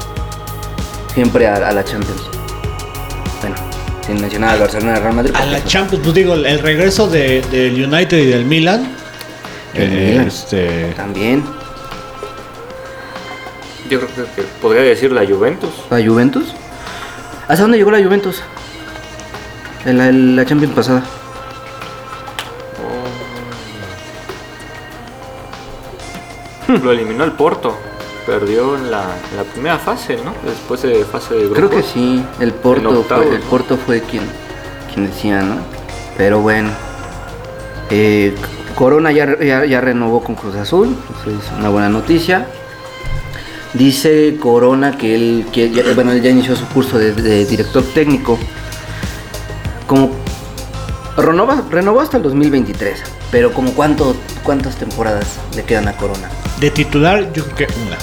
siempre 1.15 1.47
a, 1.47 1.55
a 1.55 1.71
la 1.71 1.83
Champions? 1.83 2.21
Bueno, 3.41 3.55
sin 4.05 4.21
mencionar 4.21 4.51
al 4.51 4.59
Barcelona 4.59 4.91
y 4.93 4.95
al 4.97 5.01
Real 5.01 5.13
Madrid. 5.15 5.31
a 5.35 5.45
la 5.45 5.57
eso- 5.57 5.67
Champions, 5.67 6.03
pues 6.03 6.15
digo, 6.15 6.33
el, 6.35 6.59
regreso 6.59 7.07
de- 7.07 7.41
del 7.51 7.73
United 7.85 8.17
y 8.17 8.25
del 8.27 8.45
Milan. 8.45 8.91
Eh, 9.73 10.09
Milan. 10.11 10.27
Este, 10.27 10.93
También. 10.95 11.43
Yo 13.89 13.99
creo 13.99 14.09
que, 14.13 14.31
que 14.41 14.47
podría 14.61 14.81
decir 14.81 15.11
la 15.11 15.25
Juventus. 15.25 15.71
¿La 15.89 16.03
Juventus? 16.05 16.53
¿Hasta 17.47 17.61
dónde 17.63 17.77
llegó 17.77 17.89
la 17.91 18.03
Juventus? 18.03 18.41
En 19.87 19.97
la, 19.97 20.09
en 20.09 20.35
la 20.35 20.45
Champions 20.45 20.75
pasada. 20.75 21.01
Lo 26.83 26.91
eliminó 26.91 27.23
el 27.23 27.31
Porto. 27.31 27.77
Perdió 28.25 28.75
en 28.75 28.91
la, 28.91 29.05
en 29.31 29.37
la 29.37 29.43
primera 29.43 29.77
fase, 29.77 30.17
¿no? 30.17 30.33
Después 30.45 30.81
de 30.81 31.05
fase 31.05 31.35
de 31.35 31.39
grupos. 31.45 31.57
Creo 31.57 31.69
que 31.69 31.83
sí, 31.83 32.21
el 32.41 32.51
Porto, 32.51 32.89
octavos, 32.99 33.27
fue, 33.27 33.35
el 33.35 33.41
¿no? 33.41 33.49
Porto 33.49 33.77
fue 33.77 34.01
quien, 34.01 34.23
quien 34.93 35.07
decía, 35.07 35.41
¿no? 35.41 35.55
Pero 36.17 36.41
bueno. 36.41 36.69
Eh, 37.89 38.35
Corona 38.75 39.13
ya, 39.13 39.39
ya, 39.39 39.63
ya 39.63 39.79
renovó 39.79 40.21
con 40.21 40.35
Cruz 40.35 40.55
Azul, 40.55 40.97
es 41.25 41.57
una 41.57 41.69
buena 41.69 41.87
noticia. 41.87 42.47
Dice 43.73 44.35
Corona 44.37 44.97
que 44.97 45.15
él, 45.15 45.45
que 45.53 45.71
ya, 45.71 45.83
bueno, 45.95 46.11
él 46.11 46.21
ya 46.21 46.29
inició 46.31 46.57
su 46.57 46.67
curso 46.67 46.99
de, 46.99 47.13
de 47.13 47.45
director 47.45 47.83
técnico. 47.93 48.37
Como 49.87 50.11
renova- 51.15 51.63
renovó 51.69 52.01
hasta 52.01 52.17
el 52.17 52.23
2023, 52.23 52.99
pero 53.31 53.53
como 53.53 53.71
cuánto, 53.71 54.15
cuántas 54.43 54.75
temporadas 54.75 55.25
le 55.55 55.63
quedan 55.63 55.87
a 55.87 55.93
Corona. 55.93 56.29
de 56.59 56.71
titular, 56.71 57.31
yo 57.33 57.45
creo 57.45 57.55
que 57.55 57.67
una. 57.85 57.97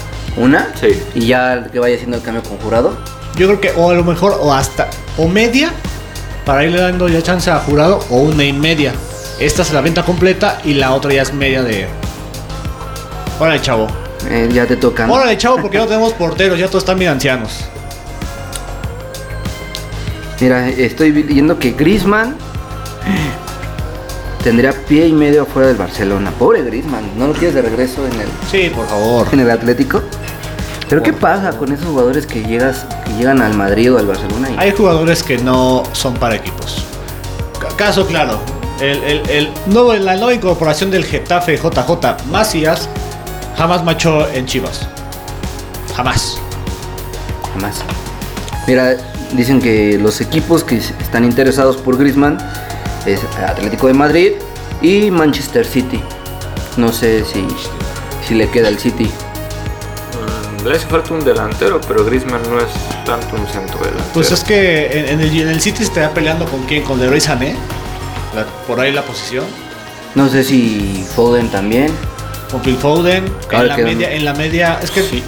¿Una? 0.45 0.68
Sí. 0.80 1.01
Y 1.14 1.26
ya 1.26 1.66
que 1.72 1.78
vaya 1.78 1.95
haciendo 1.97 2.16
el 2.16 2.22
cambio 2.22 2.43
con 2.43 2.57
jurado. 2.59 2.97
Yo 3.37 3.47
creo 3.49 3.61
que 3.61 3.72
o 3.76 3.91
a 3.91 3.95
lo 3.95 4.05
mejor 4.05 4.37
o 4.41 4.53
hasta 4.53 4.89
o 5.18 5.26
media 5.28 5.70
para 6.45 6.64
irle 6.64 6.80
dando 6.80 7.09
ya 7.09 7.20
chance 7.22 7.51
a 7.51 7.59
jurado 7.59 8.01
o 8.11 8.16
una 8.18 8.45
y 8.45 8.53
media. 8.53 8.93
Esta 9.41 9.62
es 9.62 9.72
la 9.72 9.80
venta 9.80 10.05
completa 10.05 10.61
y 10.64 10.74
la 10.74 10.93
otra 10.93 11.12
ya 11.12 11.22
es 11.22 11.32
media 11.35 11.62
de. 11.62 11.87
Órale, 13.41 13.61
chavo. 13.61 13.87
Eh, 14.28 14.49
ya 14.53 14.66
te 14.66 14.76
toca. 14.76 15.07
¿no? 15.07 15.14
Órale, 15.14 15.37
chavo, 15.37 15.57
porque 15.61 15.78
no 15.78 15.87
tenemos 15.87 16.12
porteros, 16.14 16.59
ya 16.59 16.66
todos 16.68 16.82
están 16.85 16.99
bien 16.99 17.11
ancianos. 17.11 17.64
Mira, 20.41 20.68
estoy 20.68 21.11
viendo 21.12 21.59
que 21.59 21.72
Grisman 21.72 22.37
tendría 24.43 24.72
pie 24.72 25.07
y 25.09 25.12
medio 25.12 25.43
afuera 25.43 25.68
del 25.68 25.76
Barcelona. 25.76 26.30
Pobre 26.39 26.62
Grisman, 26.62 27.18
¿no 27.18 27.28
lo 27.28 27.32
quieres 27.32 27.55
de 27.55 27.62
regreso 27.62 28.07
en 28.07 28.20
el, 28.20 28.28
Sí, 28.51 28.70
por 28.74 28.87
favor. 28.87 29.26
en 29.32 29.41
el 29.41 29.51
Atlético? 29.51 30.03
Pero 30.89 31.03
¿qué 31.03 31.12
pasa 31.14 31.53
con 31.53 31.72
esos 31.72 31.87
jugadores 31.87 32.26
que 32.26 32.43
llegas 32.45 32.85
que 33.07 33.12
llegan 33.14 33.41
al 33.41 33.55
Madrid 33.55 33.93
o 33.95 33.99
al 33.99 34.07
Barcelona? 34.07 34.51
y- 34.51 34.57
Hay 34.59 34.72
jugadores 34.72 35.22
que 35.22 35.39
no 35.39 35.82
son 35.93 36.14
para 36.14 36.35
equipos. 36.35 36.85
Ca- 37.59 37.74
Caso 37.76 38.07
claro, 38.07 38.39
el, 38.80 39.03
el- 39.03 39.30
el 39.30 40.05
la 40.05 40.16
nueva 40.16 40.35
incorporación 40.35 40.91
del 40.91 41.05
Getafe 41.05 41.57
JJ 41.57 42.24
Macías 42.30 42.89
jamás 43.57 43.82
machó 43.82 44.28
en 44.28 44.45
Chivas. 44.45 44.87
Jamás. 45.97 46.37
Jamás. 47.55 47.76
Mira, 48.66 48.97
dicen 49.35 49.61
que 49.61 49.99
los 49.99 50.20
equipos 50.20 50.64
que 50.64 50.76
están 50.76 51.24
interesados 51.24 51.76
por 51.76 51.97
Grisman 51.99 52.39
es 53.07 53.20
Atlético 53.47 53.87
de 53.89 53.95
Madrid 53.95 54.32
y 54.82 55.11
Manchester 55.11 55.64
City. 55.66 56.01
No 56.76 56.93
sé 56.93 57.24
si, 57.24 57.47
si 58.26 58.35
le 58.35 58.49
queda 58.51 58.68
el 58.68 58.78
City. 58.78 59.11
Mm, 60.64 60.66
le 60.66 60.76
hace 60.76 60.87
falta 60.87 61.14
un 61.14 61.24
delantero, 61.24 61.80
pero 61.87 62.05
Griezmann 62.05 62.43
no 62.51 62.59
es 62.59 62.66
tanto 63.05 63.37
un 63.37 63.47
centro 63.47 63.78
delantero. 63.78 64.05
Pues 64.14 64.30
es 64.32 64.43
que 64.43 64.87
en, 64.99 65.09
en 65.09 65.20
el, 65.20 65.41
en 65.41 65.49
el 65.49 65.61
City 65.61 65.78
se 65.78 65.85
está 65.85 66.11
peleando 66.11 66.47
con 66.47 66.62
quién, 66.64 66.82
con 66.82 66.99
Leroy 67.01 67.20
Sané. 67.20 67.55
La- 68.35 68.47
por 68.66 68.80
ahí 68.80 68.93
la 68.93 69.03
posición. 69.03 69.45
No 70.14 70.28
sé 70.28 70.43
si 70.45 71.05
Foden 71.14 71.49
también. 71.51 71.93
Con 72.51 72.61
Phil 72.62 72.76
Foden. 72.76 73.24
Claro 73.49 73.64
en, 73.64 73.68
la 73.68 73.76
media, 73.76 74.12
en 74.12 74.24
la 74.24 74.35
media. 74.35 74.78
Es 74.82 74.91
que 74.91 75.01
eh, 75.01 75.22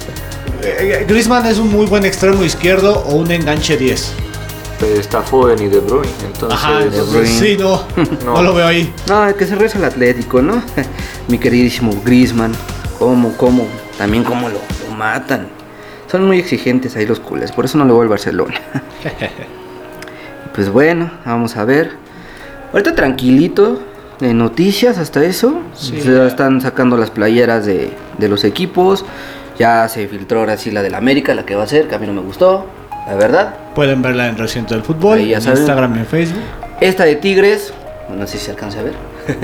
Griezmann 1.07 1.45
es 1.45 1.59
un 1.59 1.71
muy 1.71 1.85
buen 1.85 2.05
extremo 2.05 2.43
izquierdo 2.43 3.03
o 3.07 3.15
un 3.15 3.31
enganche 3.31 3.77
10. 3.77 4.13
Pues 4.79 4.91
está 4.99 5.21
Foden 5.21 5.59
y 5.61 5.67
De 5.69 5.79
Bruyne, 5.79 6.07
entonces... 6.25 6.59
Ajá, 6.59 6.83
entonces, 6.83 7.09
Bruyne. 7.09 7.27
sí, 7.27 7.57
no, 7.59 7.83
no. 8.25 8.33
No. 8.35 8.43
lo 8.43 8.53
veo 8.53 8.67
ahí. 8.67 8.93
No, 9.07 9.35
que 9.35 9.45
se 9.45 9.55
reza 9.55 9.79
el 9.79 9.85
Atlético, 9.85 10.41
¿no? 10.41 10.61
Mi 11.27 11.39
queridísimo 11.39 11.93
Griezmann. 12.03 12.53
Cómo, 12.99 13.35
cómo, 13.37 13.67
también 13.97 14.23
cómo 14.23 14.49
lo, 14.49 14.59
lo 14.87 14.95
matan. 14.95 15.47
Son 16.11 16.25
muy 16.25 16.39
exigentes 16.39 16.95
ahí 16.95 17.05
los 17.05 17.19
culés, 17.19 17.51
por 17.51 17.65
eso 17.65 17.77
no 17.77 17.85
le 17.85 17.91
voy 17.91 18.03
al 18.03 18.09
Barcelona. 18.09 18.59
pues 20.55 20.69
bueno, 20.69 21.11
vamos 21.25 21.57
a 21.57 21.65
ver. 21.65 21.91
Ahorita 22.71 22.95
tranquilito, 22.95 23.81
de 24.19 24.33
noticias 24.33 24.97
hasta 24.97 25.23
eso. 25.23 25.59
Sí, 25.75 26.01
se 26.01 26.13
ya. 26.13 26.27
están 26.27 26.61
sacando 26.61 26.97
las 26.97 27.11
playeras 27.11 27.65
de, 27.65 27.91
de 28.17 28.29
los 28.29 28.43
equipos. 28.43 29.05
Ya 29.57 29.87
se 29.89 30.07
filtró 30.07 30.39
ahora 30.41 30.57
sí 30.57 30.71
la 30.71 30.81
del 30.83 30.95
América, 30.95 31.33
la 31.33 31.45
que 31.45 31.55
va 31.55 31.63
a 31.63 31.67
ser, 31.67 31.87
que 31.87 31.95
a 31.95 31.99
mí 31.99 32.05
no 32.07 32.13
me 32.13 32.21
gustó, 32.21 32.65
la 33.07 33.15
verdad. 33.15 33.55
Pueden 33.75 34.01
verla 34.01 34.27
en 34.27 34.37
Recinto 34.37 34.73
del 34.73 34.83
Fútbol, 34.83 35.19
en 35.19 35.41
saben. 35.41 35.57
Instagram 35.59 35.95
y 35.95 35.99
en 35.99 36.05
Facebook. 36.05 36.43
Esta 36.79 37.05
de 37.05 37.15
Tigres, 37.15 37.73
no 38.15 38.27
sé 38.27 38.37
si 38.37 38.45
se 38.45 38.51
alcanza 38.51 38.79
a 38.79 38.83
ver. 38.83 38.93
Yo 39.27 39.39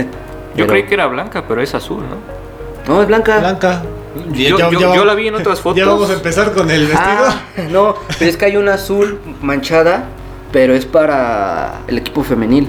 Pero- 0.56 0.68
creí 0.68 0.84
que 0.84 0.94
era 0.94 1.08
blanca, 1.08 1.46
pero 1.48 1.62
es 1.64 1.74
azul, 1.74 2.04
¿no? 2.08 2.94
No, 2.94 3.02
es 3.02 3.08
blanca. 3.08 3.40
Blanca. 3.40 3.82
Yo- 4.34 4.58
yo- 4.70 4.94
yo 4.94 5.06
la 5.06 5.16
vi 5.16 5.28
en 5.30 5.34
otras 5.36 5.60
fotos. 5.60 5.80
Ya 5.80 5.88
vamos 5.88 6.10
a 6.12 6.14
empezar 6.14 6.52
con 6.52 6.70
el 6.70 6.82
vestido. 6.82 7.02
Ah, 7.02 7.36
no, 7.72 7.96
pero 8.20 8.30
es 8.30 8.38
que 8.38 8.46
hay 8.46 8.58
una 8.58 8.76
azul 8.76 9.20
manchada, 9.42 10.04
pero 10.52 10.76
es 10.76 10.86
para 10.86 11.80
el 11.88 11.98
equipo 11.98 12.24
femenil. 12.24 12.68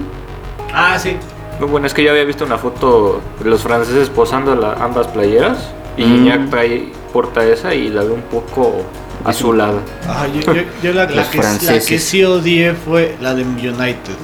Ah, 0.73 0.97
sí. 0.97 1.15
Bueno, 1.59 1.85
es 1.85 1.93
que 1.93 2.03
yo 2.03 2.09
había 2.09 2.23
visto 2.23 2.43
una 2.43 2.57
foto 2.57 3.21
de 3.43 3.49
los 3.51 3.61
franceses 3.61 4.09
posando 4.09 4.55
la- 4.55 4.73
ambas 4.73 5.05
playeras 5.07 5.69
y 5.95 6.05
Mm. 6.05 6.49
Trae, 6.49 6.89
porta 7.15 7.45
esa 7.45 7.73
y 7.73 7.87
la 7.87 8.03
veo 8.03 8.13
un 8.15 8.23
poco 8.23 8.83
azulada. 9.23 9.79
Ah, 10.05 10.27
yo, 10.27 10.53
yo- 10.53 10.63
yo 10.83 10.91
la, 10.91 11.07
que, 11.07 11.15
la 11.15 11.79
que 11.79 11.97
sí 11.97 12.25
odié 12.25 12.73
fue 12.73 13.15
la 13.21 13.33
de 13.33 13.43
United. 13.43 14.17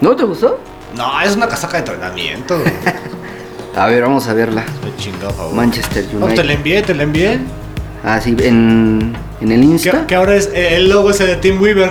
¿No 0.00 0.14
te 0.14 0.22
gustó? 0.22 0.60
No, 0.96 1.20
es 1.20 1.34
una 1.34 1.48
casaca 1.48 1.72
de 1.72 1.78
entrenamiento. 1.80 2.62
A 3.76 3.86
ver, 3.88 4.02
vamos 4.02 4.28
a 4.28 4.34
verla. 4.34 4.64
Me 4.84 4.94
chingado, 5.02 5.26
por 5.30 5.36
favor. 5.36 5.54
Manchester 5.54 6.04
No, 6.14 6.26
te 6.28 6.36
la 6.36 6.42
United. 6.42 6.50
envié, 6.54 6.82
te 6.82 6.94
la 6.94 7.02
envié. 7.02 7.40
Ah, 8.04 8.20
sí, 8.20 8.36
en, 8.40 9.16
en 9.40 9.52
el 9.52 9.64
Insta. 9.64 10.06
que 10.06 10.14
ahora 10.14 10.36
es 10.36 10.48
el 10.54 10.88
logo 10.88 11.10
ese 11.10 11.26
de 11.26 11.34
Team 11.36 11.60
Weaver, 11.60 11.90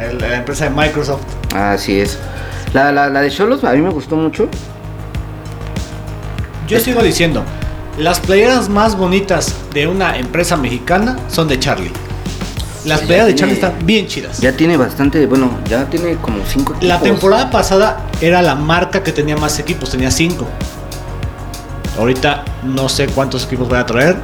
el- 0.00 0.18
la 0.18 0.36
empresa 0.38 0.64
de 0.64 0.70
Microsoft. 0.70 1.22
Así 1.54 2.00
es. 2.00 2.18
La, 2.74 2.90
la, 2.90 3.08
la 3.08 3.20
de 3.20 3.30
Cholos 3.30 3.62
a 3.62 3.72
mí 3.72 3.80
me 3.80 3.90
gustó 3.90 4.16
mucho. 4.16 4.48
Yo 6.66 6.80
sigo 6.80 7.02
diciendo, 7.02 7.44
las 7.98 8.20
playeras 8.20 8.68
más 8.68 8.96
bonitas 8.96 9.54
de 9.72 9.86
una 9.86 10.18
empresa 10.18 10.56
mexicana 10.56 11.16
son 11.28 11.48
de 11.48 11.58
Charlie. 11.58 11.92
Las 12.84 13.00
playeras 13.00 13.28
de 13.28 13.34
Charlie 13.34 13.54
están 13.54 13.74
bien 13.84 14.06
chidas. 14.06 14.40
Ya 14.40 14.52
tiene 14.52 14.76
bastante, 14.76 15.24
bueno, 15.26 15.50
ya 15.68 15.86
tiene 15.88 16.16
como 16.16 16.38
cinco 16.46 16.72
equipos. 16.72 16.88
La 16.88 17.00
temporada 17.00 17.50
pasada 17.50 18.04
era 18.20 18.42
la 18.42 18.54
marca 18.56 19.02
que 19.02 19.12
tenía 19.12 19.36
más 19.36 19.58
equipos, 19.58 19.90
tenía 19.90 20.10
cinco. 20.10 20.46
Ahorita 21.98 22.44
no 22.64 22.88
sé 22.88 23.06
cuántos 23.06 23.44
equipos 23.44 23.68
voy 23.68 23.78
a 23.78 23.86
traer, 23.86 24.16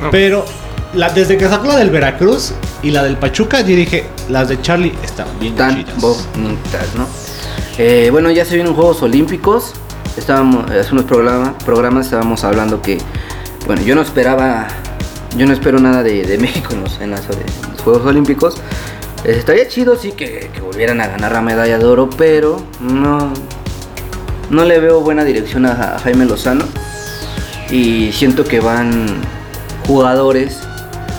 No. 0.00 0.10
pero 0.10 0.44
la, 0.94 1.10
desde 1.10 1.36
que 1.36 1.48
sacó 1.48 1.66
la 1.66 1.76
del 1.76 1.90
Veracruz 1.90 2.52
y 2.82 2.90
la 2.90 3.02
del 3.02 3.16
Pachuca, 3.16 3.60
yo 3.60 3.74
dije, 3.74 4.06
las 4.28 4.48
de 4.48 4.62
Charlie 4.62 4.94
están 5.02 5.26
bien 5.40 5.56
tan 5.56 5.74
chidas. 5.84 6.00
bonitas, 6.00 6.94
¿no? 6.96 7.06
Eh, 7.76 8.08
bueno, 8.12 8.30
ya 8.30 8.44
se 8.44 8.54
vienen 8.54 8.72
Juegos 8.72 9.02
Olímpicos. 9.02 9.72
Estábamos, 10.16 10.70
hace 10.70 10.92
unos 10.92 11.04
programa- 11.06 11.56
programas 11.64 12.06
estábamos 12.06 12.44
hablando 12.44 12.80
que, 12.80 12.98
bueno, 13.66 13.82
yo 13.82 13.94
no 13.94 14.02
esperaba, 14.02 14.68
yo 15.36 15.46
no 15.46 15.52
espero 15.52 15.78
nada 15.80 16.02
de, 16.02 16.38
México 16.40 16.72
en 16.72 16.82
los, 16.82 17.00
en 17.00 17.10
las- 17.10 17.28
en 17.28 17.72
los 17.72 17.80
Juegos 17.82 18.06
Olímpicos. 18.06 18.56
Eh, 19.24 19.34
estaría 19.38 19.66
chido, 19.68 19.96
sí, 19.96 20.12
que, 20.12 20.50
volvieran 20.62 21.00
a 21.00 21.08
ganar 21.08 21.32
la 21.32 21.40
medalla 21.40 21.78
de 21.78 21.84
oro, 21.84 22.08
pero 22.16 22.62
no, 22.80 23.32
no 24.50 24.64
le 24.64 24.78
veo 24.80 25.00
buena 25.00 25.24
dirección 25.24 25.66
a, 25.66 25.98
Jaime 26.02 26.26
Lozano. 26.26 26.64
Y 27.70 28.12
siento 28.12 28.44
que 28.44 28.60
van 28.60 29.06
jugadores, 29.86 30.60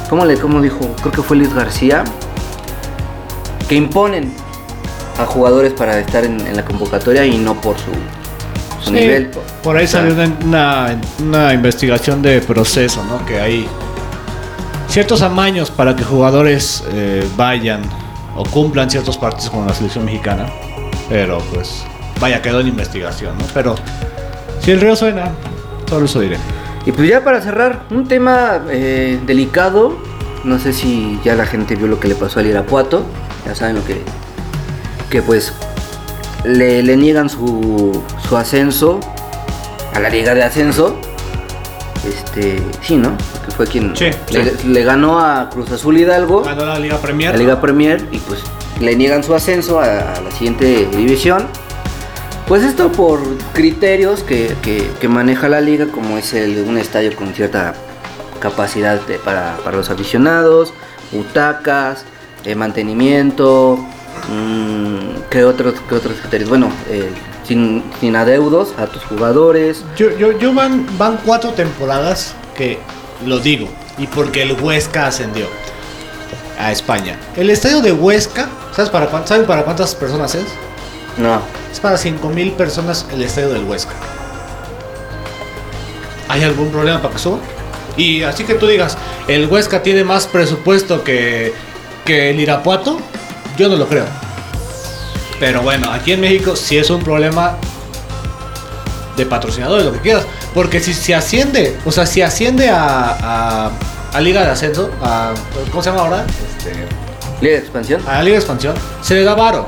¿cómo 0.09 0.25
le 0.25 0.37
cómo 0.37 0.61
dijo? 0.61 0.79
Creo 1.01 1.11
que 1.11 1.21
fue 1.21 1.35
Luis 1.37 1.53
García, 1.53 2.03
que 3.67 3.75
imponen 3.75 4.31
a 5.19 5.25
jugadores 5.25 5.73
para 5.73 5.99
estar 5.99 6.23
en, 6.23 6.55
la 6.55 6.63
convocatoria 6.63 7.25
y 7.25 7.37
no 7.37 7.55
por 7.61 7.75
su 7.77 7.91
Sí, 8.87 8.93
nivel. 8.93 9.31
Por 9.63 9.77
ahí 9.77 9.85
O 9.85 9.87
sea, 9.87 10.01
salió 10.01 10.13
una, 10.13 10.31
una- 10.45 11.01
una 11.19 11.53
investigación 11.53 12.21
de 12.21 12.41
proceso, 12.41 13.03
¿no? 13.03 13.25
Que 13.25 13.39
hay 13.39 13.67
ciertos 14.87 15.21
amaños 15.21 15.71
para 15.71 15.95
que 15.95 16.03
jugadores 16.03 16.83
eh, 16.91 17.27
vayan 17.35 17.81
o 18.35 18.43
cumplan 18.45 18.89
ciertos 18.89 19.17
partidos 19.17 19.49
con 19.49 19.65
la 19.67 19.73
selección 19.73 20.05
mexicana. 20.05 20.47
Pero 21.09 21.39
pues, 21.53 21.83
vaya, 22.19 22.41
quedó 22.41 22.59
en 22.59 22.67
investigación, 22.67 23.37
¿no? 23.37 23.45
Pero 23.53 23.75
si 24.61 24.71
el 24.71 24.81
río 24.81 24.95
suena, 24.95 25.29
solo 25.89 26.05
eso 26.05 26.19
diré. 26.19 26.37
Y 26.85 26.91
pues 26.91 27.09
ya 27.09 27.23
para 27.23 27.41
cerrar, 27.41 27.83
un 27.91 28.07
tema 28.07 28.61
eh, 28.69 29.19
delicado. 29.25 29.97
No 30.43 30.59
sé 30.59 30.73
si 30.73 31.19
ya 31.23 31.33
la 31.33 31.47
gente 31.47 31.75
vio 31.75 31.87
lo 31.87 31.99
que 31.99 32.07
le 32.07 32.13
pasó 32.15 32.39
al 32.39 32.45
Irapuato. 32.45 33.03
Ya 33.47 33.55
saben 33.55 33.75
lo 33.77 33.83
que. 33.85 34.01
Que 35.09 35.21
pues 35.23 35.53
le, 36.45 36.83
le 36.83 36.97
niegan 36.97 37.29
su, 37.29 38.01
su 38.27 38.37
ascenso 38.37 38.99
a 39.93 39.99
la 39.99 40.09
liga 40.09 40.33
de 40.33 40.43
ascenso. 40.43 40.95
Este, 42.07 42.61
sí, 42.81 42.97
¿no? 42.97 43.17
Que 43.45 43.51
fue 43.51 43.65
quien 43.65 43.95
Sí, 43.95 44.05
le, 44.31 44.53
le 44.63 44.83
ganó 44.83 45.19
a 45.19 45.49
Cruz 45.49 45.71
Azul 45.71 45.97
Hidalgo. 45.97 46.43
Ganó 46.43 46.65
la 46.65 46.77
Liga 46.79 46.97
Premier. 46.97 47.31
la 47.31 47.37
Liga 47.37 47.59
Premier 47.61 48.07
y 48.11 48.17
pues 48.19 48.41
le 48.79 48.95
niegan 48.95 49.23
su 49.23 49.33
ascenso 49.33 49.79
a, 49.79 50.13
a 50.13 50.21
la 50.21 50.31
siguiente 50.31 50.85
división. 50.95 51.47
Pues 52.47 52.61
esto 52.63 52.91
por 52.91 53.19
criterios 53.53 54.21
que, 54.21 54.55
que- 54.61 54.87
que 55.01 55.07
maneja 55.07 55.49
la 55.49 55.61
liga, 55.61 55.87
como 55.87 56.17
es 56.19 56.33
el, 56.35 56.63
un 56.67 56.77
estadio 56.77 57.15
con 57.15 57.33
cierta 57.33 57.73
capacidad 58.39 59.01
de- 59.07 59.17
para, 59.17 59.57
para 59.63 59.77
los 59.77 59.89
aficionados, 59.89 60.71
butacas, 61.11 62.05
eh, 62.43 62.53
mantenimiento, 62.53 63.79
¿qué, 65.29 65.43
otros, 65.43 65.75
qué 65.87 65.95
otros 65.95 66.19
criterios? 66.19 66.49
Bueno, 66.49 66.71
eh, 66.89 67.09
sin, 67.47 67.83
sin 67.99 68.15
adeudos 68.15 68.73
a 68.77 68.87
tus 68.87 69.03
jugadores. 69.03 69.83
Yo, 69.95 70.15
yo, 70.17 70.37
yo 70.37 70.53
van, 70.53 70.85
van 70.97 71.19
cuatro 71.25 71.51
temporadas 71.51 72.33
que 72.55 72.79
lo 73.25 73.39
digo. 73.39 73.67
Y 73.97 74.07
porque 74.07 74.41
el 74.41 74.53
Huesca 74.61 75.07
ascendió 75.07 75.47
a 76.59 76.71
España. 76.71 77.17
El 77.35 77.49
estadio 77.49 77.81
de 77.81 77.91
Huesca, 77.91 78.47
¿sabes 78.75 78.89
para, 78.89 79.25
¿saben 79.25 79.45
para 79.45 79.63
cuántas 79.63 79.95
personas 79.95 80.35
es? 80.35 80.45
No, 81.17 81.41
Es 81.71 81.79
para 81.79 81.97
5000 81.97 82.51
personas 82.53 83.05
el 83.11 83.23
estadio 83.23 83.49
del 83.49 83.63
Huesca. 83.63 83.93
¿Hay 86.27 86.43
algún 86.43 86.71
problema 86.71 87.01
para 87.01 87.13
que 87.13 87.19
suba? 87.19 87.39
Y 87.95 88.23
así 88.23 88.43
que 88.43 88.55
tú 88.55 88.67
digas, 88.67 88.97
el 89.27 89.47
Huesca 89.47 89.81
tiene 89.81 90.03
más 90.03 90.27
presupuesto 90.27 91.03
que, 91.03 91.53
que 92.03 92.31
el 92.31 92.39
Irapuato, 92.39 92.99
yo 93.57 93.69
no 93.69 93.75
lo 93.75 93.87
creo. 93.87 94.05
Pero 95.39 95.61
bueno, 95.61 95.91
aquí 95.91 96.13
en 96.13 96.21
México 96.21 96.55
sí 96.55 96.77
es 96.77 96.89
un 96.89 97.01
problema 97.03 97.57
de 99.17 99.25
patrocinadores, 99.25 99.85
lo 99.85 99.91
que 99.93 99.99
quieras. 99.99 100.25
Porque 100.53 100.79
si 100.79 100.93
se 100.93 101.13
asciende, 101.13 101.77
o 101.85 101.91
sea, 101.91 102.05
si 102.05 102.21
asciende 102.21 102.69
a, 102.69 103.17
a, 103.21 103.71
a 104.13 104.21
Liga 104.21 104.43
de 104.43 104.51
Ascenso, 104.51 104.89
a, 105.01 105.33
¿cómo 105.71 105.83
se 105.83 105.89
llama 105.89 106.03
ahora? 106.03 106.25
Este, 106.57 106.71
Liga 107.41 107.55
de 107.55 107.61
Expansión. 107.61 108.01
a 108.07 108.13
la 108.13 108.23
Liga 108.23 108.35
de 108.35 108.39
Expansión, 108.39 108.75
se 109.01 109.15
le 109.15 109.23
da 109.23 109.35
varo. 109.35 109.67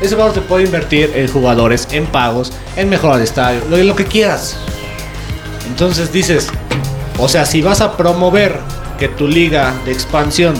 Ese 0.00 0.14
varo 0.14 0.32
se 0.32 0.42
puede 0.42 0.64
invertir 0.64 1.10
en 1.14 1.26
jugadores, 1.28 1.88
en 1.90 2.06
pagos, 2.06 2.52
en 2.76 2.88
mejorar 2.88 3.16
el 3.16 3.24
estadio, 3.24 3.62
lo, 3.68 3.76
lo 3.78 3.96
que 3.96 4.04
quieras. 4.04 4.56
Entonces 5.66 6.12
dices, 6.12 6.48
o 7.18 7.28
sea, 7.28 7.44
si 7.44 7.62
vas 7.62 7.80
a 7.80 7.96
promover 7.96 8.58
que 8.98 9.08
tu 9.08 9.26
liga 9.26 9.74
de 9.84 9.92
expansión 9.92 10.54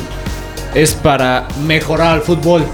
es 0.75 0.95
para 0.95 1.47
mejorar 1.67 2.17
el 2.17 2.23
fútbol, 2.23 2.65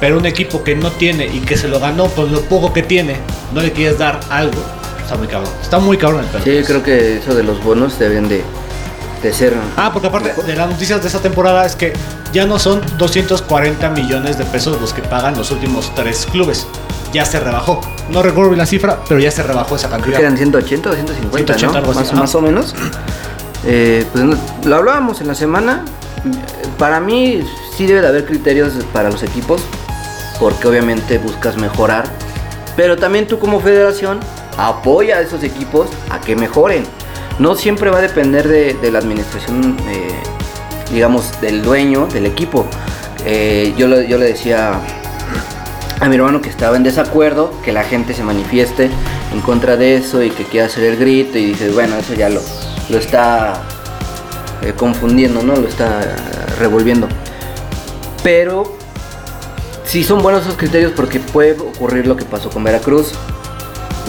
pero 0.00 0.18
un 0.18 0.26
equipo 0.26 0.62
que 0.64 0.74
no 0.74 0.90
tiene 0.90 1.26
y 1.26 1.40
que 1.40 1.56
se 1.56 1.68
lo 1.68 1.78
ganó 1.80 2.06
por 2.06 2.28
lo 2.30 2.40
poco 2.42 2.72
que 2.72 2.82
tiene, 2.82 3.16
no 3.54 3.60
le 3.60 3.72
quieres 3.72 3.98
dar 3.98 4.20
algo, 4.30 4.60
está 5.00 5.16
muy 5.16 5.26
cabrón. 5.28 5.52
Está 5.62 5.78
muy 5.78 5.96
cabrón 5.96 6.20
el 6.24 6.26
pedo. 6.26 6.42
Sí, 6.44 6.66
creo 6.66 6.82
que 6.82 7.18
eso 7.18 7.34
de 7.34 7.42
los 7.42 7.62
bonos 7.62 7.98
deben 7.98 8.28
de, 8.28 8.42
de 9.22 9.32
ser... 9.32 9.54
Ah, 9.76 9.90
porque 9.92 10.08
aparte 10.08 10.34
de 10.42 10.56
las 10.56 10.68
noticias 10.70 11.00
de 11.00 11.06
esta 11.08 11.20
temporada 11.20 11.64
es 11.66 11.76
que 11.76 11.92
ya 12.32 12.46
no 12.46 12.58
son 12.58 12.80
240 12.98 13.90
millones 13.90 14.38
de 14.38 14.44
pesos 14.44 14.80
los 14.80 14.92
que 14.92 15.02
pagan 15.02 15.36
los 15.36 15.50
últimos 15.50 15.94
tres 15.94 16.26
clubes. 16.30 16.66
Ya 17.12 17.26
se 17.26 17.38
rebajó. 17.38 17.80
No 18.08 18.22
recuerdo 18.22 18.48
bien 18.50 18.58
la 18.58 18.64
cifra, 18.66 19.00
pero 19.06 19.20
ya 19.20 19.30
se 19.30 19.42
rebajó 19.42 19.76
esa 19.76 19.88
Creo 19.88 19.98
cantidad. 19.98 20.16
que 20.16 20.22
eran 20.24 20.36
180 20.38 20.88
o 20.90 20.94
150, 20.94 21.54
180, 21.58 21.66
¿no? 21.72 21.78
algo 21.78 22.00
así, 22.00 22.14
más, 22.14 22.34
o 22.34 22.40
menos. 22.40 22.74
Eh, 23.66 24.06
pues 24.10 24.24
lo 24.64 24.76
hablábamos 24.76 25.20
en 25.20 25.28
la 25.28 25.34
semana. 25.34 25.84
Para 26.78 27.00
mí 27.00 27.42
sí 27.76 27.86
debe 27.86 28.00
de 28.00 28.08
haber 28.08 28.24
criterios 28.26 28.72
para 28.92 29.10
los 29.10 29.22
equipos, 29.22 29.62
porque 30.38 30.66
obviamente 30.68 31.18
buscas 31.18 31.56
mejorar, 31.56 32.04
pero 32.76 32.96
también 32.96 33.26
tú 33.26 33.38
como 33.38 33.60
federación 33.60 34.20
apoya 34.56 35.16
a 35.16 35.20
esos 35.20 35.42
equipos 35.42 35.88
a 36.10 36.20
que 36.20 36.36
mejoren. 36.36 36.84
No 37.38 37.54
siempre 37.54 37.90
va 37.90 37.98
a 37.98 38.02
depender 38.02 38.46
de, 38.48 38.90
la 38.90 38.98
administración, 38.98 39.76
eh, 39.88 40.08
digamos, 40.92 41.40
del 41.40 41.62
dueño 41.62 42.06
del 42.06 42.26
equipo. 42.26 42.66
Eh, 43.24 43.72
yo, 43.76 43.88
le- 43.88 44.06
yo 44.08 44.18
le 44.18 44.26
decía 44.26 44.80
a 46.00 46.08
mi 46.08 46.16
hermano 46.16 46.42
que 46.42 46.50
estaba 46.50 46.76
en 46.76 46.82
desacuerdo, 46.82 47.52
que 47.64 47.72
la 47.72 47.84
gente 47.84 48.12
se 48.12 48.22
manifieste 48.22 48.90
en 49.32 49.40
contra 49.40 49.76
de 49.76 49.96
eso 49.96 50.22
y 50.22 50.30
que 50.30 50.44
quiera 50.44 50.66
hacer 50.66 50.84
el 50.84 50.96
grito 50.96 51.38
y 51.38 51.46
dices, 51.46 51.72
bueno, 51.74 51.96
eso 51.96 52.12
ya 52.14 52.28
lo, 52.28 52.40
lo 52.90 52.98
está 52.98 53.62
eh, 54.62 54.72
confundiendo, 54.76 55.42
¿no? 55.42 55.56
Lo 55.56 55.68
está 55.68 56.02
eh, 56.02 56.06
revolviendo. 56.58 57.08
Pero 58.22 58.64
sí 59.84 60.04
son 60.04 60.22
buenos 60.22 60.42
esos 60.42 60.56
criterios 60.56 60.92
porque 60.94 61.18
puede 61.20 61.52
ocurrir 61.60 62.06
lo 62.06 62.16
que 62.16 62.24
pasó 62.24 62.50
con 62.50 62.64
Veracruz. 62.64 63.12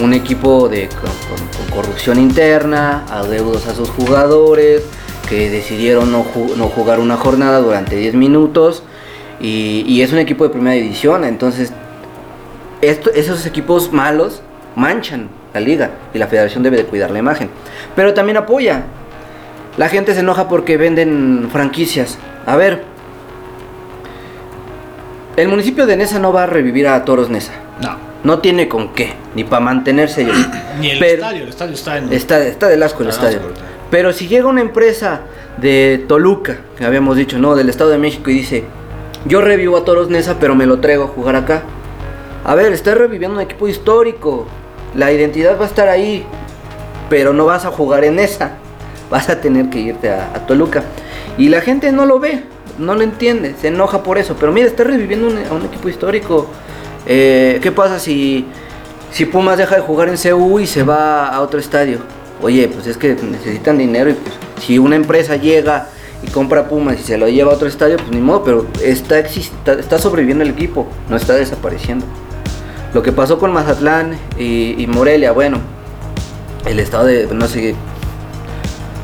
Un 0.00 0.12
equipo 0.12 0.68
de, 0.68 0.88
con, 0.88 1.74
corrupción 1.76 2.18
interna, 2.18 3.04
adeudos 3.10 3.66
a 3.66 3.74
sus 3.74 3.88
jugadores, 3.90 4.82
que 5.28 5.50
decidieron 5.50 6.10
no 6.12 6.22
jugar 6.22 7.00
una 7.00 7.16
jornada 7.16 7.58
durante 7.60 7.96
10 7.96 8.14
minutos. 8.14 8.82
Y, 9.40 9.84
y 9.86 10.02
es 10.02 10.12
un 10.12 10.18
equipo 10.18 10.44
de 10.44 10.50
primera 10.50 10.76
división, 10.76 11.24
entonces 11.24 11.72
esto- 12.80 13.10
esos 13.12 13.44
equipos 13.46 13.92
malos 13.92 14.42
manchan 14.76 15.28
la 15.52 15.60
liga 15.60 15.90
y 16.14 16.18
la 16.18 16.28
federación 16.28 16.62
debe 16.62 16.76
de 16.76 16.84
cuidar 16.84 17.10
la 17.10 17.18
imagen. 17.18 17.50
Pero 17.96 18.14
también 18.14 18.36
apoya. 18.36 18.84
La 19.76 19.88
gente 19.88 20.14
se 20.14 20.20
enoja 20.20 20.48
porque 20.48 20.76
venden 20.76 21.48
franquicias. 21.52 22.18
A 22.46 22.56
ver, 22.56 22.82
el 25.36 25.48
municipio 25.48 25.86
de 25.86 25.96
Nesa 25.96 26.18
no 26.18 26.32
va 26.32 26.44
a 26.44 26.46
revivir 26.46 26.86
a 26.86 27.04
Toros 27.04 27.28
Nesa. 27.30 27.52
No. 27.82 27.96
No 28.22 28.38
tiene 28.38 28.68
con 28.68 28.94
qué, 28.94 29.12
ni 29.34 29.44
para 29.44 29.60
mantenerse 29.60 30.22
ellos. 30.22 30.36
Ni 30.80 30.90
el 30.90 30.98
Pero- 30.98 31.14
estadio, 31.14 31.42
el 31.42 31.48
estadio 31.48 31.74
está 31.74 31.98
en. 31.98 32.12
Está, 32.12 32.38
está 32.46 32.68
del 32.68 32.82
asco 32.82 33.02
el 33.02 33.08
Está 33.10 33.28
estadio. 33.30 33.48
asco. 33.52 33.60
Pero 33.90 34.12
si 34.12 34.28
llega 34.28 34.46
una 34.48 34.60
empresa 34.60 35.20
de 35.58 36.04
Toluca, 36.08 36.56
que 36.78 36.84
habíamos 36.84 37.16
dicho, 37.16 37.38
no, 37.38 37.54
del 37.54 37.68
Estado 37.68 37.90
de 37.90 37.98
México, 37.98 38.30
y 38.30 38.34
dice, 38.34 38.64
yo 39.26 39.40
revivo 39.40 39.76
a 39.76 39.84
Toros 39.84 40.08
Nesa, 40.08 40.38
pero 40.40 40.54
me 40.54 40.66
lo 40.66 40.80
traigo 40.80 41.04
a 41.04 41.08
jugar 41.08 41.36
acá. 41.36 41.62
A 42.44 42.54
ver, 42.54 42.72
estás 42.72 42.96
reviviendo 42.96 43.36
un 43.36 43.42
equipo 43.42 43.68
histórico. 43.68 44.46
La 44.94 45.12
identidad 45.12 45.58
va 45.58 45.64
a 45.64 45.68
estar 45.68 45.88
ahí, 45.88 46.24
pero 47.10 47.32
no 47.34 47.44
vas 47.44 47.64
a 47.66 47.70
jugar 47.70 48.04
en 48.04 48.18
esa. 48.20 48.52
Vas 49.14 49.28
a 49.28 49.40
tener 49.40 49.70
que 49.70 49.78
irte 49.78 50.10
a, 50.10 50.44
Toluca. 50.48 50.82
Y 51.38 51.48
la 51.48 51.60
gente 51.60 51.92
no 51.92 52.04
lo 52.04 52.18
ve, 52.18 52.42
no 52.80 52.96
lo 52.96 53.02
entiende, 53.02 53.54
se 53.60 53.68
enoja 53.68 54.02
por 54.02 54.18
eso. 54.18 54.34
Pero 54.40 54.50
mira, 54.50 54.66
estás 54.66 54.88
reviviendo 54.88 55.28
un- 55.28 55.38
un 55.56 55.64
equipo 55.66 55.88
histórico. 55.88 56.48
Eh, 57.06 57.60
¿Qué 57.62 57.70
pasa 57.70 58.00
si, 58.00 58.44
si 59.12 59.24
Pumas 59.26 59.56
deja 59.56 59.76
de 59.76 59.82
jugar 59.82 60.08
en 60.08 60.16
CU 60.16 60.58
y 60.58 60.66
se 60.66 60.82
va 60.82 61.28
a 61.28 61.40
otro 61.42 61.60
estadio? 61.60 61.98
Oye, 62.42 62.66
pues 62.66 62.88
es 62.88 62.96
que 62.96 63.14
necesitan 63.14 63.78
dinero 63.78 64.10
y 64.10 64.14
pues 64.14 64.34
si 64.60 64.80
una 64.80 64.96
empresa 64.96 65.36
llega 65.36 65.86
y 66.24 66.30
compra 66.32 66.66
Pumas 66.68 66.98
y 66.98 67.04
se 67.04 67.16
lo 67.16 67.28
lleva 67.28 67.52
a 67.52 67.54
otro 67.54 67.68
estadio, 67.68 67.98
pues 67.98 68.10
ni 68.10 68.20
modo, 68.20 68.42
pero 68.42 68.66
está, 68.82 69.20
exist- 69.20 69.52
está, 69.58 69.74
está 69.74 69.98
sobreviviendo 70.00 70.42
el 70.42 70.50
equipo, 70.50 70.88
no 71.08 71.14
está 71.16 71.34
desapareciendo. 71.34 72.04
Lo 72.92 73.04
que 73.04 73.12
pasó 73.12 73.38
con 73.38 73.52
Mazatlán 73.52 74.18
y, 74.36 74.74
y 74.76 74.88
Morelia, 74.88 75.30
bueno, 75.30 75.58
el 76.66 76.80
estado 76.80 77.04
de, 77.06 77.28
no 77.32 77.46
sé, 77.46 77.76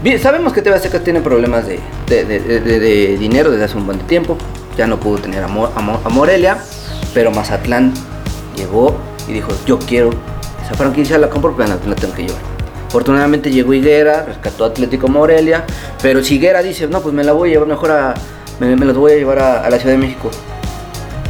Bien, 0.02 0.18
sabemos 0.18 0.52
que 0.52 0.62
TV 0.62 0.74
Azteca 0.76 1.00
tiene 1.00 1.20
problemas 1.20 1.66
de, 1.66 1.78
de- 2.08 2.24
de- 2.24 3.18
dinero 3.18 3.50
desde 3.50 3.64
hace 3.64 3.76
un 3.76 3.84
buen 3.86 3.98
tiempo. 4.00 4.36
Ya 4.76 4.86
no 4.86 4.98
pudo 4.98 5.18
tener 5.18 5.44
a, 5.44 5.48
Mo- 5.48 5.70
a 5.74 5.80
Mo- 5.80 6.00
a 6.02 6.08
Morelia, 6.08 6.56
pero 7.12 7.30
Mazatlán 7.30 7.92
llegó 8.56 8.96
y 9.28 9.32
dijo, 9.34 9.48
yo 9.66 9.78
quiero 9.78 10.10
esa 10.64 10.74
franquicia, 10.74 11.18
la 11.18 11.28
compro, 11.28 11.54
pero 11.54 11.68
la, 11.68 11.76
tengo 11.96 12.14
que 12.14 12.22
llevar. 12.22 12.40
Afortunadamente 12.88 13.50
llegó 13.50 13.74
Higuera, 13.74 14.24
rescató 14.24 14.64
Atlético 14.64 15.06
Morelia, 15.08 15.64
pero 16.00 16.24
si 16.24 16.36
Higuera 16.36 16.62
dice, 16.62 16.86
no, 16.88 17.02
pues 17.02 17.14
me 17.14 17.22
la 17.22 17.32
voy 17.32 17.50
a 17.50 17.52
llevar 17.52 17.68
mejor 17.68 17.90
a, 17.90 18.14
me, 18.58 18.74
me 18.76 18.86
los 18.86 18.96
voy 18.96 19.12
a 19.12 19.16
llevar 19.16 19.38
a, 19.38 19.60
a 19.64 19.70
la 19.70 19.78
Ciudad 19.78 19.92
de 19.92 19.98
México. 19.98 20.30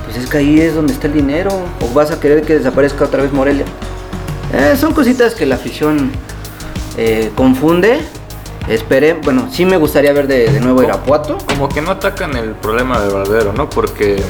Pues 0.04 0.16
es 0.16 0.30
que 0.30 0.38
ahí 0.38 0.60
es 0.60 0.74
donde 0.76 0.92
está 0.92 1.08
el 1.08 1.14
dinero, 1.14 1.50
o 1.80 1.92
vas 1.92 2.12
a 2.12 2.20
querer 2.20 2.42
que 2.42 2.54
desaparezca 2.56 3.04
otra 3.04 3.22
vez 3.22 3.32
Morelia. 3.32 3.64
Eh, 4.54 4.76
son 4.78 4.94
cositas 4.94 5.34
que 5.34 5.44
la 5.44 5.56
afición 5.56 6.12
eh, 6.96 7.30
confunde. 7.34 7.98
Esperen, 8.68 9.20
bueno, 9.22 9.48
sí 9.50 9.64
me 9.64 9.76
gustaría 9.76 10.12
ver 10.12 10.26
de, 10.26 10.50
de 10.50 10.60
nuevo 10.60 10.82
Irapuato. 10.82 11.38
Como 11.46 11.68
que 11.68 11.80
no 11.82 11.90
atacan 11.90 12.36
el 12.36 12.50
problema 12.50 12.98
verdadero, 12.98 13.52
¿no? 13.52 13.68
Porque 13.68 14.22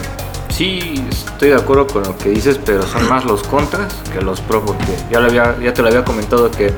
sí 0.50 1.02
estoy 1.08 1.48
de 1.50 1.54
acuerdo 1.54 1.86
con 1.86 2.02
lo 2.02 2.18
que 2.18 2.28
dices, 2.28 2.60
pero 2.62 2.82
son 2.82 3.08
más 3.08 3.24
los 3.24 3.42
contras 3.44 3.94
que 4.12 4.20
los 4.20 4.42
pros, 4.42 4.62
porque 4.66 4.84
ya, 5.10 5.20
lo 5.20 5.28
había, 5.28 5.56
ya 5.58 5.72
te 5.72 5.80
lo 5.80 5.88
había 5.88 6.04
comentado 6.04 6.50
que 6.50 6.70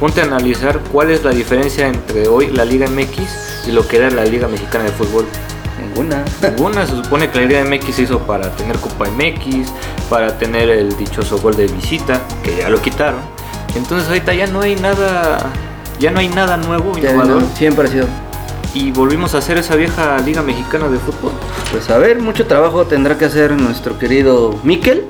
ponte 0.00 0.20
a 0.20 0.24
analizar 0.24 0.80
cuál 0.92 1.10
es 1.10 1.22
la 1.22 1.30
diferencia 1.30 1.86
entre 1.86 2.26
hoy 2.26 2.48
la 2.48 2.64
Liga 2.64 2.88
MX 2.88 3.68
y 3.68 3.70
lo 3.70 3.86
que 3.86 3.98
era 3.98 4.10
la 4.10 4.24
Liga 4.24 4.48
Mexicana 4.48 4.84
de 4.84 4.90
Fútbol. 4.90 5.24
Ninguna. 5.80 6.24
Una 6.58 6.84
se 6.84 6.96
supone 6.96 7.30
que 7.30 7.40
la 7.40 7.46
Liga 7.46 7.64
MX 7.64 7.94
se 7.94 8.02
hizo 8.02 8.18
para 8.18 8.50
tener 8.56 8.76
Copa 8.78 9.06
MX, 9.08 9.68
para 10.10 10.36
tener 10.36 10.68
el 10.68 10.96
dichoso 10.96 11.38
gol 11.38 11.56
de 11.56 11.68
visita, 11.68 12.20
que 12.42 12.56
ya 12.56 12.68
lo 12.68 12.82
quitaron. 12.82 13.20
Entonces 13.76 14.08
ahorita 14.08 14.34
ya 14.34 14.48
no 14.48 14.62
hay 14.62 14.74
nada, 14.74 15.38
ya 15.98 16.10
no 16.10 16.20
hay 16.20 16.28
nada 16.28 16.56
nuevo, 16.56 16.96
Ya, 16.98 17.10
innovador, 17.10 17.42
¿no? 17.42 17.48
Siempre 17.56 17.86
ha 17.86 17.90
sido. 17.90 18.06
y 18.74 18.90
volvimos 18.92 19.34
a 19.34 19.38
hacer 19.38 19.58
esa 19.58 19.76
vieja 19.76 20.18
Liga 20.24 20.42
Mexicana 20.42 20.88
de 20.88 20.98
Fútbol. 20.98 21.32
Pues 21.72 21.88
a 21.90 21.98
ver, 21.98 22.20
mucho 22.20 22.46
trabajo 22.46 22.86
tendrá 22.86 23.16
que 23.18 23.24
hacer 23.24 23.52
nuestro 23.52 23.98
querido 23.98 24.58
Miquel. 24.62 25.04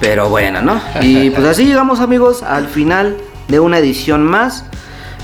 Pero 0.00 0.28
bueno, 0.28 0.62
¿no? 0.62 0.80
Y 1.02 1.30
pues 1.30 1.46
así 1.46 1.64
llegamos 1.66 2.00
amigos 2.00 2.42
al 2.42 2.66
final 2.68 3.16
de 3.48 3.60
una 3.60 3.78
edición 3.78 4.24
más. 4.24 4.64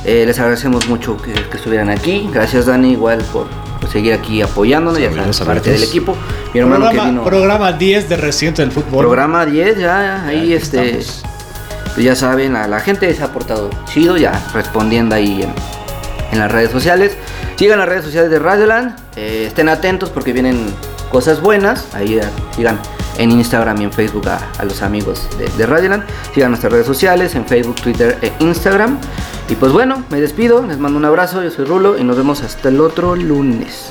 Eh, 0.05 0.25
les 0.27 0.39
agradecemos 0.39 0.87
mucho 0.89 1.17
que, 1.17 1.33
que 1.33 1.57
estuvieran 1.57 1.89
aquí. 1.89 2.29
Gracias 2.33 2.67
Dani 2.67 2.93
igual 2.93 3.19
por, 3.33 3.47
por 3.81 3.91
seguir 3.91 4.13
aquí 4.13 4.43
apoyándonos. 4.43 5.01
Ya 5.01 5.11
sabes, 5.11 5.41
parte 5.41 5.71
del 5.71 5.83
equipo. 5.83 6.15
Mi 6.55 6.61
hermano 6.61 6.85
que 6.85 6.91
programa, 6.97 7.11
vino. 7.11 7.25
programa 7.25 7.73
10 7.73 8.09
de 8.11 8.17
Residente 8.17 8.63
del 8.63 8.71
Fútbol. 8.71 9.01
Programa 9.01 9.47
10, 9.47 9.79
ya, 9.79 10.25
ahí 10.27 10.53
este. 10.53 10.99
estamos. 10.99 11.23
Pues 11.97 12.05
ya 12.05 12.15
saben, 12.15 12.53
la, 12.53 12.69
la 12.69 12.81
gente 12.81 13.13
se 13.15 13.23
ha 13.23 13.33
portado 13.33 13.71
chido, 13.87 14.19
ya 14.19 14.39
respondiendo 14.53 15.15
ahí 15.15 15.43
en, 16.31 16.39
las 16.39 16.53
redes 16.53 16.71
sociales. 16.71 17.17
Sigan 17.57 17.79
las 17.79 17.89
redes 17.89 18.05
sociales 18.05 18.31
de 18.31 18.39
Radioland, 18.39 18.95
eh, 19.17 19.45
estén 19.47 19.71
atentos 19.71 20.11
porque 20.11 20.35
vienen 20.35 20.67
cosas 21.11 21.41
buenas. 21.41 21.87
Ahí 21.95 22.19
eh, 22.19 22.23
sigan 22.55 22.79
en 23.17 23.31
Instagram 23.31 23.81
y 23.81 23.85
en 23.85 23.93
Facebook 23.93 24.29
a, 24.29 24.39
a 24.59 24.65
los 24.67 24.83
amigos 24.83 25.27
de, 25.39 25.49
de 25.57 25.65
Radioland. 25.65 26.05
Sigan 26.35 26.51
nuestras 26.51 26.71
redes 26.71 26.87
sociales 26.87 27.35
en 27.35 27.47
Facebook, 27.47 27.77
Twitter 27.77 28.19
e 28.21 28.31
Instagram. 28.41 28.99
Y 29.49 29.55
pues 29.55 29.73
bueno, 29.73 30.05
me 30.11 30.21
despido, 30.21 30.67
les 30.67 30.79
mando 30.79 30.99
un 30.99 31.07
abrazo, 31.07 31.43
yo 31.43 31.51
soy 31.51 31.65
Rulo 31.65 31.97
y 31.97 32.05
nos 32.05 32.19
vemos 32.19 32.43
hasta 32.43 32.69
el 32.69 32.79
otro 32.83 33.17
lunes. 33.17 33.91